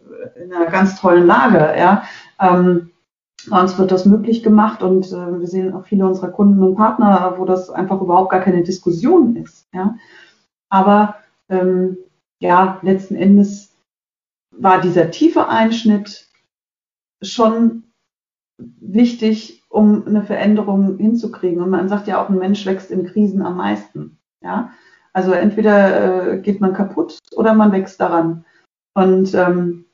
in 0.44 0.54
einer 0.54 0.72
ganz 0.72 1.00
tollen 1.00 1.28
Lage, 1.28 1.76
ja. 1.78 2.04
Ähm, 2.40 2.92
bei 3.50 3.62
uns 3.62 3.78
wird 3.78 3.92
das 3.92 4.06
möglich 4.06 4.44
gemacht 4.44 4.84
und 4.84 5.06
äh, 5.08 5.40
wir 5.40 5.48
sehen 5.48 5.74
auch 5.74 5.86
viele 5.86 6.06
unserer 6.06 6.30
Kunden 6.30 6.62
und 6.62 6.76
Partner, 6.76 7.36
wo 7.38 7.46
das 7.46 7.70
einfach 7.70 8.02
überhaupt 8.02 8.32
gar 8.32 8.42
keine 8.42 8.64
Diskussion 8.64 9.36
ist. 9.38 9.68
Ja? 9.74 9.96
Aber 10.70 11.16
ähm, 11.50 11.98
ja, 12.40 12.80
letzten 12.82 13.16
Endes 13.16 13.76
war 14.52 14.82
dieser 14.82 15.12
tiefe 15.12 15.48
Einschnitt 15.48 16.28
schon 17.22 17.84
wichtig, 18.58 19.64
um 19.70 20.08
eine 20.08 20.24
Veränderung 20.24 20.98
hinzukriegen. 20.98 21.62
Und 21.62 21.70
man 21.70 21.90
sagt 21.90 22.08
ja 22.08 22.24
auch, 22.24 22.30
ein 22.30 22.40
Mensch 22.40 22.66
wächst 22.66 22.92
in 22.92 23.06
Krisen 23.06 23.42
am 23.42 23.58
meisten. 23.58 24.18
Ja? 24.42 24.72
Also 25.14 25.32
entweder 25.32 26.34
äh, 26.34 26.42
geht 26.42 26.62
man 26.62 26.74
kaputt 26.74 27.20
oder 27.36 27.54
man 27.54 27.72
wächst 27.72 28.00
daran. 28.00 28.46
Und 28.94 29.34
ähm, 29.36 29.86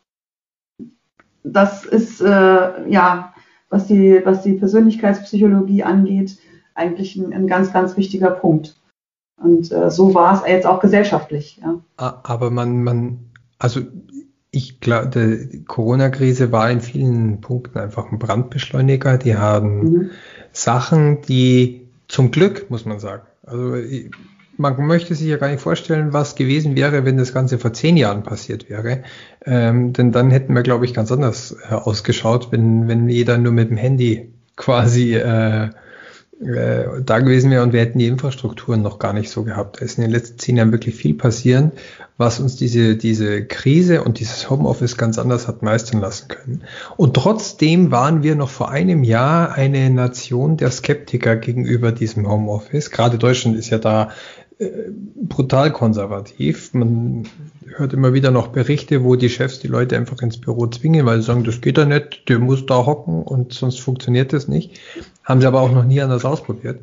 das 1.44 1.86
ist 1.86 2.22
äh, 2.22 2.90
ja, 2.90 3.34
was 3.70 3.88
die, 3.88 4.22
was 4.24 4.44
die 4.44 4.54
Persönlichkeitspsychologie 4.54 5.84
angeht, 5.84 6.38
eigentlich 6.76 7.16
ein, 7.16 7.34
ein 7.34 7.48
ganz, 7.48 7.74
ganz 7.74 7.98
wichtiger 7.98 8.32
Punkt. 8.32 8.76
Und 9.38 9.72
äh, 9.72 9.90
so 9.90 10.14
war 10.14 10.36
es 10.36 10.50
jetzt 10.50 10.66
auch 10.66 10.80
gesellschaftlich. 10.80 11.60
Ja. 11.62 11.82
Aber 12.24 12.50
man, 12.50 12.84
man, 12.84 13.20
also 13.60 13.82
ich 14.52 14.80
glaube, 14.80 15.48
die 15.52 15.64
Corona-Krise 15.64 16.52
war 16.52 16.70
in 16.70 16.82
vielen 16.82 17.42
Punkten 17.42 17.80
einfach 17.80 18.12
ein 18.12 18.20
Brandbeschleuniger. 18.20 19.18
Die 19.18 19.36
haben 19.36 19.84
mhm. 19.84 20.10
Sachen, 20.52 21.22
die 21.22 21.88
zum 22.08 22.32
Glück, 22.32 22.70
muss 22.70 22.86
man 22.86 23.00
sagen. 23.00 23.24
Also 23.44 23.76
man 24.58 24.86
möchte 24.86 25.16
sich 25.16 25.28
ja 25.28 25.38
gar 25.38 25.50
nicht 25.50 25.62
vorstellen, 25.62 26.14
was 26.14 26.36
gewesen 26.36 26.76
wäre, 26.76 27.06
wenn 27.06 27.18
das 27.18 27.34
Ganze 27.34 27.58
vor 27.58 27.74
zehn 27.74 27.98
Jahren 27.98 28.24
passiert 28.24 28.70
wäre. 28.70 29.04
Ähm, 29.46 29.94
denn 29.94 30.12
dann 30.12 30.30
hätten 30.30 30.54
wir, 30.54 30.62
glaube 30.62 30.86
ich, 30.86 30.94
ganz 30.94 31.12
anders 31.12 31.58
äh, 31.70 31.74
ausgeschaut, 31.74 32.52
wenn, 32.52 32.88
wenn 32.88 33.10
jeder 33.10 33.38
nur 33.38 33.52
mit 33.52 33.70
dem 33.70 33.78
Handy 33.78 34.32
quasi 34.56 35.16
äh, 35.16 35.70
äh, 36.46 37.02
da 37.04 37.20
gewesen 37.20 37.52
wäre 37.52 37.64
und 37.64 37.74
wir 37.74 37.82
hätten 37.82 38.00
die 38.00 38.08
Infrastrukturen 38.08 38.82
noch 38.82 39.00
gar 39.00 39.14
nicht 39.14 39.30
so 39.30 39.44
gehabt. 39.44 39.80
Da 39.80 39.86
ist 39.86 39.98
in 39.98 40.04
den 40.04 40.12
letzten 40.12 40.40
zehn 40.40 40.58
Jahren 40.58 40.72
wirklich 40.72 40.96
viel 40.96 41.14
passieren, 41.14 41.72
was 42.18 42.40
uns 42.40 42.56
diese, 42.56 42.96
diese 42.96 43.46
Krise 43.46 44.04
und 44.04 44.20
dieses 44.20 44.50
Homeoffice 44.50 44.98
ganz 44.98 45.18
anders 45.18 45.48
hat 45.48 45.62
meistern 45.62 46.02
lassen 46.02 46.28
können. 46.28 46.64
Und 46.98 47.16
trotzdem 47.16 47.92
waren 47.92 48.24
wir 48.24 48.36
noch 48.36 48.50
vor 48.50 48.70
einem 48.70 49.04
Jahr 49.04 49.54
eine 49.54 49.90
Nation 49.90 50.58
der 50.58 50.72
Skeptiker 50.72 51.36
gegenüber 51.36 51.92
diesem 51.92 52.30
Homeoffice. 52.30 52.92
Gerade 52.92 53.18
Deutschland 53.18 53.58
ist 53.58 53.70
ja 53.70 53.78
da 53.78 54.10
brutal 55.16 55.72
konservativ. 55.72 56.74
Man 56.74 57.24
hört 57.76 57.94
immer 57.94 58.14
wieder 58.14 58.32
noch 58.32 58.48
Berichte, 58.48 59.04
wo 59.04 59.16
die 59.16 59.30
Chefs 59.30 59.60
die 59.60 59.68
Leute 59.68 59.98
einfach 59.98 60.22
ins 60.22 60.40
Büro 60.40 60.68
zwingen, 60.68 61.06
weil 61.06 61.20
sie 61.20 61.28
sagen, 61.28 61.44
das 61.44 61.62
geht 61.62 61.78
ja 61.78 61.86
nicht, 61.86 62.30
der 62.30 62.40
muss 62.40 62.66
da 62.66 62.86
hocken 62.86 63.24
und 63.24 63.54
sonst 63.54 63.80
funktioniert 63.80 64.34
das 64.34 64.48
nicht. 64.48 64.80
Haben 65.24 65.42
sie 65.42 65.48
aber 65.48 65.62
auch 65.62 65.72
noch 65.72 65.86
nie 65.86 66.02
anders 66.02 66.26
ausprobiert. 66.26 66.82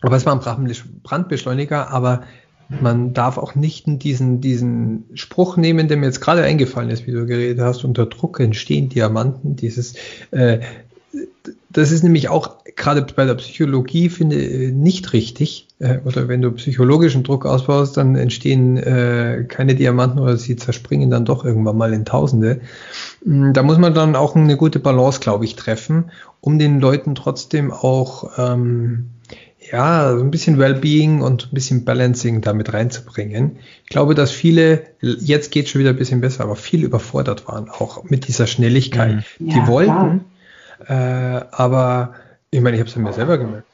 Aber 0.00 0.16
es 0.16 0.26
war 0.26 0.32
ein 0.34 0.72
Brandbeschleuniger, 1.02 1.90
aber 1.90 2.22
man 2.68 3.12
darf 3.12 3.36
auch 3.36 3.54
nicht 3.54 3.84
diesen, 3.86 4.40
diesen 4.40 5.04
Spruch 5.14 5.56
nehmen, 5.56 5.88
der 5.88 5.96
mir 5.96 6.06
jetzt 6.06 6.20
gerade 6.20 6.42
eingefallen 6.42 6.90
ist, 6.90 7.06
wie 7.06 7.12
du 7.12 7.26
geredet 7.26 7.60
hast, 7.60 7.84
unter 7.84 8.06
Druck 8.06 8.38
entstehen 8.38 8.88
Diamanten, 8.88 9.56
dieses 9.56 9.94
äh, 10.30 10.60
das 11.70 11.90
ist 11.90 12.02
nämlich 12.02 12.28
auch 12.28 12.56
gerade 12.76 13.04
bei 13.14 13.24
der 13.24 13.34
Psychologie, 13.34 14.08
finde 14.08 14.36
ich, 14.36 14.72
nicht 14.72 15.12
richtig. 15.12 15.66
Äh, 15.78 15.98
oder 16.04 16.28
wenn 16.28 16.42
du 16.42 16.52
psychologischen 16.52 17.22
Druck 17.22 17.46
ausbaust, 17.46 17.96
dann 17.96 18.16
entstehen 18.16 18.76
äh, 18.76 19.44
keine 19.48 19.74
Diamanten 19.74 20.18
oder 20.18 20.36
sie 20.36 20.56
zerspringen 20.56 21.10
dann 21.10 21.24
doch 21.24 21.44
irgendwann 21.44 21.76
mal 21.76 21.92
in 21.92 22.04
Tausende. 22.04 22.60
Mm, 23.24 23.52
da 23.52 23.62
muss 23.62 23.78
man 23.78 23.94
dann 23.94 24.16
auch 24.16 24.36
eine 24.36 24.56
gute 24.56 24.78
Balance, 24.78 25.20
glaube 25.20 25.44
ich, 25.44 25.56
treffen, 25.56 26.10
um 26.40 26.58
den 26.58 26.80
Leuten 26.80 27.14
trotzdem 27.14 27.72
auch 27.72 28.30
ähm, 28.38 29.10
ja, 29.70 30.16
so 30.16 30.22
ein 30.22 30.30
bisschen 30.30 30.58
Wellbeing 30.58 31.20
und 31.20 31.48
ein 31.50 31.54
bisschen 31.54 31.84
Balancing 31.84 32.40
damit 32.40 32.72
reinzubringen. 32.72 33.58
Ich 33.84 33.90
glaube, 33.90 34.14
dass 34.14 34.32
viele, 34.32 34.82
jetzt 35.00 35.52
geht 35.52 35.68
schon 35.68 35.80
wieder 35.80 35.90
ein 35.90 35.96
bisschen 35.96 36.20
besser, 36.20 36.44
aber 36.44 36.56
viel 36.56 36.82
überfordert 36.82 37.46
waren, 37.46 37.68
auch 37.68 38.04
mit 38.04 38.26
dieser 38.26 38.46
Schnelligkeit. 38.46 39.24
Mhm. 39.38 39.48
Ja, 39.48 39.54
Die 39.54 39.66
wollten, 39.68 39.92
klar 39.92 40.20
äh, 40.86 41.44
aber 41.50 42.14
ich 42.50 42.60
meine, 42.60 42.76
ich 42.76 42.80
habe 42.80 42.90
es 42.90 42.96
mir 42.96 43.12
selber 43.12 43.38
gemerkt. 43.38 43.66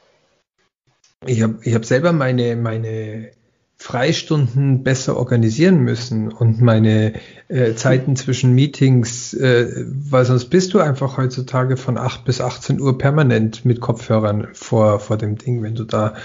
Ich 1.25 1.41
habe 1.41 1.57
ich 1.63 1.73
hab 1.73 1.85
selber 1.85 2.13
meine, 2.13 2.55
meine 2.55 3.31
Freistunden 3.79 4.83
besser 4.83 5.17
organisieren 5.17 5.79
müssen 5.79 6.31
und 6.31 6.61
meine 6.61 7.13
äh, 7.47 7.73
Zeiten 7.75 8.15
zwischen 8.15 8.53
Meetings, 8.53 9.33
äh, 9.35 9.85
weil 9.87 10.25
sonst 10.25 10.45
bist 10.45 10.73
du 10.73 10.79
einfach 10.79 11.17
heutzutage 11.17 11.77
von 11.77 11.97
8 11.97 12.25
bis 12.25 12.41
18 12.41 12.81
Uhr 12.81 12.97
permanent 12.97 13.65
mit 13.65 13.79
Kopfhörern 13.79 14.47
vor, 14.53 14.99
vor 14.99 15.17
dem 15.17 15.37
Ding. 15.37 15.61
Wenn 15.61 15.75
du 15.75 15.83
da 15.83 16.15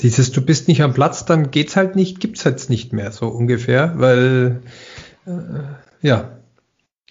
dieses, 0.00 0.32
du 0.32 0.40
bist 0.40 0.66
nicht 0.66 0.82
am 0.82 0.92
Platz, 0.92 1.24
dann 1.24 1.50
geht's 1.50 1.76
halt 1.76 1.94
nicht, 1.94 2.20
gibt's 2.20 2.44
halt 2.44 2.68
nicht 2.68 2.92
mehr, 2.92 3.12
so 3.12 3.28
ungefähr, 3.28 3.94
weil 3.96 4.62
äh, 5.26 6.06
ja, 6.06 6.39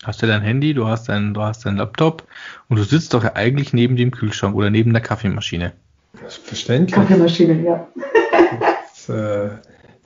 Hast 0.04 0.22
du 0.22 0.28
dein 0.28 0.41
Handy, 0.41 0.74
du 0.74 0.88
hast 0.88 1.10
dein, 1.10 1.34
du 1.34 1.41
hast 1.41 1.66
deinen 1.66 1.78
Laptop 1.78 2.26
und 2.70 2.78
du 2.78 2.84
sitzt 2.84 3.14
doch 3.14 3.24
eigentlich 3.36 3.74
neben 3.74 3.97
dem 3.97 4.12
Kühlschrank 4.12 4.56
oder 4.56 4.70
neben 4.70 4.93
der 4.93 5.02
Kaffeemaschine. 5.02 5.74
Verständlich. 6.43 6.95
Kaffeemaschine, 6.95 7.62
ja. 7.64 7.88
Das, 8.91 9.10
äh, 9.10 9.50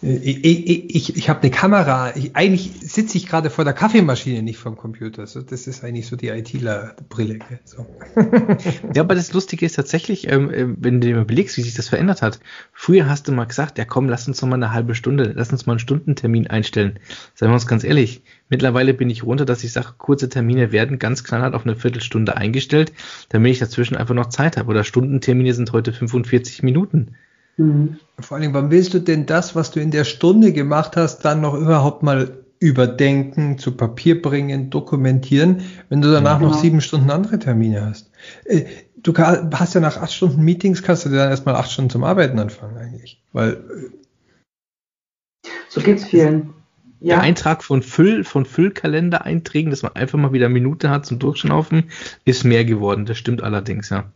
ich, 0.03 0.43
ich, 0.43 0.95
ich, 0.95 1.17
ich 1.17 1.29
habe 1.29 1.41
eine 1.41 1.51
Kamera. 1.51 2.15
Ich, 2.15 2.35
eigentlich 2.35 2.71
sitze 2.81 3.17
ich 3.17 3.25
gerade 3.25 3.49
vor 3.49 3.63
der 3.63 3.73
Kaffeemaschine, 3.73 4.41
nicht 4.41 4.57
vom 4.57 4.75
Computer. 4.75 5.25
So, 5.27 5.41
das 5.41 5.65
ist 5.65 5.83
eigentlich 5.83 6.07
so 6.07 6.15
die 6.15 6.27
ITler-Brille. 6.27 7.39
So. 7.63 7.85
Ja, 8.93 9.03
aber 9.03 9.15
das 9.15 9.33
Lustige 9.33 9.65
ist 9.65 9.75
tatsächlich, 9.75 10.29
ähm, 10.29 10.51
äh, 10.51 10.67
wenn 10.77 10.99
du 10.99 11.07
dir 11.07 11.15
mal 11.15 11.23
überlegst, 11.23 11.57
wie 11.57 11.61
sich 11.61 11.73
das 11.73 11.89
verändert 11.89 12.21
hat. 12.21 12.39
Früher 12.73 13.07
hast 13.07 13.27
du 13.27 13.31
mal 13.31 13.45
gesagt, 13.45 13.77
ja 13.77 13.85
komm, 13.85 14.09
lass 14.09 14.27
uns 14.27 14.41
noch 14.41 14.49
mal 14.49 14.55
eine 14.55 14.73
halbe 14.73 14.93
Stunde, 14.93 15.33
lass 15.35 15.51
uns 15.51 15.65
mal 15.65 15.73
einen 15.73 15.79
Stundentermin 15.79 16.47
einstellen. 16.47 16.99
Seien 17.33 17.49
wir 17.49 17.53
uns 17.53 17.67
ganz 17.67 17.83
ehrlich. 17.83 18.23
Mittlerweile 18.49 18.93
bin 18.93 19.09
ich 19.09 19.23
runter, 19.23 19.45
dass 19.45 19.63
ich 19.63 19.71
sage, 19.71 19.93
kurze 19.97 20.29
Termine 20.29 20.71
werden 20.71 20.99
ganz 20.99 21.23
knallhart 21.23 21.55
auf 21.55 21.65
eine 21.65 21.75
Viertelstunde 21.75 22.35
eingestellt, 22.35 22.91
damit 23.29 23.53
ich 23.53 23.59
dazwischen 23.59 23.95
einfach 23.95 24.15
noch 24.15 24.27
Zeit 24.27 24.57
habe. 24.57 24.69
Oder 24.69 24.83
Stundentermine 24.83 25.53
sind 25.53 25.71
heute 25.71 25.93
45 25.93 26.61
Minuten. 26.61 27.15
Mhm. 27.57 27.99
Vor 28.19 28.37
allem, 28.37 28.53
wann 28.53 28.71
willst 28.71 28.93
du 28.93 28.99
denn 28.99 29.25
das, 29.25 29.55
was 29.55 29.71
du 29.71 29.79
in 29.79 29.91
der 29.91 30.03
Stunde 30.03 30.53
gemacht 30.53 30.95
hast, 30.95 31.25
dann 31.25 31.41
noch 31.41 31.55
überhaupt 31.55 32.03
mal 32.03 32.43
überdenken, 32.59 33.57
zu 33.57 33.75
Papier 33.75 34.21
bringen, 34.21 34.69
dokumentieren, 34.69 35.63
wenn 35.89 36.01
du 36.01 36.11
danach 36.11 36.39
genau. 36.39 36.51
noch 36.51 36.57
sieben 36.57 36.79
Stunden 36.79 37.09
andere 37.09 37.39
Termine 37.39 37.85
hast? 37.85 38.09
Äh, 38.45 38.65
du 38.95 39.13
hast 39.17 39.73
ja 39.75 39.81
nach 39.81 39.97
acht 39.97 40.13
Stunden 40.13 40.43
Meetings, 40.43 40.81
kannst 40.81 41.05
du 41.05 41.09
dann 41.09 41.29
erstmal 41.29 41.55
acht 41.55 41.71
Stunden 41.71 41.89
zum 41.89 42.03
Arbeiten 42.03 42.39
anfangen 42.39 42.77
eigentlich. 42.77 43.21
Weil 43.33 43.53
äh, 43.53 45.49
so 45.67 45.81
geht's 45.81 46.05
vielen. 46.05 46.53
Ja. 47.01 47.15
Der 47.15 47.23
Eintrag 47.23 47.65
von 47.65 47.81
Füll, 47.81 48.23
von 48.23 48.45
Füllkalender-Einträgen, 48.45 49.71
dass 49.71 49.83
man 49.83 49.93
einfach 49.95 50.17
mal 50.17 50.31
wieder 50.31 50.47
Minute 50.47 50.89
hat 50.89 51.05
zum 51.05 51.19
Durchschnaufen, 51.19 51.89
ist 52.23 52.45
mehr 52.45 52.63
geworden. 52.63 53.05
Das 53.05 53.17
stimmt 53.17 53.43
allerdings, 53.43 53.89
ja. 53.89 54.13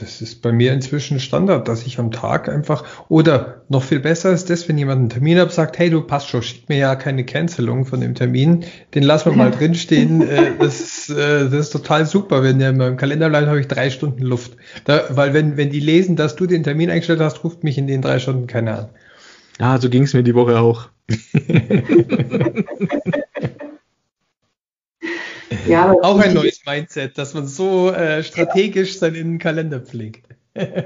Das 0.00 0.22
ist 0.22 0.40
bei 0.40 0.52
mir 0.52 0.72
inzwischen 0.72 1.20
Standard, 1.20 1.68
dass 1.68 1.86
ich 1.86 1.98
am 1.98 2.10
Tag 2.10 2.48
einfach, 2.48 2.82
oder 3.10 3.60
noch 3.68 3.82
viel 3.82 4.00
besser 4.00 4.32
ist 4.32 4.48
das, 4.48 4.66
wenn 4.66 4.78
jemand 4.78 5.00
einen 5.00 5.10
Termin 5.10 5.38
hat, 5.38 5.52
sagt, 5.52 5.78
hey, 5.78 5.90
du 5.90 6.00
passt 6.00 6.30
schon, 6.30 6.42
schick 6.42 6.66
mir 6.70 6.78
ja 6.78 6.96
keine 6.96 7.26
Cancelung 7.26 7.84
von 7.84 8.00
dem 8.00 8.14
Termin, 8.14 8.64
den 8.94 9.02
lassen 9.02 9.30
wir 9.30 9.36
mal 9.36 9.50
drinstehen. 9.50 10.22
Äh, 10.32 10.52
das, 10.58 10.80
ist, 10.80 11.10
äh, 11.10 11.50
das 11.50 11.66
ist 11.66 11.70
total 11.70 12.06
super, 12.06 12.42
wenn 12.42 12.58
der 12.58 12.70
in 12.70 12.78
meinem 12.78 12.96
Kalender 12.96 13.28
bleibt, 13.28 13.48
habe 13.48 13.60
ich 13.60 13.68
drei 13.68 13.90
Stunden 13.90 14.22
Luft. 14.22 14.56
Da, 14.84 15.04
weil 15.10 15.34
wenn, 15.34 15.58
wenn 15.58 15.70
die 15.70 15.80
lesen, 15.80 16.16
dass 16.16 16.36
du 16.36 16.46
den 16.46 16.62
Termin 16.62 16.88
eingestellt 16.88 17.20
hast, 17.20 17.44
ruft 17.44 17.64
mich 17.64 17.76
in 17.76 17.86
den 17.86 18.00
drei 18.00 18.18
Stunden 18.18 18.46
keiner 18.46 18.78
an. 18.78 18.88
Ja, 19.60 19.78
so 19.78 19.90
ging 19.90 20.04
es 20.04 20.14
mir 20.14 20.22
die 20.22 20.34
Woche 20.34 20.58
auch. 20.58 20.88
Ja, 25.66 25.92
auch 26.02 26.18
ein 26.18 26.34
neues 26.34 26.62
Mindset, 26.66 27.18
dass 27.18 27.34
man 27.34 27.46
so 27.46 27.90
äh, 27.90 28.22
strategisch 28.22 28.94
ja. 28.94 29.00
seinen 29.00 29.38
Kalender 29.38 29.80
pflegt. 29.80 30.26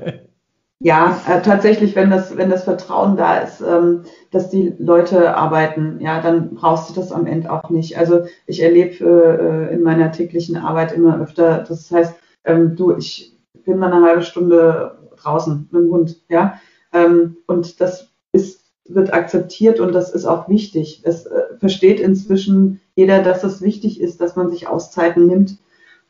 ja, 0.81 1.21
äh, 1.29 1.43
tatsächlich, 1.43 1.97
wenn 1.97 2.11
das, 2.11 2.37
wenn 2.37 2.51
das 2.51 2.65
Vertrauen 2.65 3.17
da 3.17 3.39
ist, 3.39 3.61
ähm, 3.61 4.03
dass 4.31 4.51
die 4.51 4.75
Leute 4.79 5.37
arbeiten, 5.37 6.01
ja, 6.01 6.21
dann 6.21 6.55
brauchst 6.55 6.91
du 6.91 6.95
das 6.95 7.13
am 7.13 7.27
Ende 7.27 7.51
auch 7.51 7.71
nicht. 7.71 7.99
Also 7.99 8.27
ich 8.47 8.63
erlebe 8.63 9.05
äh, 9.71 9.75
in 9.75 9.83
meiner 9.83 10.13
täglichen 10.13 10.57
Arbeit 10.57 10.93
immer 10.93 11.21
öfter, 11.21 11.65
das 11.69 11.91
heißt, 11.91 12.15
ähm, 12.45 12.77
du, 12.77 12.97
ich 12.97 13.37
bin 13.65 13.79
mal 13.79 13.93
eine 13.93 14.05
halbe 14.05 14.23
Stunde 14.23 14.99
draußen 15.17 15.69
mit 15.71 15.83
dem 15.83 15.91
Hund, 15.91 16.21
ja, 16.29 16.61
ähm, 16.93 17.39
und 17.47 17.81
das 17.81 18.09
ist 18.33 18.67
wird 18.89 19.13
akzeptiert 19.13 19.81
und 19.81 19.93
das 19.93 20.13
ist 20.13 20.25
auch 20.25 20.49
wichtig. 20.49 21.03
Es 21.05 21.27
äh, 21.27 21.43
versteht 21.59 22.01
inzwischen 22.01 22.81
jeder, 22.97 23.23
dass 23.23 23.45
es 23.45 23.63
wichtig 23.63 24.01
ist, 24.01 24.21
dass 24.21 24.35
man 24.35 24.51
sich 24.51 24.67
Auszeiten 24.67 25.27
nimmt 25.27 25.59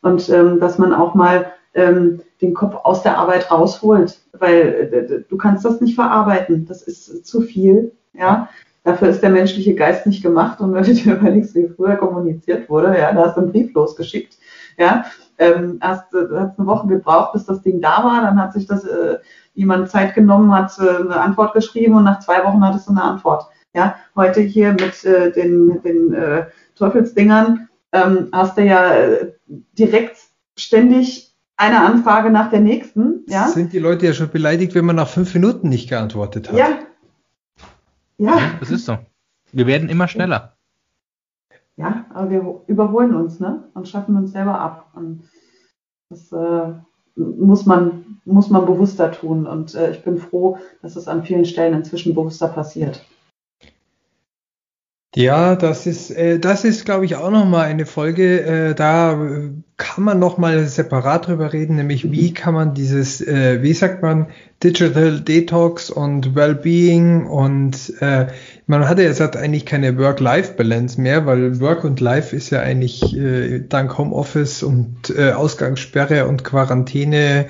und 0.01 0.28
ähm, 0.30 0.61
dass 0.61 0.78
man 0.78 0.95
auch 0.95 1.14
mal 1.14 1.53
ähm, 1.74 2.20
den 2.41 2.55
Kopf 2.55 2.76
aus 2.84 3.03
der 3.03 3.18
Arbeit 3.18 3.51
rausholt, 3.51 4.18
weil 4.32 5.24
du 5.28 5.37
kannst 5.37 5.64
das 5.64 5.80
nicht 5.80 5.95
verarbeiten. 5.95 6.66
Das 6.66 6.82
ist 6.82 7.26
zu 7.26 7.43
viel. 7.43 7.93
Ja, 8.14 8.49
dafür 8.84 9.09
ist 9.09 9.22
der 9.22 9.30
menschliche 9.30 9.74
Geist 9.74 10.07
nicht 10.07 10.22
gemacht. 10.22 10.61
Und 10.61 10.72
wenn 10.74 10.84
du 10.84 10.95
dir 10.95 11.14
überlegst, 11.14 11.55
wie 11.55 11.68
früher 11.68 11.97
kommuniziert 11.97 12.70
wurde, 12.70 12.97
ja, 12.99 13.12
da 13.12 13.26
hast 13.26 13.37
du 13.37 13.43
einen 13.43 13.53
Brief 13.53 13.74
losgeschickt. 13.74 14.39
Ja, 14.78 15.07
ähm, 15.39 15.78
hast, 15.80 16.05
hast 16.12 16.59
eine 16.59 16.66
Woche 16.66 16.87
gebraucht, 16.87 17.32
bis 17.32 17.45
das 17.45 17.62
Ding 17.62 17.80
da 17.80 18.05
war. 18.05 18.22
Dann 18.22 18.41
hat 18.41 18.53
sich 18.53 18.66
das 18.66 18.84
äh, 18.84 19.16
jemand 19.55 19.91
Zeit 19.91 20.14
genommen, 20.14 20.55
hat 20.55 20.78
äh, 20.78 21.03
eine 21.03 21.20
Antwort 21.20 21.53
geschrieben 21.53 21.95
und 21.95 22.05
nach 22.05 22.20
zwei 22.20 22.45
Wochen 22.45 22.64
hattest 22.64 22.87
du 22.87 22.93
eine 22.93 23.03
Antwort. 23.03 23.47
Ja, 23.74 23.97
heute 24.14 24.41
hier 24.41 24.72
mit 24.72 25.05
äh, 25.05 25.32
den, 25.32 25.82
den 25.82 26.14
äh, 26.14 26.47
Teufelsdingern 26.77 27.68
ähm, 27.93 28.29
hast 28.33 28.57
du 28.57 28.64
ja 28.64 28.95
äh, 28.95 29.33
direkt 29.79 30.18
ständig 30.57 31.35
eine 31.57 31.81
Anfrage 31.81 32.31
nach 32.31 32.51
der 32.51 32.61
nächsten. 32.61 33.24
Ja? 33.29 33.49
Sind 33.49 33.72
die 33.72 33.79
Leute 33.79 34.07
ja 34.07 34.12
schon 34.12 34.31
beleidigt, 34.31 34.74
wenn 34.74 34.85
man 34.85 34.97
nach 34.97 35.09
fünf 35.09 35.35
Minuten 35.35 35.68
nicht 35.68 35.89
geantwortet 35.89 36.51
hat? 36.51 36.59
Ja. 36.59 36.79
Ja. 38.18 38.39
Das 38.61 38.70
ist 38.70 38.87
so. 38.87 38.99
Wir 39.53 39.66
werden 39.66 39.89
immer 39.89 40.09
schneller. 40.09 40.57
Ja, 41.77 42.07
aber 42.12 42.31
wir 42.31 42.61
überholen 42.66 43.14
uns, 43.14 43.39
ne? 43.39 43.64
Und 43.74 43.89
schaffen 43.89 44.16
uns 44.16 44.33
selber 44.33 44.59
ab. 44.59 44.91
Und 44.95 45.24
das 46.09 46.33
äh, 46.33 46.72
muss 47.16 47.66
man, 47.66 48.20
muss 48.24 48.49
man 48.49 48.64
bewusster 48.64 49.12
tun. 49.12 49.47
Und 49.47 49.74
äh, 49.74 49.91
ich 49.91 50.03
bin 50.03 50.16
froh, 50.16 50.59
dass 50.81 50.97
es 50.97 51.09
an 51.09 51.24
vielen 51.24 51.45
Stellen 51.45 51.74
inzwischen 51.74 52.14
bewusster 52.14 52.49
passiert. 52.49 53.05
Ja, 55.18 55.56
das 55.56 55.86
ist, 55.86 56.10
äh, 56.10 56.38
das 56.38 56.64
ist, 56.64 56.84
glaube 56.84 57.06
ich, 57.06 57.16
auch 57.16 57.30
nochmal 57.30 57.64
eine 57.64 57.86
Folge. 57.86 58.42
Äh, 58.42 58.74
da 58.74 59.18
kann 59.78 60.04
man 60.04 60.18
nochmal 60.18 60.66
separat 60.66 61.26
drüber 61.26 61.54
reden, 61.54 61.76
nämlich 61.76 62.12
wie 62.12 62.34
kann 62.34 62.52
man 62.52 62.74
dieses, 62.74 63.26
äh, 63.26 63.62
wie 63.62 63.72
sagt 63.72 64.02
man, 64.02 64.26
Digital 64.62 65.22
Detox 65.22 65.88
und 65.88 66.34
Wellbeing 66.34 67.24
und 67.24 67.94
äh, 68.00 68.26
man 68.66 68.86
hatte 68.86 69.04
jetzt 69.04 69.20
halt 69.20 69.38
eigentlich 69.38 69.64
keine 69.64 69.96
Work-Life-Balance 69.96 71.00
mehr, 71.00 71.24
weil 71.24 71.60
Work 71.60 71.84
und 71.84 71.98
Life 72.00 72.36
ist 72.36 72.50
ja 72.50 72.60
eigentlich 72.60 73.16
äh, 73.16 73.60
dank 73.66 73.96
Homeoffice 73.96 74.62
und 74.62 75.14
äh, 75.16 75.32
Ausgangssperre 75.32 76.26
und 76.26 76.44
Quarantäne 76.44 77.46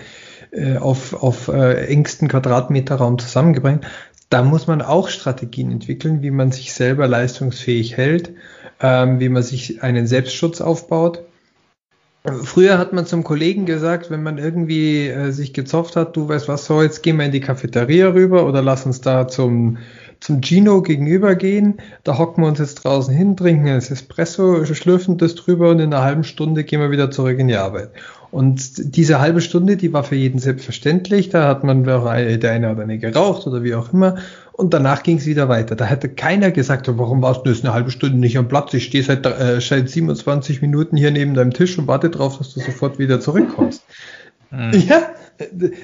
äh, 0.53 0.77
auf, 0.77 1.21
auf 1.21 1.49
äh, 1.49 1.87
engsten 1.87 2.29
Quadratmeterraum 2.29 3.19
zusammengebracht 3.19 3.81
da 4.29 4.43
muss 4.43 4.67
man 4.67 4.83
auch 4.83 5.09
Strategien 5.09 5.71
entwickeln, 5.71 6.23
wie 6.23 6.31
man 6.31 6.53
sich 6.53 6.73
selber 6.73 7.07
leistungsfähig 7.07 7.97
hält, 7.97 8.33
ähm, 8.81 9.21
wie 9.21 9.29
man 9.29 9.43
sich 9.43 9.83
einen 9.83 10.07
Selbstschutz 10.07 10.61
aufbaut. 10.61 11.23
Früher 12.43 12.79
hat 12.79 12.93
man 12.93 13.07
zum 13.07 13.23
Kollegen 13.23 13.67
gesagt, 13.67 14.11
wenn 14.11 14.25
man 14.25 14.39
irgendwie 14.39 15.07
äh, 15.07 15.31
sich 15.31 15.53
gezofft 15.53 15.95
hat, 15.95 16.17
du 16.17 16.29
weißt 16.29 16.49
was, 16.49 16.67
so 16.67 16.83
jetzt 16.83 17.05
gehen 17.05 17.19
wir 17.19 17.25
in 17.25 17.31
die 17.31 17.41
Cafeteria 17.41 18.09
rüber 18.09 18.47
oder 18.47 18.63
lass 18.63 18.85
uns 18.85 19.01
da 19.01 19.29
zum, 19.29 19.79
zum 20.19 20.43
Gino 20.43 20.83
gegenüber 20.83 21.37
gehen. 21.37 21.75
Da 22.03 22.19
hocken 22.19 22.43
wir 22.43 22.49
uns 22.49 22.59
jetzt 22.59 22.83
draußen 22.83 23.15
hin, 23.15 23.37
trinken 23.37 23.69
ein 23.69 23.79
Espresso, 23.79 24.65
schlürfen 24.65 25.19
das 25.19 25.37
drüber 25.37 25.71
und 25.71 25.79
in 25.79 25.95
einer 25.95 26.03
halben 26.03 26.25
Stunde 26.25 26.65
gehen 26.65 26.81
wir 26.81 26.91
wieder 26.91 27.13
zurück 27.13 27.39
in 27.39 27.47
die 27.47 27.55
Arbeit. 27.55 27.91
Und 28.37 28.95
diese 28.99 29.19
halbe 29.19 29.41
Stunde, 29.41 29.79
die 29.79 29.95
war 29.95 30.05
für 30.05 30.15
jeden 30.15 30.39
selbstverständlich. 30.39 31.31
Da 31.31 31.49
hat 31.49 31.65
man 31.65 31.85
der 31.85 32.05
eine 32.05 32.71
oder 32.71 32.83
eine 32.83 32.99
geraucht 32.99 33.47
oder 33.47 33.63
wie 33.63 33.75
auch 33.75 33.95
immer. 33.95 34.17
Und 34.53 34.75
danach 34.75 35.03
ging 35.03 35.17
es 35.17 35.25
wieder 35.25 35.49
weiter. 35.49 35.75
Da 35.75 35.87
hätte 35.87 36.11
keiner 36.11 36.51
gesagt, 36.51 36.87
warum 36.99 37.23
warst 37.23 37.47
du 37.47 37.51
jetzt 37.51 37.65
eine 37.65 37.73
halbe 37.73 37.91
Stunde 37.91 38.19
nicht 38.19 38.37
am 38.37 38.47
Platz? 38.47 38.75
Ich 38.75 38.85
stehe 38.85 39.03
seit, 39.03 39.25
äh, 39.25 39.59
seit 39.63 39.89
27 39.89 40.61
Minuten 40.61 40.99
hier 40.99 41.13
neben 41.13 41.33
deinem 41.33 41.55
Tisch 41.55 41.79
und 41.79 41.87
warte 41.87 42.11
darauf, 42.11 42.37
dass 42.37 42.53
du 42.53 42.61
sofort 42.61 42.99
wieder 42.99 43.21
zurückkommst. 43.21 43.83
Mhm. 44.51 44.85
Ja, 44.87 45.01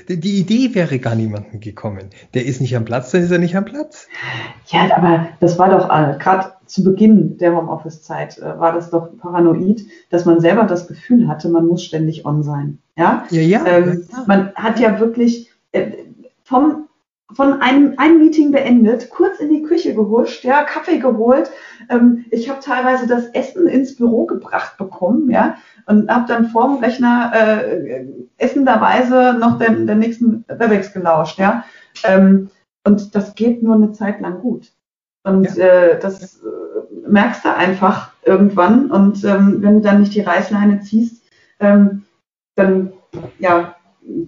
die 0.09 0.39
Idee 0.39 0.75
wäre 0.75 0.99
gar 0.99 1.15
niemandem 1.15 1.59
gekommen. 1.59 2.11
Der 2.35 2.45
ist 2.45 2.61
nicht 2.61 2.77
am 2.77 2.85
Platz, 2.85 3.13
dann 3.13 3.23
ist 3.23 3.31
er 3.31 3.39
nicht 3.39 3.57
am 3.57 3.65
Platz. 3.65 4.09
Ja, 4.69 4.95
aber 4.95 5.29
das 5.41 5.59
war 5.59 5.71
doch 5.71 5.89
äh, 5.89 6.19
gerade 6.19 6.52
zu 6.67 6.85
Beginn 6.85 7.39
der 7.39 7.57
Homeoffice-Zeit 7.57 8.39
äh, 8.39 8.59
war 8.59 8.73
das 8.73 8.91
doch 8.91 9.17
paranoid, 9.19 9.85
dass 10.11 10.25
man 10.25 10.41
selber 10.41 10.65
das 10.65 10.89
Gefühl 10.89 11.29
hatte, 11.29 11.49
man 11.49 11.67
muss 11.67 11.85
ständig 11.85 12.25
on 12.25 12.43
sein. 12.43 12.79
Ja, 12.97 13.25
ja, 13.31 13.43
ja, 13.43 13.67
ähm, 13.67 14.05
ja. 14.11 14.25
Man 14.27 14.55
hat 14.55 14.79
ja 14.79 15.01
wirklich 15.01 15.51
äh, 15.73 15.93
vom 16.45 16.89
von 17.35 17.61
einem, 17.61 17.95
einem 17.97 18.19
Meeting 18.19 18.51
beendet, 18.53 19.11
kurz 19.11 19.41
in 19.41 19.49
die 19.49 19.63
Küche 19.63 19.95
gehuscht, 19.95 20.45
ja, 20.45 20.65
Kaffee 20.65 20.99
geholt. 20.99 21.51
Ähm, 21.89 22.25
ich 22.31 22.49
habe 22.49 22.61
teilweise 22.61 23.07
das 23.07 23.27
Essen 23.29 23.67
ins 23.67 23.97
Büro 23.97 24.27
gebracht 24.27 24.77
bekommen, 24.77 25.31
ja, 25.31 25.57
und 25.87 26.11
habe 26.11 26.27
dann 26.29 26.49
vorm 26.49 26.79
Rechner 26.79 27.33
äh, 27.35 28.07
essenderweise 28.39 29.37
noch 29.39 29.59
den, 29.59 29.87
den 29.87 29.99
nächsten 29.99 30.45
Webex 30.49 30.93
gelauscht, 30.93 31.39
ja. 31.39 31.65
Ähm, 32.05 32.51
und 32.85 33.15
das 33.15 33.35
geht 33.35 33.63
nur 33.63 33.77
eine 33.77 33.93
Zeit 33.93 34.21
lang 34.21 34.41
gut. 34.41 34.73
Und 35.25 35.57
ja. 35.57 35.65
äh, 35.65 36.01
das 36.01 36.43
äh, 36.43 37.09
merkst 37.09 37.45
du 37.45 37.55
einfach 37.55 38.13
irgendwann. 38.25 38.91
Und 38.91 39.25
ähm, 39.25 39.63
wenn 39.63 39.77
du 39.77 39.81
dann 39.81 40.01
nicht 40.01 40.15
die 40.15 40.21
Reißleine 40.21 40.81
ziehst, 40.81 41.23
ähm, 41.61 42.05
dann 42.55 42.93
ja, 43.39 43.77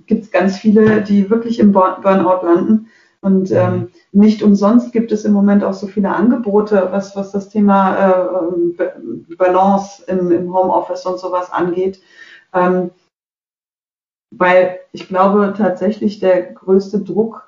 gibt 0.06 0.24
es 0.24 0.30
ganz 0.30 0.56
viele, 0.56 1.02
die 1.02 1.30
wirklich 1.30 1.58
im 1.58 1.72
Burnout 1.72 2.46
landen. 2.46 2.88
Und 3.20 3.50
mhm. 3.50 3.56
ähm, 3.56 3.88
nicht 4.12 4.42
umsonst 4.42 4.92
gibt 4.92 5.10
es 5.10 5.24
im 5.24 5.32
Moment 5.32 5.64
auch 5.64 5.72
so 5.72 5.86
viele 5.86 6.10
Angebote, 6.10 6.88
was, 6.90 7.16
was 7.16 7.32
das 7.32 7.48
Thema 7.48 7.96
äh, 8.78 9.34
Balance 9.36 10.04
im, 10.06 10.30
im 10.30 10.54
Homeoffice 10.54 11.06
und 11.06 11.18
sowas 11.18 11.50
angeht. 11.50 12.00
Ähm, 12.52 12.90
weil 14.30 14.80
ich 14.92 15.08
glaube 15.08 15.54
tatsächlich 15.56 16.18
der 16.18 16.42
größte 16.52 17.00
Druck 17.00 17.43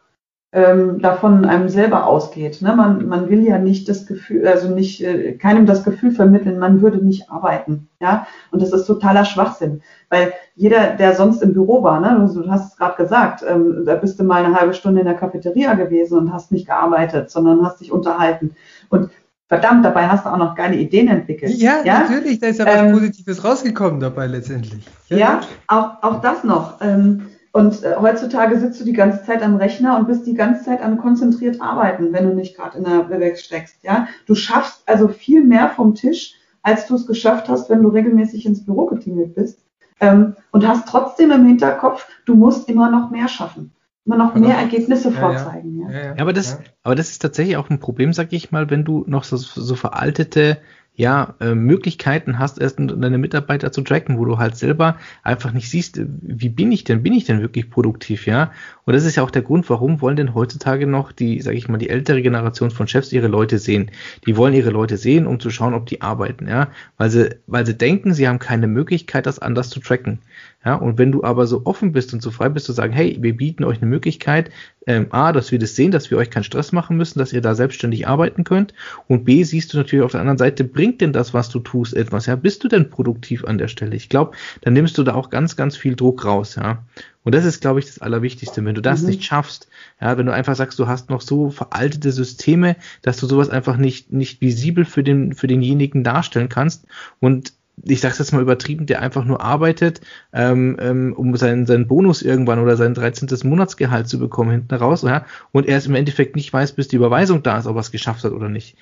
ähm, 0.57 1.03
davon 1.03 1.45
einem 1.45 1.69
selber 1.69 2.07
ausgeht. 2.07 2.63
Ne? 2.63 2.75
Man, 2.75 3.07
man 3.09 3.29
will 3.29 3.43
ja 3.43 3.59
nicht 3.59 3.91
das 3.91 4.07
Gefühl, 4.07 4.49
also 4.49 4.71
nicht 4.71 5.05
äh, 5.05 5.33
keinem 5.33 5.67
das 5.67 5.85
Gefühl 5.85 6.13
vermitteln, 6.13 6.59
man 6.59 6.81
würde 6.81 6.97
nicht 6.97 7.31
arbeiten. 7.31 7.89
Ja, 8.01 8.27
und 8.53 8.63
das 8.63 8.73
ist 8.73 8.87
totaler 8.87 9.27
Schwachsinn, 9.27 9.83
weil 10.09 10.33
jeder, 10.55 10.95
der 10.95 11.15
sonst 11.15 11.43
im 11.43 11.53
Büro 11.53 11.83
war, 11.83 12.01
ne, 12.01 12.19
also 12.19 12.43
du 12.43 12.51
hast 12.51 12.73
es 12.73 12.77
gerade 12.79 12.97
gesagt, 12.97 13.45
ähm, 13.47 13.83
da 13.85 13.97
bist 13.97 14.19
du 14.19 14.25
mal 14.25 14.47
eine 14.47 14.59
halbe 14.59 14.73
Stunde 14.73 15.01
in 15.01 15.07
der 15.07 15.15
Cafeteria 15.15 15.75
gewesen 15.75 16.17
und 16.17 16.33
hast 16.33 16.51
nicht 16.53 16.67
gearbeitet, 16.67 17.31
sondern 17.31 17.63
hast 17.63 17.81
dich 17.81 17.93
unterhalten. 17.93 18.57
Und 18.89 19.11
verdammt, 19.49 19.85
dabei 19.85 20.09
hast 20.09 20.25
du 20.25 20.31
auch 20.31 20.39
noch 20.39 20.55
geile 20.55 20.77
Ideen 20.77 21.09
entwickelt. 21.09 21.53
Ja, 21.53 21.83
ja? 21.85 22.01
natürlich, 22.01 22.41
da 22.41 22.47
ist 22.47 22.61
ja 22.61 22.65
was 22.65 22.81
ähm, 22.81 22.93
Positives 22.93 23.45
rausgekommen 23.45 24.01
dabei 24.01 24.27
letztendlich. 24.27 24.87
Ja, 25.11 25.19
ja 25.19 25.41
auch, 25.67 26.03
auch 26.03 26.23
das 26.23 26.45
noch. 26.45 26.81
Ähm, 26.81 27.27
und 27.57 27.83
äh, 27.85 27.97
heutzutage 27.99 28.61
sitzt 28.61 28.79
du 28.83 28.85
die 28.85 28.93
ganze 28.93 29.25
Zeit 29.25 29.43
am 29.43 29.57
Rechner 29.57 29.99
und 29.99 30.07
bist 30.07 30.27
die 30.27 30.35
ganze 30.35 30.63
Zeit 30.63 30.83
am 30.83 30.99
konzentriert 30.99 31.63
arbeiten, 31.63 32.13
wenn 32.13 32.29
du 32.29 32.35
nicht 32.35 32.55
gerade 32.55 32.77
in 32.77 32.85
der 32.85 33.09
Webex 33.09 33.43
steckst. 33.43 33.83
Ja, 33.83 34.09
du 34.27 34.35
schaffst 34.35 34.83
also 34.85 35.09
viel 35.09 35.43
mehr 35.43 35.71
vom 35.71 35.95
Tisch, 35.95 36.35
als 36.63 36.87
du 36.87 36.97
es 36.97 37.07
geschafft 37.07 37.49
hast, 37.49 37.71
wenn 37.71 37.83
du 37.83 37.89
regelmäßig 37.89 38.45
ins 38.45 38.67
Büro 38.67 38.85
getingelt 38.85 39.35
bist. 39.35 39.65
Ähm, 40.01 40.37
und 40.51 40.69
hast 40.69 40.87
trotzdem 40.87 41.31
im 41.31 41.47
Hinterkopf, 41.47 42.07
du 42.27 42.35
musst 42.35 42.69
immer 42.69 42.91
noch 42.91 43.11
mehr 43.11 43.29
schaffen, 43.29 43.73
immer 44.05 44.19
noch 44.19 44.35
mehr 44.35 44.59
Ergebnisse 44.59 45.09
ja, 45.09 45.19
vorzeigen. 45.19 45.81
Ja. 45.81 45.91
Ja. 45.91 46.15
aber 46.19 46.35
das, 46.35 46.59
aber 46.83 46.95
das 46.95 47.09
ist 47.09 47.23
tatsächlich 47.23 47.57
auch 47.57 47.71
ein 47.71 47.81
Problem, 47.81 48.13
sag 48.13 48.35
ich 48.35 48.53
mal, 48.53 48.69
wenn 48.69 48.85
du 48.85 49.05
noch 49.07 49.25
so, 49.25 49.39
so 49.39 49.77
veraltete 49.77 50.59
ja, 50.97 51.35
äh, 51.41 51.55
Möglichkeiten 51.55 52.39
hast, 52.39 52.59
erst 52.59 52.79
deine 52.79 53.19
Mitarbeiter 53.19 53.71
zu 53.71 53.83
tracken, 53.83 54.19
wo 54.19 54.25
du 54.25 54.39
halt 54.39 54.57
selber 54.57 54.97
einfach 55.23 55.53
nicht 55.53 55.71
siehst, 55.71 56.01
wie 56.23 56.49
bin 56.49 56.73
ich 56.73 56.85
denn, 56.85 57.03
bin 57.03 57.13
ich 57.13 57.25
denn 57.25 57.43
wirklich 57.43 57.71
produktiv, 57.71 58.27
ja? 58.27 58.51
Und 58.87 58.95
das 58.95 59.05
ist 59.05 59.17
ja 59.17 59.23
auch 59.23 59.31
der 59.31 59.43
Grund, 59.43 59.69
warum 59.69 60.01
wollen 60.01 60.17
denn 60.17 60.35
heutzutage 60.35 60.87
noch 60.87 61.13
die, 61.13 61.43
sag 61.43 61.55
ich 61.55 61.69
mal, 61.69 61.77
die 61.77 61.91
ältere 61.91 62.23
Generation 62.23 62.71
von 62.71 62.89
Chefs 62.89 63.13
ihre 63.13 63.27
Leute 63.27 63.59
sehen. 63.59 63.91
Die 64.27 64.37
wollen 64.39 64.55
ihre 64.55 64.71
Leute 64.71 64.97
sehen, 64.97 65.27
um 65.27 65.39
zu 65.39 65.51
schauen, 65.51 65.75
ob 65.75 65.85
die 65.85 66.01
arbeiten, 66.01 66.49
ja? 66.49 66.69
Weil 66.97 67.11
sie, 67.11 67.37
weil 67.47 67.67
sie 67.67 67.77
denken, 67.77 68.15
sie 68.15 68.27
haben 68.27 68.39
keine 68.39 68.67
Möglichkeit, 68.67 69.27
das 69.27 69.39
anders 69.39 69.69
zu 69.69 69.81
tracken. 69.81 70.21
Ja, 70.67 70.75
und 70.75 70.99
wenn 70.99 71.13
du 71.13 71.23
aber 71.23 71.47
so 71.47 71.63
offen 71.65 71.93
bist 71.93 72.13
und 72.13 72.21
so 72.21 72.33
frei 72.33 72.49
bist 72.49 72.67
zu 72.67 72.73
sagen, 72.73 72.93
hey, 72.93 73.17
wir 73.21 73.37
bieten 73.37 73.63
euch 73.63 73.81
eine 73.81 73.89
Möglichkeit, 73.89 74.51
ähm, 74.89 75.07
A, 75.11 75.31
dass 75.31 75.53
wir 75.53 75.61
das 75.61 75.77
sehen, 75.77 75.93
dass 75.93 76.11
wir 76.11 76.19
euch 76.19 76.29
keinen 76.29 76.43
Stress 76.43 76.73
machen 76.73 76.97
müssen, 76.97 77.21
dass 77.21 77.33
ihr 77.33 77.41
da 77.41 77.55
selbstständig 77.55 78.09
arbeiten 78.09 78.43
könnt. 78.43 78.75
Und 79.07 79.25
B, 79.25 79.45
siehst 79.45 79.73
du 79.73 79.77
natürlich 79.77 80.05
auf 80.05 80.11
der 80.11 80.23
anderen 80.23 80.39
Seite, 80.39 80.65
bringt 80.65 81.01
denn 81.01 81.13
das, 81.13 81.33
was 81.33 81.51
du 81.51 81.61
tust, 81.61 81.95
etwas? 81.95 82.27
Ja, 82.27 82.35
bist 82.35 82.65
du 82.65 82.69
denn 82.69 82.91
produktiv 82.91 83.45
an 83.45 83.59
der 83.59 83.69
Stelle? 83.69 83.95
Ich 83.95 84.09
glaube, 84.09 84.37
dann 84.63 84.73
nimmst 84.73 84.99
du 84.99 85.05
da 85.05 85.15
auch 85.15 85.31
ganz, 85.31 85.55
ganz 85.55 85.77
viel 85.77 85.95
Druck 85.95 86.25
raus, 86.25 86.57
ja. 86.57 86.83
Und 87.23 87.35
das 87.35 87.45
ist, 87.45 87.61
glaube 87.61 87.81
ich, 87.81 87.87
das 87.87 88.01
Allerwichtigste. 88.01 88.65
Wenn 88.65 88.75
du 88.75 88.83
das 88.83 89.03
mhm. 89.03 89.09
nicht 89.09 89.25
schaffst, 89.25 89.69
ja, 90.01 90.19
wenn 90.19 90.27
du 90.27 90.33
einfach 90.33 90.57
sagst, 90.57 90.79
du 90.81 90.89
hast 90.89 91.11
noch 91.11 91.21
so 91.21 91.51
veraltete 91.51 92.11
Systeme, 92.11 92.77
dass 93.03 93.19
du 93.19 93.27
sowas 93.27 93.51
einfach 93.51 93.77
nicht, 93.77 94.13
nicht 94.13 94.41
visibel 94.41 94.85
für 94.85 95.05
den, 95.05 95.35
für 95.35 95.47
denjenigen 95.47 96.03
darstellen 96.03 96.49
kannst 96.49 96.87
und 97.21 97.53
ich 97.85 98.01
sag's 98.01 98.19
jetzt 98.19 98.33
mal 98.33 98.43
übertrieben, 98.43 98.87
der 98.87 99.03
einfach 99.03 99.25
nur 99.25 99.41
arbeitet, 99.43 100.01
ähm, 100.33 100.77
ähm, 100.81 101.13
um 101.13 101.37
seinen, 101.37 101.67
seinen 101.67 101.87
Bonus 101.87 102.23
irgendwann 102.23 102.59
oder 102.59 102.77
sein 102.77 102.95
13. 102.95 103.29
Monatsgehalt 103.45 104.09
zu 104.09 104.19
bekommen 104.19 104.51
hinten 104.51 104.75
raus, 104.75 105.03
ja, 105.03 105.27
und 105.53 105.67
er 105.67 105.79
es 105.79 105.87
im 105.87 105.95
Endeffekt 105.95 106.37
nicht 106.37 106.53
weiß, 106.53 106.73
bis 106.73 106.89
die 106.89 106.97
Überweisung 106.97 107.43
da 107.43 107.59
ist, 107.59 107.67
ob 107.67 107.77
er 107.77 107.81
es 107.81 107.91
geschafft 107.91 108.25
hat 108.25 108.33
oder 108.33 108.49
nicht. 108.49 108.77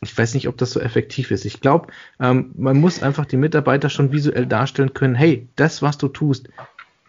Ich 0.00 0.16
weiß 0.16 0.34
nicht, 0.34 0.48
ob 0.48 0.56
das 0.56 0.70
so 0.70 0.80
effektiv 0.80 1.30
ist. 1.32 1.44
Ich 1.44 1.60
glaube, 1.60 1.88
ähm, 2.20 2.52
man 2.56 2.78
muss 2.78 3.02
einfach 3.02 3.26
die 3.26 3.36
Mitarbeiter 3.36 3.90
schon 3.90 4.12
visuell 4.12 4.46
darstellen 4.46 4.94
können, 4.94 5.16
hey, 5.16 5.48
das, 5.56 5.82
was 5.82 5.98
du 5.98 6.08
tust, 6.08 6.48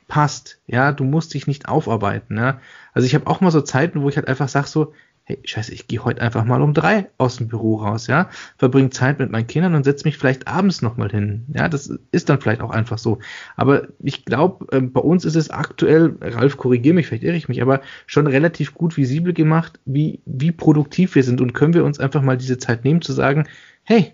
passt. 0.07 0.59
Ja, 0.65 0.91
du 0.91 1.03
musst 1.03 1.33
dich 1.33 1.47
nicht 1.47 1.69
aufarbeiten. 1.69 2.35
Ja? 2.37 2.59
Also 2.93 3.05
ich 3.05 3.13
habe 3.15 3.27
auch 3.27 3.41
mal 3.41 3.51
so 3.51 3.61
Zeiten, 3.61 4.01
wo 4.01 4.09
ich 4.09 4.17
halt 4.17 4.27
einfach 4.27 4.49
sage 4.49 4.67
so, 4.67 4.93
hey, 5.29 5.39
scheiße, 5.43 5.71
ich 5.71 5.87
gehe 5.87 6.03
heute 6.03 6.21
einfach 6.21 6.43
mal 6.43 6.61
um 6.63 6.73
drei 6.73 7.07
aus 7.19 7.37
dem 7.37 7.47
Büro 7.47 7.75
raus, 7.75 8.07
ja, 8.07 8.29
verbringe 8.57 8.89
Zeit 8.89 9.19
mit 9.19 9.29
meinen 9.29 9.45
Kindern 9.45 9.75
und 9.75 9.83
setze 9.83 10.05
mich 10.05 10.17
vielleicht 10.17 10.47
abends 10.47 10.81
nochmal 10.81 11.11
hin. 11.11 11.45
Ja, 11.53 11.69
das 11.69 11.93
ist 12.11 12.29
dann 12.29 12.41
vielleicht 12.41 12.61
auch 12.61 12.71
einfach 12.71 12.97
so. 12.97 13.19
Aber 13.55 13.89
ich 13.99 14.25
glaube, 14.25 14.65
äh, 14.75 14.81
bei 14.81 15.01
uns 15.01 15.25
ist 15.25 15.35
es 15.35 15.51
aktuell, 15.51 16.17
Ralf, 16.19 16.57
korrigiere 16.57 16.95
mich, 16.95 17.05
vielleicht 17.05 17.23
irre 17.23 17.35
ich 17.35 17.47
mich, 17.47 17.61
aber 17.61 17.81
schon 18.07 18.25
relativ 18.25 18.73
gut 18.73 18.97
visibel 18.97 19.33
gemacht, 19.33 19.79
wie, 19.85 20.19
wie 20.25 20.51
produktiv 20.51 21.13
wir 21.13 21.23
sind 21.23 21.41
und 21.41 21.53
können 21.53 21.75
wir 21.75 21.85
uns 21.85 21.99
einfach 21.99 22.23
mal 22.23 22.37
diese 22.37 22.57
Zeit 22.57 22.83
nehmen 22.83 23.03
zu 23.03 23.13
sagen, 23.13 23.47
hey, 23.83 24.13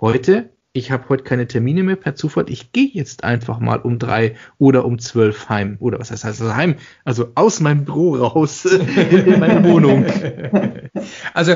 heute 0.00 0.48
ich 0.76 0.90
habe 0.90 1.08
heute 1.08 1.24
keine 1.24 1.46
Termine 1.46 1.82
mehr 1.82 1.96
per 1.96 2.14
Zufall, 2.14 2.46
ich 2.48 2.72
gehe 2.72 2.90
jetzt 2.92 3.24
einfach 3.24 3.58
mal 3.58 3.78
um 3.78 3.98
drei 3.98 4.36
oder 4.58 4.84
um 4.84 4.98
zwölf 4.98 5.48
heim. 5.48 5.76
Oder 5.80 5.98
was 5.98 6.10
heißt 6.10 6.24
das 6.24 6.40
also 6.40 6.54
heim? 6.54 6.76
Also 7.04 7.28
aus 7.34 7.60
meinem 7.60 7.84
Büro 7.84 8.16
raus 8.16 8.64
in 8.66 9.40
meine 9.40 9.64
Wohnung. 9.64 10.04
Also 11.34 11.54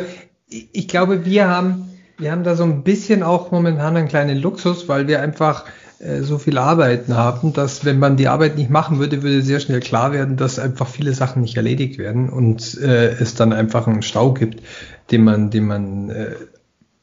ich 0.48 0.88
glaube, 0.88 1.24
wir 1.24 1.48
haben, 1.48 1.90
wir 2.18 2.32
haben 2.32 2.44
da 2.44 2.56
so 2.56 2.64
ein 2.64 2.82
bisschen 2.82 3.22
auch 3.22 3.50
momentan 3.50 3.96
einen 3.96 4.08
kleinen 4.08 4.38
Luxus, 4.38 4.88
weil 4.88 5.06
wir 5.06 5.22
einfach 5.22 5.64
äh, 6.00 6.22
so 6.22 6.38
viel 6.38 6.58
Arbeiten 6.58 7.14
haben, 7.14 7.52
dass 7.52 7.84
wenn 7.84 7.98
man 7.98 8.16
die 8.16 8.28
Arbeit 8.28 8.56
nicht 8.56 8.70
machen 8.70 8.98
würde, 8.98 9.22
würde 9.22 9.42
sehr 9.42 9.60
schnell 9.60 9.80
klar 9.80 10.12
werden, 10.12 10.36
dass 10.36 10.58
einfach 10.58 10.88
viele 10.88 11.12
Sachen 11.12 11.42
nicht 11.42 11.56
erledigt 11.56 11.98
werden 11.98 12.30
und 12.30 12.78
äh, 12.80 13.10
es 13.10 13.34
dann 13.34 13.52
einfach 13.52 13.86
einen 13.86 14.02
Stau 14.02 14.32
gibt, 14.32 14.62
den 15.10 15.24
man, 15.24 15.50
den 15.50 15.66
man 15.66 16.10
äh, 16.10 16.34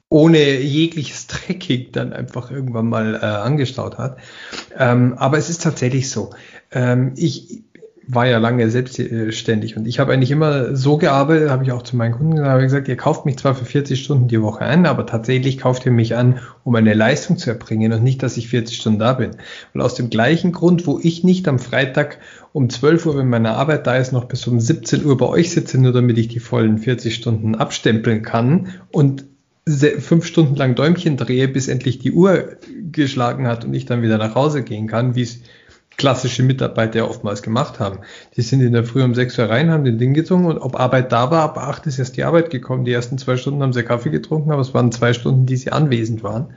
ohne 0.09 0.59
jegliches 0.59 1.27
Tracking 1.27 1.91
dann 1.91 2.13
einfach 2.13 2.51
irgendwann 2.51 2.89
mal 2.89 3.15
äh, 3.15 3.25
angestaut 3.25 3.97
hat. 3.97 4.17
Ähm, 4.77 5.15
aber 5.17 5.37
es 5.37 5.49
ist 5.49 5.63
tatsächlich 5.63 6.09
so. 6.09 6.31
Ähm, 6.71 7.13
ich 7.15 7.63
war 8.09 8.25
ja 8.25 8.37
lange 8.37 8.69
selbstständig 8.69 9.75
und 9.75 9.85
ich 9.85 9.99
habe 9.99 10.13
eigentlich 10.13 10.31
immer 10.31 10.75
so 10.77 10.97
gearbeitet, 10.97 11.49
habe 11.49 11.65
ich 11.65 11.73
auch 11.73 11.81
zu 11.81 11.97
meinen 11.97 12.13
Kunden 12.13 12.37
gesagt, 12.37 12.87
ihr 12.87 12.95
kauft 12.95 13.25
mich 13.25 13.37
zwar 13.37 13.53
für 13.53 13.65
40 13.65 14.01
Stunden 14.01 14.29
die 14.29 14.41
Woche 14.41 14.61
ein, 14.61 14.85
aber 14.85 15.05
tatsächlich 15.05 15.57
kauft 15.57 15.85
ihr 15.85 15.91
mich 15.91 16.15
an, 16.15 16.39
um 16.63 16.73
eine 16.75 16.93
Leistung 16.93 17.37
zu 17.37 17.49
erbringen 17.49 17.91
und 17.91 18.03
nicht, 18.03 18.23
dass 18.23 18.37
ich 18.37 18.47
40 18.47 18.77
Stunden 18.77 18.99
da 18.99 19.11
bin. 19.11 19.31
Und 19.73 19.81
aus 19.81 19.95
dem 19.95 20.09
gleichen 20.09 20.53
Grund, 20.53 20.87
wo 20.87 20.99
ich 21.03 21.25
nicht 21.25 21.49
am 21.49 21.59
Freitag 21.59 22.19
um 22.53 22.69
12 22.69 23.05
Uhr, 23.07 23.17
wenn 23.17 23.29
meine 23.29 23.55
Arbeit 23.55 23.85
da 23.85 23.97
ist, 23.97 24.13
noch 24.13 24.25
bis 24.25 24.47
um 24.47 24.61
17 24.61 25.03
Uhr 25.03 25.17
bei 25.17 25.25
euch 25.25 25.51
sitze, 25.51 25.77
nur 25.77 25.91
damit 25.91 26.17
ich 26.17 26.29
die 26.29 26.39
vollen 26.39 26.77
40 26.77 27.13
Stunden 27.13 27.55
abstempeln 27.55 28.21
kann 28.21 28.69
und 28.89 29.25
fünf 29.99 30.25
Stunden 30.25 30.55
lang 30.55 30.75
Däumchen 30.75 31.17
drehe, 31.17 31.47
bis 31.47 31.67
endlich 31.67 31.99
die 31.99 32.11
Uhr 32.11 32.57
geschlagen 32.91 33.47
hat 33.47 33.65
und 33.65 33.73
ich 33.73 33.85
dann 33.85 34.01
wieder 34.01 34.17
nach 34.17 34.35
Hause 34.35 34.63
gehen 34.63 34.87
kann, 34.87 35.15
wie 35.15 35.23
es 35.23 35.41
klassische 35.97 36.43
Mitarbeiter 36.43 37.09
oftmals 37.09 37.41
gemacht 37.41 37.79
haben. 37.79 37.99
Die 38.35 38.43
sind 38.43 38.61
in 38.61 38.73
der 38.73 38.83
Früh 38.83 39.03
um 39.03 39.15
sechs 39.15 39.37
Uhr 39.37 39.49
rein, 39.49 39.71
haben 39.71 39.83
den 39.83 39.97
Ding 39.97 40.13
gezogen 40.13 40.45
und 40.45 40.59
ob 40.59 40.79
Arbeit 40.79 41.11
da 41.11 41.31
war, 41.31 41.43
ab 41.43 41.57
acht 41.57 41.87
ist 41.87 41.99
erst 41.99 42.17
die 42.17 42.23
Arbeit 42.23 42.51
gekommen. 42.51 42.85
Die 42.85 42.93
ersten 42.93 43.17
zwei 43.17 43.35
Stunden 43.35 43.63
haben 43.63 43.73
sie 43.73 43.83
Kaffee 43.83 44.11
getrunken, 44.11 44.51
aber 44.51 44.61
es 44.61 44.73
waren 44.73 44.91
zwei 44.91 45.13
Stunden, 45.13 45.47
die 45.47 45.57
sie 45.57 45.71
anwesend 45.71 46.23
waren. 46.23 46.53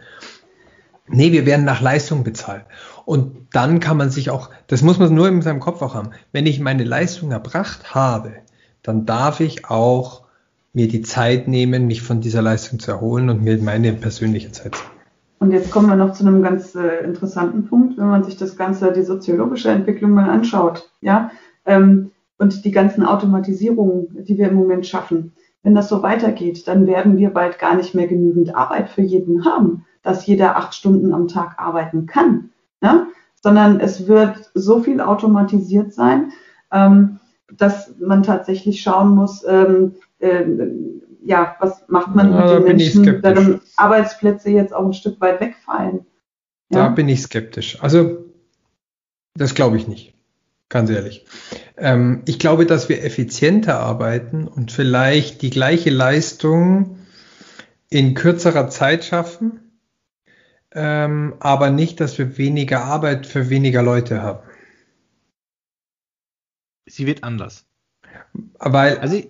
Nee, 1.09 1.33
wir 1.33 1.47
werden 1.47 1.65
nach 1.65 1.81
Leistung 1.81 2.23
bezahlt. 2.23 2.65
Und 3.05 3.49
dann 3.53 3.81
kann 3.81 3.97
man 3.97 4.11
sich 4.11 4.31
auch, 4.31 4.51
das 4.69 4.83
muss 4.83 4.99
man 4.99 5.13
nur 5.13 5.27
in 5.27 5.43
seinem 5.43 5.59
Kopf 5.59 5.83
auch 5.83 5.95
haben. 5.95 6.11
Wenn 6.33 6.47
ich 6.47 6.61
meine 6.61 6.85
Leistung 6.85 7.33
erbracht 7.33 7.95
habe, 7.95 8.35
dann 8.83 9.07
darf 9.07 9.41
ich 9.41 9.65
auch 9.65 10.20
mir 10.73 10.89
die 10.89 11.03
Zeit 11.03 11.49
nehmen, 11.49 11.87
mich 11.87 12.03
von 12.03 12.21
dieser 12.21 12.43
Leistung 12.43 12.79
zu 12.79 12.91
erholen 12.91 13.29
und 13.31 13.43
mir 13.43 13.59
meine 13.59 13.93
persönliche 13.93 14.53
Zeit 14.53 14.77
zu 14.77 14.85
und 15.41 15.53
jetzt 15.53 15.71
kommen 15.71 15.89
wir 15.89 15.97
noch 15.97 16.13
zu 16.13 16.27
einem 16.27 16.43
ganz 16.43 16.75
äh, 16.75 17.03
interessanten 17.03 17.67
Punkt, 17.67 17.97
wenn 17.97 18.09
man 18.09 18.23
sich 18.25 18.37
das 18.37 18.59
Ganze, 18.59 18.93
die 18.93 19.03
soziologische 19.03 19.71
Entwicklung 19.71 20.11
mal 20.11 20.29
anschaut, 20.29 20.91
ja, 21.01 21.31
ähm, 21.65 22.13
und 22.37 22.65
die 22.65 22.71
ganzen 22.71 23.05
Automatisierungen, 23.05 24.25
die 24.25 24.37
wir 24.37 24.49
im 24.49 24.55
Moment 24.55 24.87
schaffen. 24.87 25.33
Wenn 25.63 25.75
das 25.75 25.89
so 25.89 26.03
weitergeht, 26.03 26.69
dann 26.69 26.87
werden 26.87 27.17
wir 27.17 27.31
bald 27.31 27.59
gar 27.59 27.75
nicht 27.75 27.95
mehr 27.95 28.07
genügend 28.07 28.55
Arbeit 28.55 28.91
für 28.91 29.03
jeden 29.03 29.47
haben, 29.47 29.87
dass 30.03 30.27
jeder 30.27 30.57
acht 30.57 30.75
Stunden 30.75 31.13
am 31.15 31.27
Tag 31.27 31.59
arbeiten 31.59 32.05
kann, 32.05 32.51
ja? 32.83 33.07
sondern 33.43 33.81
es 33.81 34.07
wird 34.07 34.51
so 34.53 34.81
viel 34.81 35.01
automatisiert 35.01 35.95
sein, 35.95 36.33
ähm, 36.71 37.19
dass 37.51 37.95
man 37.99 38.23
tatsächlich 38.23 38.83
schauen 38.83 39.15
muss, 39.15 39.43
ähm, 39.49 39.95
äh, 40.21 40.45
ja, 41.23 41.57
was 41.61 41.87
macht 41.89 42.15
man 42.15 42.33
ja, 42.33 42.41
mit 42.41 42.51
den 42.51 42.77
Menschen, 42.77 43.23
deren 43.23 43.61
Arbeitsplätze 43.77 44.51
jetzt 44.51 44.73
auch 44.73 44.87
ein 44.87 44.93
Stück 44.93 45.21
weit 45.21 45.41
wegfallen? 45.41 46.07
Ja? 46.71 46.85
Da 46.85 46.89
bin 46.89 47.09
ich 47.09 47.23
skeptisch. 47.23 47.83
Also, 47.83 48.25
das 49.35 49.55
glaube 49.55 49.77
ich 49.77 49.87
nicht. 49.87 50.15
Ganz 50.69 50.89
ehrlich. 50.89 51.27
Ähm, 51.77 52.23
ich 52.27 52.39
glaube, 52.39 52.65
dass 52.65 52.89
wir 52.89 53.05
effizienter 53.05 53.81
arbeiten 53.81 54.47
und 54.47 54.71
vielleicht 54.71 55.43
die 55.43 55.51
gleiche 55.51 55.91
Leistung 55.91 56.99
in 57.89 58.15
kürzerer 58.15 58.69
Zeit 58.69 59.05
schaffen, 59.05 59.73
ähm, 60.73 61.35
aber 61.41 61.71
nicht, 61.71 61.99
dass 61.99 62.19
wir 62.19 62.39
weniger 62.39 62.85
Arbeit 62.85 63.27
für 63.27 63.51
weniger 63.51 63.83
Leute 63.83 64.23
haben. 64.23 64.49
Sie 66.87 67.07
wird 67.07 67.25
anders. 67.25 67.67
Weil, 68.59 68.99
also, 68.99 69.21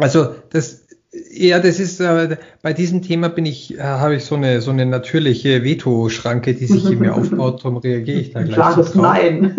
also 0.00 0.34
das, 0.50 0.86
ja, 1.32 1.58
das 1.58 1.80
ist 1.80 2.00
äh, 2.00 2.36
bei 2.62 2.72
diesem 2.72 3.02
Thema 3.02 3.28
bin 3.28 3.46
ich, 3.46 3.78
äh, 3.78 3.82
habe 3.82 4.16
ich 4.16 4.24
so 4.24 4.34
eine 4.34 4.60
so 4.60 4.70
eine 4.70 4.86
natürliche 4.86 5.64
Veto-Schranke, 5.64 6.54
die 6.54 6.66
sich 6.66 6.84
in 6.86 6.98
mir 6.98 7.14
aufbaut, 7.16 7.64
darum 7.64 7.78
reagiere 7.78 8.20
ich 8.20 8.32
da 8.32 8.42
gleich. 8.42 8.54
Klares 8.54 8.94
Nein. 8.94 9.56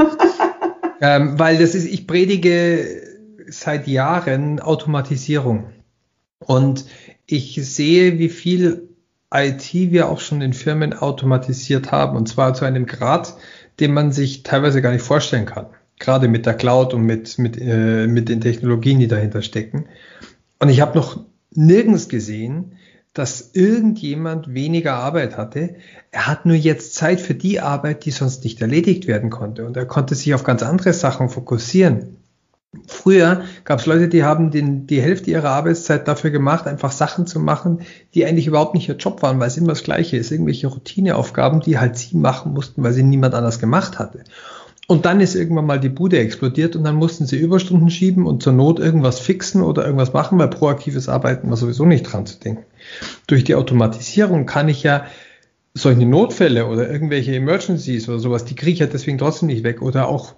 ähm, 1.01 1.37
weil 1.39 1.57
das 1.57 1.75
ist, 1.75 1.85
ich 1.85 2.07
predige 2.07 3.01
seit 3.47 3.87
Jahren 3.87 4.59
Automatisierung. 4.59 5.65
Und 6.39 6.85
ich 7.27 7.55
sehe, 7.63 8.17
wie 8.17 8.29
viel 8.29 8.89
IT 9.33 9.73
wir 9.73 10.09
auch 10.09 10.19
schon 10.19 10.41
in 10.41 10.53
Firmen 10.53 10.93
automatisiert 10.93 11.91
haben. 11.91 12.17
Und 12.17 12.27
zwar 12.27 12.53
zu 12.53 12.65
einem 12.65 12.85
Grad, 12.85 13.35
den 13.79 13.93
man 13.93 14.11
sich 14.11 14.43
teilweise 14.43 14.81
gar 14.81 14.91
nicht 14.91 15.03
vorstellen 15.03 15.45
kann. 15.45 15.67
Gerade 15.99 16.27
mit 16.27 16.45
der 16.45 16.55
Cloud 16.55 16.93
und 16.93 17.03
mit, 17.03 17.37
mit, 17.37 17.59
äh, 17.59 18.07
mit 18.07 18.27
den 18.27 18.41
Technologien, 18.41 18.99
die 18.99 19.07
dahinter 19.07 19.41
stecken. 19.41 19.85
Und 20.61 20.69
ich 20.69 20.79
habe 20.79 20.97
noch 20.97 21.19
nirgends 21.53 22.07
gesehen, 22.07 22.73
dass 23.13 23.49
irgendjemand 23.53 24.53
weniger 24.53 24.93
Arbeit 24.93 25.35
hatte. 25.35 25.75
Er 26.11 26.27
hat 26.27 26.45
nur 26.45 26.55
jetzt 26.55 26.93
Zeit 26.93 27.19
für 27.19 27.33
die 27.33 27.59
Arbeit, 27.59 28.05
die 28.05 28.11
sonst 28.11 28.43
nicht 28.43 28.61
erledigt 28.61 29.07
werden 29.07 29.31
konnte. 29.31 29.65
Und 29.65 29.75
er 29.75 29.85
konnte 29.85 30.13
sich 30.13 30.33
auf 30.35 30.43
ganz 30.43 30.61
andere 30.61 30.93
Sachen 30.93 31.29
fokussieren. 31.29 32.17
Früher 32.87 33.43
gab 33.65 33.79
es 33.79 33.85
Leute, 33.87 34.07
die 34.07 34.23
haben 34.23 34.51
den, 34.51 34.87
die 34.87 35.01
Hälfte 35.01 35.31
ihrer 35.31 35.49
Arbeitszeit 35.49 36.07
dafür 36.07 36.29
gemacht, 36.29 36.67
einfach 36.67 36.91
Sachen 36.91 37.25
zu 37.25 37.39
machen, 37.39 37.81
die 38.13 38.25
eigentlich 38.25 38.47
überhaupt 38.47 38.75
nicht 38.75 38.87
ihr 38.87 38.95
Job 38.95 39.21
waren, 39.23 39.39
weil 39.39 39.47
es 39.47 39.57
immer 39.57 39.69
das 39.69 39.83
Gleiche 39.83 40.15
ist. 40.15 40.31
Irgendwelche 40.31 40.67
Routineaufgaben, 40.67 41.59
die 41.59 41.79
halt 41.79 41.97
sie 41.97 42.15
machen 42.15 42.53
mussten, 42.53 42.83
weil 42.83 42.93
sie 42.93 43.03
niemand 43.03 43.33
anders 43.33 43.59
gemacht 43.59 43.99
hatte. 43.99 44.23
Und 44.87 45.05
dann 45.05 45.21
ist 45.21 45.35
irgendwann 45.35 45.65
mal 45.65 45.79
die 45.79 45.89
Bude 45.89 46.19
explodiert 46.19 46.75
und 46.75 46.83
dann 46.83 46.95
mussten 46.95 47.25
sie 47.25 47.37
Überstunden 47.37 47.89
schieben 47.89 48.25
und 48.25 48.43
zur 48.43 48.53
Not 48.53 48.79
irgendwas 48.79 49.19
fixen 49.19 49.61
oder 49.61 49.85
irgendwas 49.85 50.11
machen, 50.11 50.37
weil 50.37 50.49
proaktives 50.49 51.07
Arbeiten 51.07 51.49
war 51.49 51.57
sowieso 51.57 51.85
nicht 51.85 52.03
dran 52.03 52.25
zu 52.25 52.39
denken. 52.39 52.65
Durch 53.27 53.43
die 53.43 53.55
Automatisierung 53.55 54.45
kann 54.45 54.67
ich 54.67 54.83
ja 54.83 55.05
solche 55.73 56.05
Notfälle 56.05 56.67
oder 56.67 56.89
irgendwelche 56.89 57.33
Emergencies 57.33 58.09
oder 58.09 58.19
sowas, 58.19 58.43
die 58.43 58.55
kriege 58.55 58.73
ich 58.73 58.79
ja 58.79 58.87
deswegen 58.87 59.17
trotzdem 59.17 59.47
nicht 59.47 59.63
weg. 59.63 59.81
Oder 59.81 60.07
auch 60.09 60.33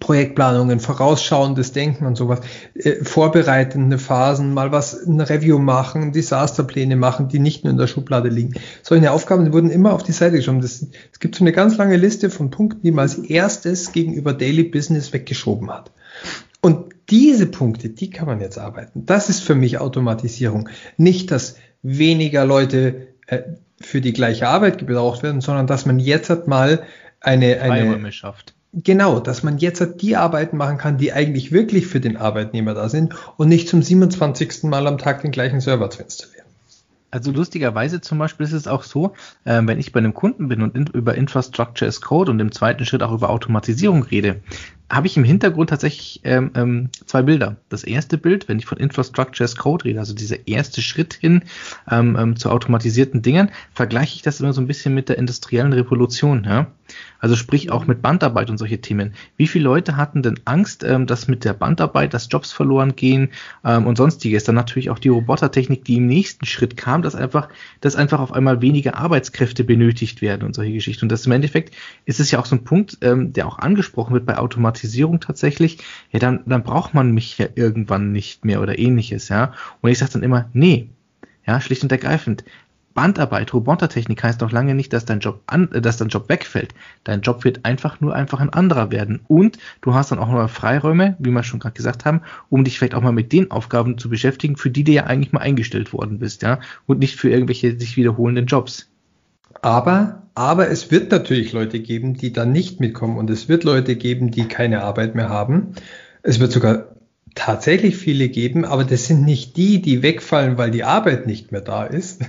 Projektplanungen, 0.00 0.80
vorausschauendes 0.80 1.72
Denken 1.72 2.06
und 2.06 2.16
sowas, 2.16 2.40
äh, 2.74 3.04
vorbereitende 3.04 3.98
Phasen, 3.98 4.52
mal 4.52 4.72
was, 4.72 4.94
ein 5.06 5.20
Review 5.20 5.58
machen, 5.58 6.12
Disasterpläne 6.12 6.96
machen, 6.96 7.28
die 7.28 7.38
nicht 7.38 7.64
nur 7.64 7.70
in 7.70 7.78
der 7.78 7.86
Schublade 7.86 8.28
liegen. 8.28 8.54
Solche 8.82 9.10
Aufgaben 9.10 9.52
wurden 9.52 9.70
immer 9.70 9.92
auf 9.92 10.02
die 10.02 10.12
Seite 10.12 10.36
geschoben. 10.36 10.60
Das, 10.60 10.86
es 11.12 11.20
gibt 11.20 11.36
so 11.36 11.44
eine 11.44 11.52
ganz 11.52 11.76
lange 11.76 11.96
Liste 11.96 12.28
von 12.30 12.50
Punkten, 12.50 12.82
die 12.82 12.90
man 12.90 13.04
als 13.04 13.18
erstes 13.18 13.92
gegenüber 13.92 14.34
Daily 14.34 14.64
Business 14.64 15.12
weggeschoben 15.12 15.70
hat. 15.70 15.90
Und 16.60 16.94
diese 17.08 17.46
Punkte, 17.46 17.88
die 17.90 18.10
kann 18.10 18.26
man 18.26 18.40
jetzt 18.40 18.58
arbeiten. 18.58 19.06
Das 19.06 19.28
ist 19.28 19.40
für 19.40 19.54
mich 19.54 19.78
Automatisierung. 19.78 20.68
Nicht, 20.96 21.30
dass 21.30 21.56
weniger 21.82 22.44
Leute 22.44 23.08
äh, 23.26 23.42
für 23.80 24.00
die 24.00 24.12
gleiche 24.12 24.48
Arbeit 24.48 24.78
gebraucht 24.78 25.22
werden, 25.22 25.40
sondern 25.40 25.66
dass 25.66 25.86
man 25.86 25.98
jetzt 25.98 26.30
halt 26.30 26.48
mal 26.48 26.82
eine, 27.20 27.60
eine, 27.60 28.12
schafft 28.12 28.53
Genau, 28.76 29.20
dass 29.20 29.44
man 29.44 29.58
jetzt 29.58 29.80
halt 29.80 30.02
die 30.02 30.16
Arbeiten 30.16 30.56
machen 30.56 30.78
kann, 30.78 30.98
die 30.98 31.12
eigentlich 31.12 31.52
wirklich 31.52 31.86
für 31.86 32.00
den 32.00 32.16
Arbeitnehmer 32.16 32.74
da 32.74 32.88
sind 32.88 33.14
und 33.36 33.48
nicht 33.48 33.68
zum 33.68 33.82
27. 33.82 34.64
Mal 34.64 34.88
am 34.88 34.98
Tag 34.98 35.22
den 35.22 35.30
gleichen 35.30 35.60
Server 35.60 35.90
zu 35.90 36.02
installieren. 36.02 36.44
Also 37.12 37.30
lustigerweise 37.30 38.00
zum 38.00 38.18
Beispiel 38.18 38.44
ist 38.44 38.52
es 38.52 38.66
auch 38.66 38.82
so, 38.82 39.12
äh, 39.44 39.60
wenn 39.62 39.78
ich 39.78 39.92
bei 39.92 39.98
einem 39.98 40.14
Kunden 40.14 40.48
bin 40.48 40.62
und 40.62 40.88
über 40.88 41.14
Infrastructure 41.14 41.88
as 41.88 42.00
Code 42.00 42.32
und 42.32 42.40
im 42.40 42.50
zweiten 42.50 42.84
Schritt 42.84 43.04
auch 43.04 43.12
über 43.12 43.30
Automatisierung 43.30 44.02
rede, 44.02 44.40
habe 44.90 45.06
ich 45.06 45.16
im 45.16 45.24
Hintergrund 45.24 45.70
tatsächlich 45.70 46.20
ähm, 46.24 46.50
ähm, 46.54 46.90
zwei 47.06 47.22
Bilder. 47.22 47.56
Das 47.70 47.84
erste 47.84 48.18
Bild, 48.18 48.48
wenn 48.48 48.58
ich 48.58 48.66
von 48.66 48.78
Infrastructure 48.78 49.44
as 49.44 49.56
Code 49.56 49.86
rede, 49.86 49.98
also 49.98 50.14
dieser 50.14 50.46
erste 50.46 50.82
Schritt 50.82 51.14
hin 51.14 51.42
ähm, 51.90 52.16
ähm, 52.18 52.36
zu 52.36 52.50
automatisierten 52.50 53.22
Dingen, 53.22 53.50
vergleiche 53.72 54.16
ich 54.16 54.22
das 54.22 54.40
immer 54.40 54.52
so 54.52 54.60
ein 54.60 54.66
bisschen 54.66 54.94
mit 54.94 55.08
der 55.08 55.16
industriellen 55.16 55.72
Revolution. 55.72 56.44
Ja? 56.44 56.66
Also 57.18 57.34
sprich 57.34 57.70
auch 57.70 57.86
mit 57.86 58.02
Bandarbeit 58.02 58.50
und 58.50 58.58
solche 58.58 58.80
Themen. 58.80 59.14
Wie 59.38 59.46
viele 59.46 59.64
Leute 59.64 59.96
hatten 59.96 60.22
denn 60.22 60.38
Angst, 60.44 60.84
ähm, 60.84 61.06
dass 61.06 61.28
mit 61.28 61.44
der 61.44 61.54
Bandarbeit, 61.54 62.12
dass 62.12 62.28
Jobs 62.30 62.52
verloren 62.52 62.94
gehen 62.94 63.30
ähm, 63.64 63.86
und 63.86 63.96
sonstiges? 63.96 64.44
Dann 64.44 64.54
natürlich 64.54 64.90
auch 64.90 64.98
die 64.98 65.08
Robotertechnik, 65.08 65.84
die 65.86 65.96
im 65.96 66.06
nächsten 66.06 66.44
Schritt 66.44 66.76
kam, 66.76 67.00
dass 67.00 67.14
einfach, 67.14 67.48
dass 67.80 67.96
einfach 67.96 68.20
auf 68.20 68.32
einmal 68.32 68.60
weniger 68.60 68.98
Arbeitskräfte 68.98 69.64
benötigt 69.64 70.20
werden 70.20 70.44
und 70.44 70.54
solche 70.54 70.74
Geschichten. 70.74 71.06
Und 71.06 71.12
das 71.12 71.24
im 71.24 71.32
Endeffekt 71.32 71.74
ist 72.04 72.20
es 72.20 72.30
ja 72.30 72.38
auch 72.38 72.46
so 72.46 72.56
ein 72.56 72.64
Punkt, 72.64 72.98
ähm, 73.00 73.32
der 73.32 73.48
auch 73.48 73.58
angesprochen 73.58 74.12
wird 74.12 74.26
bei 74.26 74.36
Automatisierung 74.36 74.73
tatsächlich. 75.20 75.78
Ja, 76.10 76.18
dann, 76.18 76.40
dann 76.46 76.62
braucht 76.62 76.94
man 76.94 77.12
mich 77.12 77.38
ja 77.38 77.46
irgendwann 77.54 78.12
nicht 78.12 78.44
mehr 78.44 78.60
oder 78.60 78.78
ähnliches, 78.78 79.28
ja. 79.28 79.52
Und 79.80 79.90
ich 79.90 79.98
sage 79.98 80.12
dann 80.12 80.22
immer, 80.22 80.48
nee, 80.52 80.88
ja, 81.46 81.60
schlicht 81.60 81.82
und 81.82 81.92
ergreifend. 81.92 82.44
Bandarbeit, 82.94 83.52
Robotertechnik 83.52 84.22
heißt 84.22 84.40
noch 84.40 84.52
lange 84.52 84.74
nicht, 84.74 84.92
dass 84.92 85.04
dein 85.04 85.18
Job 85.18 85.42
an, 85.46 85.70
äh, 85.72 85.80
dass 85.80 85.96
dein 85.96 86.08
Job 86.08 86.28
wegfällt. 86.28 86.74
Dein 87.02 87.20
Job 87.20 87.44
wird 87.44 87.64
einfach 87.64 88.00
nur 88.00 88.14
einfach 88.14 88.40
ein 88.40 88.50
anderer 88.50 88.90
werden. 88.90 89.20
Und 89.26 89.58
du 89.80 89.94
hast 89.94 90.12
dann 90.12 90.20
auch 90.20 90.30
noch 90.30 90.48
Freiräume, 90.48 91.16
wie 91.18 91.30
wir 91.30 91.42
schon 91.42 91.60
gerade 91.60 91.74
gesagt 91.74 92.04
haben, 92.04 92.22
um 92.48 92.64
dich 92.64 92.78
vielleicht 92.78 92.94
auch 92.94 93.02
mal 93.02 93.12
mit 93.12 93.32
den 93.32 93.50
Aufgaben 93.50 93.98
zu 93.98 94.08
beschäftigen, 94.08 94.56
für 94.56 94.70
die 94.70 94.84
du 94.84 94.92
ja 94.92 95.04
eigentlich 95.04 95.32
mal 95.32 95.40
eingestellt 95.40 95.92
worden 95.92 96.20
bist, 96.20 96.42
ja. 96.42 96.60
Und 96.86 97.00
nicht 97.00 97.16
für 97.16 97.30
irgendwelche 97.30 97.78
sich 97.78 97.96
wiederholenden 97.96 98.46
Jobs. 98.46 98.88
Aber, 99.62 100.22
aber 100.34 100.70
es 100.70 100.90
wird 100.90 101.10
natürlich 101.10 101.52
Leute 101.52 101.80
geben, 101.80 102.14
die 102.14 102.32
dann 102.32 102.52
nicht 102.52 102.80
mitkommen 102.80 103.18
und 103.18 103.30
es 103.30 103.48
wird 103.48 103.64
Leute 103.64 103.96
geben, 103.96 104.30
die 104.30 104.46
keine 104.46 104.82
Arbeit 104.82 105.14
mehr 105.14 105.28
haben. 105.28 105.74
Es 106.22 106.40
wird 106.40 106.52
sogar 106.52 106.94
tatsächlich 107.34 107.96
viele 107.96 108.28
geben, 108.28 108.64
aber 108.64 108.84
das 108.84 109.06
sind 109.06 109.24
nicht 109.24 109.56
die, 109.56 109.82
die 109.82 110.02
wegfallen, 110.02 110.58
weil 110.58 110.70
die 110.70 110.84
Arbeit 110.84 111.26
nicht 111.26 111.52
mehr 111.52 111.60
da 111.60 111.84
ist. 111.84 112.22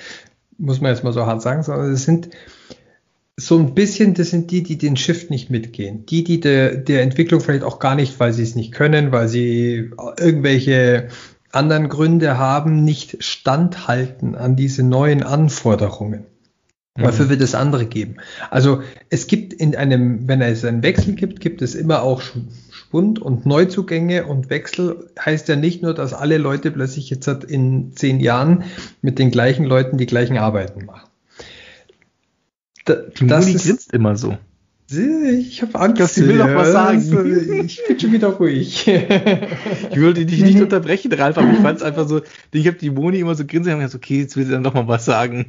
Muss 0.58 0.80
man 0.80 0.92
jetzt 0.92 1.04
mal 1.04 1.12
so 1.12 1.26
hart 1.26 1.42
sagen, 1.42 1.62
sondern 1.62 1.92
es 1.92 2.04
sind 2.04 2.30
so 3.36 3.58
ein 3.58 3.74
bisschen, 3.74 4.12
das 4.12 4.30
sind 4.30 4.50
die, 4.50 4.62
die 4.62 4.76
den 4.76 4.96
Shift 4.96 5.30
nicht 5.30 5.48
mitgehen. 5.50 6.04
Die, 6.06 6.24
die 6.24 6.40
der, 6.40 6.76
der 6.76 7.02
Entwicklung 7.02 7.40
vielleicht 7.40 7.64
auch 7.64 7.78
gar 7.78 7.94
nicht, 7.94 8.20
weil 8.20 8.34
sie 8.34 8.42
es 8.42 8.54
nicht 8.54 8.72
können, 8.72 9.12
weil 9.12 9.28
sie 9.28 9.90
irgendwelche 10.18 11.08
anderen 11.50 11.88
Gründe 11.88 12.38
haben, 12.38 12.84
nicht 12.84 13.24
standhalten 13.24 14.34
an 14.34 14.56
diese 14.56 14.82
neuen 14.82 15.22
Anforderungen. 15.22 16.26
Dafür 16.96 17.26
mhm. 17.26 17.30
wird 17.30 17.40
es 17.40 17.54
andere 17.54 17.86
geben. 17.86 18.16
Also 18.50 18.82
es 19.10 19.26
gibt 19.26 19.52
in 19.52 19.76
einem, 19.76 20.26
wenn 20.26 20.40
es 20.42 20.64
einen 20.64 20.82
Wechsel 20.82 21.14
gibt, 21.14 21.40
gibt 21.40 21.62
es 21.62 21.74
immer 21.74 22.02
auch 22.02 22.20
Schwund 22.20 23.20
und 23.20 23.46
Neuzugänge 23.46 24.26
und 24.26 24.50
Wechsel 24.50 25.08
heißt 25.18 25.48
ja 25.48 25.56
nicht 25.56 25.82
nur, 25.82 25.94
dass 25.94 26.12
alle 26.12 26.38
Leute 26.38 26.72
plötzlich 26.72 27.08
jetzt 27.08 27.28
in 27.28 27.92
zehn 27.94 28.18
Jahren 28.18 28.64
mit 29.02 29.20
den 29.20 29.30
gleichen 29.30 29.64
Leuten 29.64 29.98
die 29.98 30.06
gleichen 30.06 30.36
Arbeiten 30.36 30.86
machen. 30.86 31.08
Da, 32.84 32.96
die 32.96 33.26
das 33.26 33.46
Moni 33.46 33.58
grinst 33.58 33.92
immer 33.92 34.16
so. 34.16 34.36
Ich 34.90 35.62
habe 35.62 35.78
Angst. 35.78 36.00
Dass 36.00 36.14
sie 36.14 36.26
will 36.26 36.38
noch 36.38 36.52
was 36.54 36.72
sagen. 36.72 37.00
Ich 37.66 37.80
bin 37.86 38.00
schon 38.00 38.12
wieder 38.12 38.28
ruhig. 38.28 38.88
ich 38.88 40.02
wollte 40.02 40.26
dich 40.26 40.42
nicht 40.42 40.60
unterbrechen, 40.60 41.12
Ralf, 41.12 41.38
aber 41.38 41.52
ich 41.52 41.58
fand 41.60 41.78
es 41.78 41.84
einfach 41.84 42.08
so, 42.08 42.22
ich 42.50 42.66
habe 42.66 42.78
die 42.78 42.90
Moni 42.90 43.20
immer 43.20 43.36
so 43.36 43.46
grinsen 43.46 43.72
und 43.72 43.78
gesagt, 43.78 43.94
okay, 43.94 44.22
jetzt 44.22 44.36
will 44.36 44.44
sie 44.44 44.50
dann 44.50 44.64
doch 44.64 44.74
mal 44.74 44.88
was 44.88 45.04
sagen. 45.04 45.46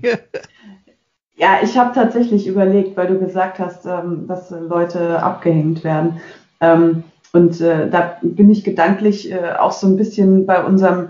Ja, 1.36 1.60
ich 1.64 1.78
habe 1.78 1.94
tatsächlich 1.94 2.48
überlegt, 2.48 2.98
weil 2.98 3.08
du 3.08 3.20
gesagt 3.20 3.60
hast, 3.60 3.86
ähm, 3.86 4.28
dass 4.28 4.52
Leute 4.52 5.22
abgehängt 5.24 5.84
werden. 5.84 6.20
Ähm, 6.60 7.04
und 7.34 7.62
äh, 7.62 7.90
da 7.90 8.18
bin 8.22 8.50
ich 8.50 8.64
gedanklich 8.64 9.32
äh, 9.32 9.54
auch 9.58 9.72
so 9.72 9.88
ein 9.88 9.96
bisschen 9.96 10.46
bei 10.46 10.64
unserem 10.64 11.10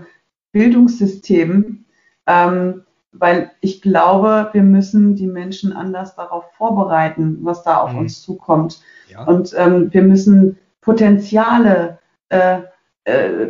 Bildungssystem, 0.52 1.84
ähm, 2.26 2.82
weil 3.12 3.50
ich 3.60 3.82
glaube, 3.82 4.48
wir 4.52 4.62
müssen 4.62 5.16
die 5.16 5.26
Menschen 5.26 5.72
anders 5.72 6.14
darauf 6.14 6.44
vorbereiten, 6.56 7.38
was 7.42 7.62
da 7.62 7.78
auf 7.78 7.92
mhm. 7.92 7.98
uns 7.98 8.22
zukommt. 8.22 8.80
Ja. 9.08 9.24
Und 9.24 9.52
ähm, 9.56 9.92
wir 9.92 10.02
müssen 10.02 10.58
Potenziale, 10.80 11.98
äh, 12.28 12.60
äh, 13.04 13.48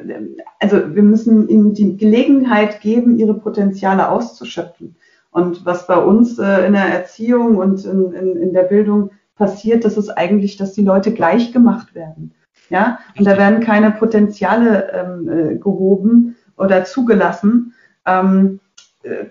also 0.58 0.94
wir 0.94 1.02
müssen 1.02 1.48
ihnen 1.48 1.74
die 1.74 1.96
Gelegenheit 1.96 2.80
geben, 2.80 3.18
ihre 3.18 3.34
Potenziale 3.34 4.08
auszuschöpfen. 4.08 4.96
Und 5.32 5.64
was 5.64 5.86
bei 5.86 5.96
uns 5.96 6.38
äh, 6.38 6.66
in 6.66 6.74
der 6.74 6.84
Erziehung 6.84 7.56
und 7.56 7.84
in, 7.84 8.12
in, 8.12 8.36
in 8.36 8.52
der 8.52 8.64
Bildung 8.64 9.10
passiert, 9.34 9.84
das 9.84 9.96
ist 9.96 10.10
eigentlich, 10.10 10.56
dass 10.56 10.74
die 10.74 10.84
Leute 10.84 11.12
gleich 11.12 11.52
gemacht 11.52 11.94
werden. 11.94 12.34
Ja, 12.68 12.98
und 13.18 13.26
da 13.26 13.36
werden 13.36 13.60
keine 13.60 13.90
Potenziale 13.90 14.92
ähm, 14.92 15.28
äh, 15.28 15.56
gehoben 15.56 16.36
oder 16.56 16.84
zugelassen. 16.84 17.74
Ähm, 18.06 18.60
äh, 19.02 19.26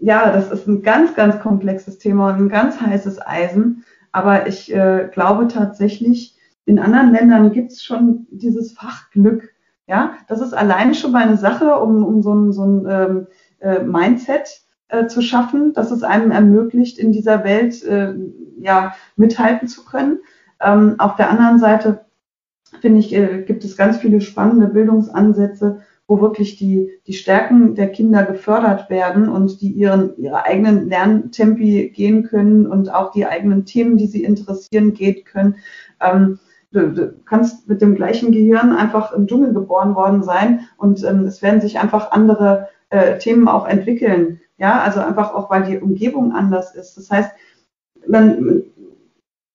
ja, 0.00 0.32
das 0.32 0.50
ist 0.50 0.66
ein 0.66 0.82
ganz, 0.82 1.14
ganz 1.14 1.40
komplexes 1.40 1.98
Thema 1.98 2.30
und 2.30 2.36
ein 2.36 2.48
ganz 2.48 2.80
heißes 2.80 3.24
Eisen. 3.24 3.84
Aber 4.12 4.46
ich 4.46 4.74
äh, 4.74 5.08
glaube 5.12 5.46
tatsächlich, 5.46 6.36
in 6.64 6.78
anderen 6.78 7.12
Ländern 7.12 7.52
gibt 7.52 7.72
es 7.72 7.82
schon 7.82 8.26
dieses 8.30 8.72
Fachglück. 8.72 9.50
Ja, 9.86 10.14
das 10.28 10.40
ist 10.40 10.54
allein 10.54 10.94
schon 10.94 11.12
mal 11.12 11.22
eine 11.22 11.36
Sache, 11.36 11.76
um, 11.76 12.04
um 12.04 12.22
so 12.22 12.34
ein, 12.34 12.52
so 12.52 12.64
ein 12.64 12.86
ähm, 12.88 13.26
äh, 13.60 13.82
Mindset 13.82 14.62
äh, 14.90 15.06
zu 15.06 15.22
schaffen, 15.22 15.72
dass 15.72 15.90
es 15.90 16.02
einem 16.02 16.30
ermöglicht, 16.30 16.98
in 16.98 17.12
dieser 17.12 17.44
Welt 17.44 17.82
äh, 17.84 18.14
ja, 18.60 18.94
mithalten 19.16 19.68
zu 19.68 19.84
können. 19.84 20.20
Ähm, 20.60 20.96
auf 20.98 21.16
der 21.16 21.30
anderen 21.30 21.58
Seite 21.58 22.04
finde 22.80 23.00
ich, 23.00 23.14
äh, 23.14 23.42
gibt 23.42 23.64
es 23.64 23.76
ganz 23.76 23.98
viele 23.98 24.20
spannende 24.20 24.68
Bildungsansätze, 24.68 25.80
wo 26.06 26.20
wirklich 26.20 26.56
die, 26.56 26.90
die 27.06 27.12
Stärken 27.12 27.74
der 27.76 27.88
Kinder 27.88 28.24
gefördert 28.24 28.90
werden 28.90 29.28
und 29.28 29.60
die 29.60 29.70
ihren, 29.70 30.16
ihre 30.16 30.44
eigenen 30.44 30.88
Lerntempi 30.88 31.90
gehen 31.94 32.24
können 32.24 32.66
und 32.66 32.92
auch 32.92 33.12
die 33.12 33.26
eigenen 33.26 33.64
Themen, 33.64 33.96
die 33.96 34.08
sie 34.08 34.24
interessieren, 34.24 34.92
gehen 34.92 35.24
können. 35.24 35.56
Ähm, 36.00 36.40
du, 36.72 36.92
du 36.92 37.14
kannst 37.24 37.68
mit 37.68 37.80
dem 37.80 37.94
gleichen 37.94 38.32
Gehirn 38.32 38.72
einfach 38.72 39.12
im 39.12 39.26
Dschungel 39.26 39.54
geboren 39.54 39.94
worden 39.94 40.22
sein 40.22 40.66
und 40.76 41.04
ähm, 41.04 41.26
es 41.26 41.42
werden 41.42 41.60
sich 41.60 41.78
einfach 41.78 42.10
andere 42.10 42.68
äh, 42.90 43.18
Themen 43.18 43.46
auch 43.46 43.66
entwickeln. 43.66 44.40
Ja, 44.60 44.82
also 44.82 45.00
einfach 45.00 45.32
auch, 45.32 45.48
weil 45.48 45.64
die 45.64 45.78
Umgebung 45.78 46.32
anders 46.32 46.74
ist. 46.74 46.94
Das 46.98 47.10
heißt, 47.10 47.32
man, 48.06 48.62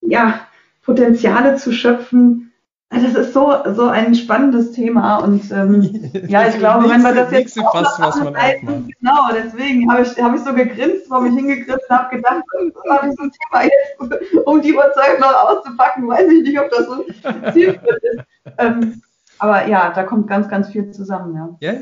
ja, 0.02 0.42
Potenziale 0.84 1.58
zu 1.58 1.72
schöpfen, 1.72 2.52
das 2.90 3.14
ist 3.14 3.34
so, 3.34 3.54
so 3.76 3.86
ein 3.88 4.16
spannendes 4.16 4.72
Thema 4.72 5.18
und 5.18 5.52
ähm, 5.52 6.12
ja, 6.28 6.48
ich 6.48 6.58
glaube, 6.58 6.90
wenn 6.90 7.04
wir 7.04 7.14
das 7.14 7.32
jetzt 7.32 7.60
auch 7.60 7.72
fast, 7.72 8.00
was 8.00 8.24
man 8.24 8.36
halten, 8.36 8.90
genau, 9.00 9.28
deswegen 9.32 9.92
habe 9.92 10.02
ich, 10.02 10.18
hab 10.22 10.34
ich 10.34 10.42
so 10.42 10.54
gegrinst, 10.54 11.08
vor 11.08 11.22
mich 11.22 11.36
hingegrinst 11.36 11.86
und 11.88 11.96
habe 11.96 12.16
gedacht, 12.16 12.44
oh, 12.58 12.98
dieses 13.04 13.32
Thema 13.32 13.64
jetzt 13.64 14.46
um 14.46 14.62
die 14.62 14.74
Uhrzeit 14.74 15.20
noch 15.20 15.34
auszupacken, 15.34 16.08
weiß 16.08 16.32
ich 16.32 16.44
nicht, 16.44 16.60
ob 16.60 16.72
das 16.72 16.86
so 16.88 17.06
zielführend 17.52 18.04
ist. 18.04 18.24
Ähm, 18.58 19.02
aber 19.38 19.68
ja, 19.68 19.92
da 19.94 20.04
kommt 20.04 20.28
ganz, 20.28 20.48
ganz 20.48 20.70
viel 20.70 20.90
zusammen, 20.92 21.36
ja. 21.36 21.74
Ja, 21.74 21.80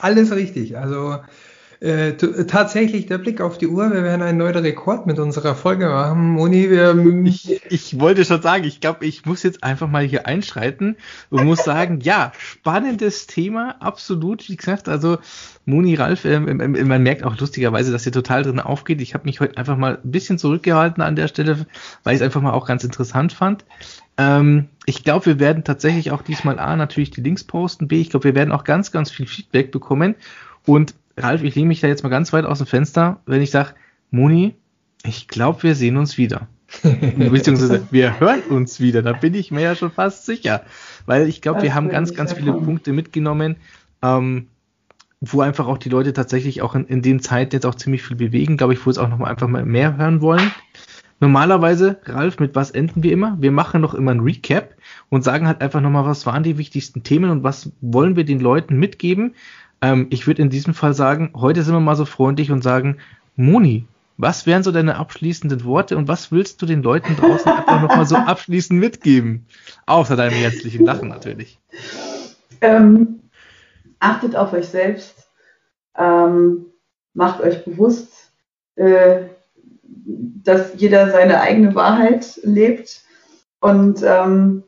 alles 0.00 0.32
richtig. 0.32 0.76
Also 0.76 1.18
äh, 1.80 2.14
tatsächlich 2.14 3.06
der 3.06 3.18
Blick 3.18 3.40
auf 3.40 3.58
die 3.58 3.66
Uhr, 3.66 3.92
wir 3.92 4.02
werden 4.02 4.22
einen 4.22 4.38
neuen 4.38 4.56
Rekord 4.56 5.06
mit 5.06 5.18
unserer 5.18 5.54
Folge 5.54 5.88
machen. 5.88 6.30
Moni, 6.32 6.70
wir. 6.70 6.94
Ich, 7.24 7.60
ich 7.70 8.00
wollte 8.00 8.24
schon 8.24 8.42
sagen, 8.42 8.64
ich 8.64 8.80
glaube, 8.80 9.04
ich 9.06 9.24
muss 9.26 9.42
jetzt 9.42 9.62
einfach 9.62 9.88
mal 9.88 10.04
hier 10.04 10.26
einschreiten 10.26 10.96
und 11.30 11.44
muss 11.44 11.64
sagen, 11.64 12.00
ja, 12.00 12.32
spannendes 12.38 13.26
Thema, 13.26 13.76
absolut. 13.80 14.48
Wie 14.48 14.56
gesagt, 14.56 14.88
also 14.88 15.18
Moni, 15.66 15.94
Ralf, 15.94 16.24
ähm, 16.24 16.48
ähm, 16.48 16.74
ähm, 16.74 16.88
man 16.88 17.02
merkt 17.02 17.24
auch 17.24 17.38
lustigerweise, 17.38 17.92
dass 17.92 18.06
ihr 18.06 18.12
total 18.12 18.42
drin 18.42 18.60
aufgeht. 18.60 19.00
Ich 19.00 19.14
habe 19.14 19.24
mich 19.24 19.40
heute 19.40 19.56
einfach 19.56 19.76
mal 19.76 19.98
ein 20.02 20.10
bisschen 20.10 20.38
zurückgehalten 20.38 21.02
an 21.02 21.16
der 21.16 21.28
Stelle, 21.28 21.66
weil 22.02 22.14
ich 22.14 22.20
es 22.20 22.24
einfach 22.24 22.42
mal 22.42 22.52
auch 22.52 22.66
ganz 22.66 22.84
interessant 22.84 23.32
fand. 23.32 23.64
Ähm, 24.16 24.68
ich 24.86 25.04
glaube, 25.04 25.26
wir 25.26 25.40
werden 25.40 25.64
tatsächlich 25.64 26.10
auch 26.10 26.22
diesmal 26.22 26.58
A, 26.58 26.76
natürlich 26.76 27.10
die 27.10 27.22
Links 27.22 27.44
posten, 27.44 27.88
B, 27.88 28.00
ich 28.00 28.10
glaube, 28.10 28.24
wir 28.24 28.34
werden 28.34 28.52
auch 28.52 28.64
ganz, 28.64 28.92
ganz 28.92 29.10
viel 29.10 29.26
Feedback 29.26 29.72
bekommen. 29.72 30.14
Und 30.66 30.94
Ralf, 31.16 31.42
ich 31.42 31.54
lehne 31.54 31.68
mich 31.68 31.80
da 31.80 31.86
jetzt 31.86 32.02
mal 32.02 32.08
ganz 32.08 32.32
weit 32.32 32.44
aus 32.44 32.58
dem 32.58 32.66
Fenster, 32.66 33.20
wenn 33.26 33.42
ich 33.42 33.50
sage, 33.50 33.74
Moni, 34.10 34.54
ich 35.04 35.28
glaube, 35.28 35.62
wir 35.62 35.74
sehen 35.74 35.96
uns 35.96 36.18
wieder. 36.18 36.48
Beziehungsweise 36.82 37.86
wir 37.90 38.18
hören 38.18 38.42
uns 38.50 38.80
wieder, 38.80 39.02
da 39.02 39.12
bin 39.12 39.34
ich 39.34 39.50
mir 39.50 39.60
ja 39.60 39.76
schon 39.76 39.92
fast 39.92 40.26
sicher. 40.26 40.62
Weil 41.06 41.28
ich 41.28 41.40
glaube, 41.40 41.62
wir 41.62 41.74
haben 41.74 41.88
ganz, 41.88 42.14
ganz 42.14 42.32
viele 42.32 42.52
Punkte 42.52 42.92
mitgenommen, 42.92 43.56
ähm, 44.02 44.48
wo 45.20 45.40
einfach 45.40 45.68
auch 45.68 45.78
die 45.78 45.88
Leute 45.88 46.12
tatsächlich 46.12 46.62
auch 46.62 46.74
in, 46.74 46.86
in 46.86 47.02
den 47.02 47.20
Zeiten 47.20 47.54
jetzt 47.54 47.66
auch 47.66 47.74
ziemlich 47.74 48.02
viel 48.02 48.16
bewegen, 48.16 48.56
glaube 48.56 48.72
ich, 48.72 48.84
wo 48.84 48.90
es 48.90 48.98
auch 48.98 49.08
nochmal 49.08 49.30
einfach 49.30 49.48
mal 49.48 49.64
mehr 49.64 49.96
hören 49.96 50.20
wollen. 50.20 50.50
Normalerweise, 51.20 52.00
Ralf, 52.04 52.40
mit 52.40 52.54
was 52.54 52.70
enden 52.70 53.02
wir 53.02 53.12
immer? 53.12 53.36
Wir 53.40 53.52
machen 53.52 53.80
noch 53.80 53.94
immer 53.94 54.10
ein 54.10 54.20
Recap 54.20 54.74
und 55.08 55.22
sagen 55.22 55.46
halt 55.46 55.60
einfach 55.62 55.80
nochmal, 55.80 56.04
was 56.04 56.26
waren 56.26 56.42
die 56.42 56.58
wichtigsten 56.58 57.02
Themen 57.02 57.30
und 57.30 57.42
was 57.44 57.72
wollen 57.80 58.16
wir 58.16 58.24
den 58.24 58.40
Leuten 58.40 58.78
mitgeben, 58.78 59.34
ähm, 59.84 60.06
ich 60.08 60.26
würde 60.26 60.40
in 60.40 60.48
diesem 60.48 60.72
Fall 60.72 60.94
sagen, 60.94 61.30
heute 61.36 61.62
sind 61.62 61.74
wir 61.74 61.80
mal 61.80 61.94
so 61.94 62.06
freundlich 62.06 62.50
und 62.50 62.62
sagen, 62.62 62.96
Moni, 63.36 63.86
Was 64.16 64.46
wären 64.46 64.62
so 64.62 64.70
deine 64.70 64.96
abschließenden 64.96 65.64
Worte 65.64 65.96
und 65.96 66.06
was 66.06 66.30
willst 66.30 66.62
du 66.62 66.66
den 66.66 66.82
Leuten 66.82 67.16
draußen 67.16 67.50
einfach 67.50 67.82
nochmal 67.82 68.06
so 68.06 68.14
abschließend 68.32 68.78
mitgeben? 68.78 69.46
Außer 69.86 70.14
deinem 70.14 70.34
herzlichen 70.34 70.84
Lachen 70.84 71.08
natürlich. 71.08 71.58
Ähm, 72.60 73.20
achtet 73.98 74.36
auf 74.36 74.52
euch 74.52 74.68
selbst, 74.68 75.28
ähm, 75.98 76.66
macht 77.12 77.40
euch 77.40 77.64
bewusst, 77.64 78.30
äh, 78.76 79.24
dass 80.06 80.74
jeder 80.76 81.10
seine 81.10 81.40
eigene 81.40 81.74
Wahrheit 81.74 82.38
lebt 82.44 83.02
und 83.58 84.00
ähm, 84.04 84.62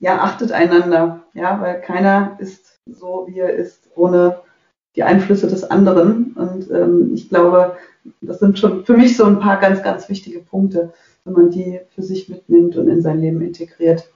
ja, 0.00 0.20
achtet 0.20 0.52
einander, 0.52 1.24
ja, 1.32 1.60
weil 1.60 1.80
keiner 1.80 2.36
ist 2.40 2.78
so, 2.86 3.26
wie 3.28 3.38
er 3.38 3.54
ist, 3.54 3.88
ohne 3.94 4.41
die 4.96 5.02
Einflüsse 5.02 5.46
des 5.46 5.64
anderen. 5.64 6.32
Und 6.34 6.70
ähm, 6.70 7.12
ich 7.14 7.28
glaube, 7.28 7.76
das 8.20 8.38
sind 8.38 8.58
schon 8.58 8.84
für 8.84 8.96
mich 8.96 9.16
so 9.16 9.24
ein 9.24 9.40
paar 9.40 9.58
ganz, 9.60 9.82
ganz 9.82 10.08
wichtige 10.08 10.40
Punkte. 10.40 10.92
Wenn 11.24 11.34
man 11.34 11.50
die 11.50 11.80
für 11.94 12.02
sich 12.02 12.28
mitnimmt 12.28 12.76
und 12.76 12.88
in 12.88 13.02
sein 13.02 13.20
Leben 13.20 13.40
integriert, 13.42 14.08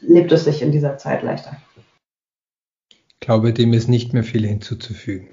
lebt 0.00 0.32
es 0.32 0.44
sich 0.44 0.62
in 0.62 0.72
dieser 0.72 0.96
Zeit 0.98 1.22
leichter. 1.22 1.56
Ich 2.88 3.20
glaube, 3.20 3.52
dem 3.52 3.72
ist 3.74 3.88
nicht 3.88 4.14
mehr 4.14 4.24
viel 4.24 4.46
hinzuzufügen. 4.46 5.28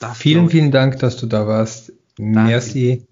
Das 0.00 0.18
vielen, 0.18 0.50
vielen 0.50 0.72
Dank, 0.72 0.98
dass 0.98 1.16
du 1.16 1.26
da 1.26 1.46
warst. 1.46 1.92
Danke. 2.16 2.50
Merci. 2.50 3.06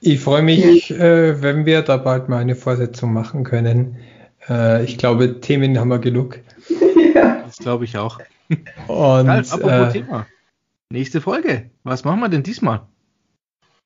Ich 0.00 0.20
freue 0.20 0.42
mich, 0.42 0.90
äh, 0.90 1.40
wenn 1.42 1.66
wir 1.66 1.82
da 1.82 1.96
bald 1.96 2.28
mal 2.28 2.38
eine 2.38 2.56
Vorsetzung 2.56 3.12
machen 3.12 3.44
können. 3.44 3.98
Äh, 4.48 4.84
ich 4.84 4.98
glaube, 4.98 5.40
Themen 5.40 5.78
haben 5.78 5.88
wir 5.88 5.98
genug. 5.98 6.40
Ja. 7.12 7.42
Das 7.44 7.56
glaube 7.56 7.84
ich 7.84 7.98
auch. 7.98 8.20
Und, 8.88 9.28
Ralf, 9.28 9.52
apropos 9.52 9.94
äh, 9.94 10.00
Thema. 10.00 10.26
Nächste 10.90 11.20
Folge. 11.20 11.70
Was 11.84 12.02
machen 12.04 12.18
wir 12.20 12.28
denn 12.28 12.42
diesmal? 12.42 12.80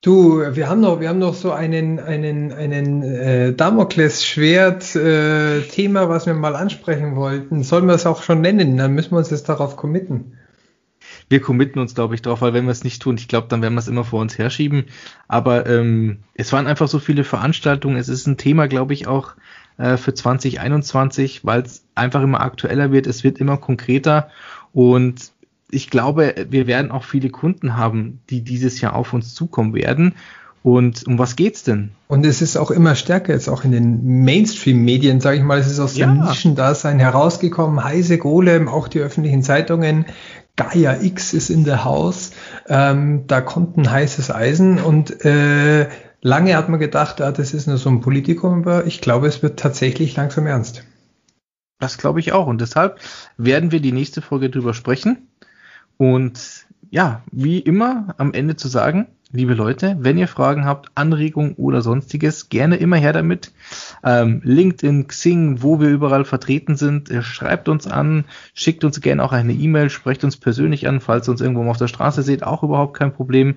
Du, 0.01 0.39
wir 0.39 0.69
haben 0.69 0.81
noch, 0.83 1.01
wir 1.01 1.09
haben 1.09 1.19
noch 1.19 1.35
so 1.35 1.51
einen, 1.53 1.99
einen, 1.99 2.53
einen 2.53 3.03
äh, 3.03 3.55
Damokles-Schwert-Thema, 3.55 6.03
äh, 6.03 6.09
was 6.11 6.27
wir 6.27 6.35
mal 6.35 6.55
ansprechen 6.57 7.17
wollten. 7.17 7.63
Sollen 7.63 7.87
wir 7.87 7.95
es 7.95 8.05
auch 8.05 8.23
schon 8.23 8.43
nennen? 8.43 8.77
Dann 8.77 8.93
müssen 8.93 9.13
wir 9.13 9.19
uns 9.19 9.31
jetzt 9.31 9.49
darauf 9.49 9.77
committen. 9.77 10.37
Wir 11.31 11.41
committen 11.41 11.79
uns, 11.79 11.95
glaube 11.95 12.15
ich, 12.15 12.23
drauf, 12.23 12.43
weil 12.43 12.53
wenn 12.53 12.67
wir 12.67 12.73
es 12.73 12.85
nicht 12.85 13.01
tun, 13.01 13.17
ich 13.17 13.29
glaube, 13.29 13.49
dann 13.49 13.63
werden 13.63 13.73
wir 13.75 13.81
es 13.81 13.89
immer 13.89 14.05
vor 14.05 14.21
uns 14.21 14.37
herschieben. 14.37 14.85
Aber 15.27 15.67
ähm, 15.67 16.19
es 16.35 16.53
waren 16.53 16.67
einfach 16.67 16.89
so 16.89 16.99
viele 16.99 17.25
Veranstaltungen. 17.25 17.97
Es 17.97 18.11
ist 18.11 18.27
ein 18.27 18.37
Thema, 18.37 18.69
glaube 18.69 18.93
ich, 18.93 19.07
auch 19.07 19.33
äh, 19.79 19.97
für 19.97 20.13
2021, 20.13 21.47
weil 21.47 21.63
es 21.63 21.87
einfach 21.95 22.23
immer 22.23 22.41
aktueller 22.41 22.93
wird. 22.93 23.07
Es 23.07 23.25
wird 23.25 23.39
immer 23.39 23.57
konkreter 23.57 24.29
und 24.75 25.33
ich 25.71 25.89
glaube, 25.89 26.35
wir 26.51 26.67
werden 26.67 26.91
auch 26.91 27.05
viele 27.05 27.31
Kunden 27.31 27.77
haben, 27.77 28.21
die 28.29 28.43
dieses 28.43 28.81
Jahr 28.81 28.95
auf 28.95 29.13
uns 29.13 29.35
zukommen 29.35 29.75
werden. 29.75 30.15
Und 30.63 31.07
um 31.07 31.19
was 31.19 31.37
geht's 31.37 31.63
denn? 31.63 31.91
Und 32.09 32.25
es 32.25 32.41
ist 32.41 32.57
auch 32.57 32.71
immer 32.71 32.95
stärker 32.95 33.35
jetzt 33.35 33.49
auch 33.49 33.65
in 33.65 33.73
den 33.73 34.25
Mainstream-Medien, 34.25 35.21
sage 35.21 35.37
ich 35.37 35.43
mal, 35.43 35.59
es 35.59 35.71
ist 35.71 35.79
aus 35.79 35.97
ja. 35.97 36.07
dem 36.07 36.21
Nischendasein 36.21 36.99
herausgekommen. 36.99 37.85
Heise 37.85 38.19
Golem, 38.19 38.69
auch 38.69 38.89
die 38.89 39.01
öffentlichen 39.01 39.43
Zeitungen, 39.43 40.07
Gaia 40.57 41.03
X 41.03 41.35
ist 41.35 41.51
in 41.51 41.65
der 41.65 41.85
Haus. 41.85 42.33
Ähm, 42.69 43.27
da 43.27 43.41
kommt 43.41 43.77
ein 43.77 43.91
heißes 43.91 44.31
Eisen 44.31 44.79
und 44.79 45.25
äh, 45.25 45.89
lange 46.23 46.57
hat 46.57 46.69
man 46.69 46.81
gedacht, 46.81 47.21
ah, 47.21 47.33
das 47.33 47.53
ist 47.53 47.67
nur 47.67 47.77
so 47.77 47.91
ein 47.91 48.01
Politikum, 48.01 48.61
aber 48.61 48.87
ich 48.87 49.01
glaube, 49.01 49.27
es 49.27 49.43
wird 49.43 49.59
tatsächlich 49.59 50.17
langsam 50.17 50.47
ernst. 50.47 50.85
Das 51.85 51.99
glaube 51.99 52.19
ich 52.19 52.33
auch. 52.33 52.47
Und 52.47 52.63
deshalb 52.63 52.99
werden 53.37 53.71
wir 53.71 53.79
die 53.79 53.93
nächste 53.93 54.23
Folge 54.23 54.49
drüber 54.49 54.73
sprechen. 54.73 55.29
Und 55.99 56.65
ja, 56.89 57.23
wie 57.31 57.59
immer 57.59 58.15
am 58.17 58.33
Ende 58.33 58.57
zu 58.57 58.69
sagen, 58.69 59.09
liebe 59.33 59.53
Leute, 59.53 59.99
wenn 60.01 60.17
ihr 60.17 60.27
Fragen 60.27 60.65
habt, 60.65 60.91
Anregungen 60.95 61.57
oder 61.57 61.83
sonstiges, 61.83 62.49
gerne 62.49 62.77
immer 62.77 62.97
her 62.97 63.13
damit. 63.13 63.53
Ähm, 64.03 64.41
LinkedIn, 64.45 65.09
Xing, 65.09 65.63
wo 65.63 65.79
wir 65.79 65.91
überall 65.91 66.25
vertreten 66.25 66.77
sind, 66.77 67.11
äh, 67.11 67.21
schreibt 67.21 67.69
uns 67.69 67.87
an, 67.87 68.25
schickt 68.55 68.83
uns 68.83 69.03
gerne 69.03 69.23
auch 69.23 69.33
eine 69.33 69.53
E-Mail, 69.53 69.91
sprecht 69.91 70.25
uns 70.25 70.39
persönlich 70.39 70.89
an, 70.89 71.03
falls 71.03 71.29
ihr 71.29 71.33
uns 71.33 71.43
irgendwo 71.43 71.69
auf 71.69 71.77
der 71.77 71.89
Straße 71.89 72.23
seht, 72.23 72.45
auch 72.45 72.63
überhaupt 72.63 72.97
kein 72.97 73.13
Problem. 73.13 73.57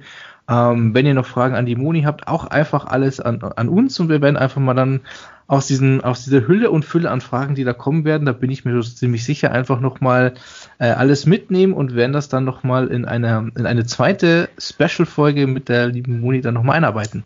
Ähm, 0.50 0.94
wenn 0.94 1.06
ihr 1.06 1.14
noch 1.14 1.26
Fragen 1.26 1.56
an 1.56 1.66
die 1.66 1.78
Moni 1.78 2.02
habt, 2.02 2.28
auch 2.28 2.44
einfach 2.46 2.88
alles 2.88 3.22
an, 3.22 3.42
an 3.42 3.70
uns 3.70 3.98
und 4.02 4.10
wir 4.10 4.22
werden 4.22 4.36
einfach 4.36 4.60
mal 4.60 4.74
dann 4.74 5.00
aus 5.48 5.68
diesen, 5.68 6.02
aus 6.04 6.26
dieser 6.26 6.48
Hülle 6.48 6.70
und 6.72 6.84
Fülle 6.84 7.10
an 7.10 7.22
Fragen, 7.22 7.56
die 7.56 7.64
da 7.64 7.74
kommen 7.74 8.04
werden, 8.04 8.26
da 8.26 8.34
bin 8.34 8.52
ich 8.52 8.66
mir 8.66 8.80
ziemlich 8.82 9.24
sicher, 9.24 9.52
einfach 9.52 9.80
nochmal 9.80 10.34
äh, 10.78 10.88
alles 10.88 11.26
mitnehmen 11.26 11.74
und 11.74 11.96
werden 11.96 12.12
das 12.12 12.28
dann 12.28 12.44
nochmal 12.44 12.88
in 12.90 13.06
eine, 13.06 13.52
in 13.56 13.66
eine 13.66 13.86
zweite 13.86 14.50
Special-Folge 14.60 15.48
mit 15.48 15.70
der 15.70 15.88
lieben 15.88 16.20
Moni 16.20 16.42
dann 16.42 16.54
nochmal 16.54 16.76
einarbeiten. 16.76 17.24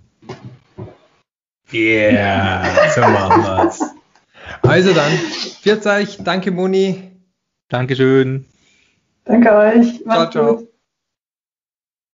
Yeah, 1.73 2.89
so 2.93 3.01
machen 3.01 3.43
wir's. 3.43 3.81
Also 4.61 4.93
dann, 4.93 5.11
viert 5.61 5.85
euch, 5.87 6.17
danke 6.23 6.51
Moni. 6.51 7.11
Dankeschön. 7.69 8.45
Danke 9.25 9.51
euch. 9.53 10.05
Macht's 10.05 10.31
ciao, 10.33 10.45
ciao. 10.45 10.55
Gut. 10.57 10.70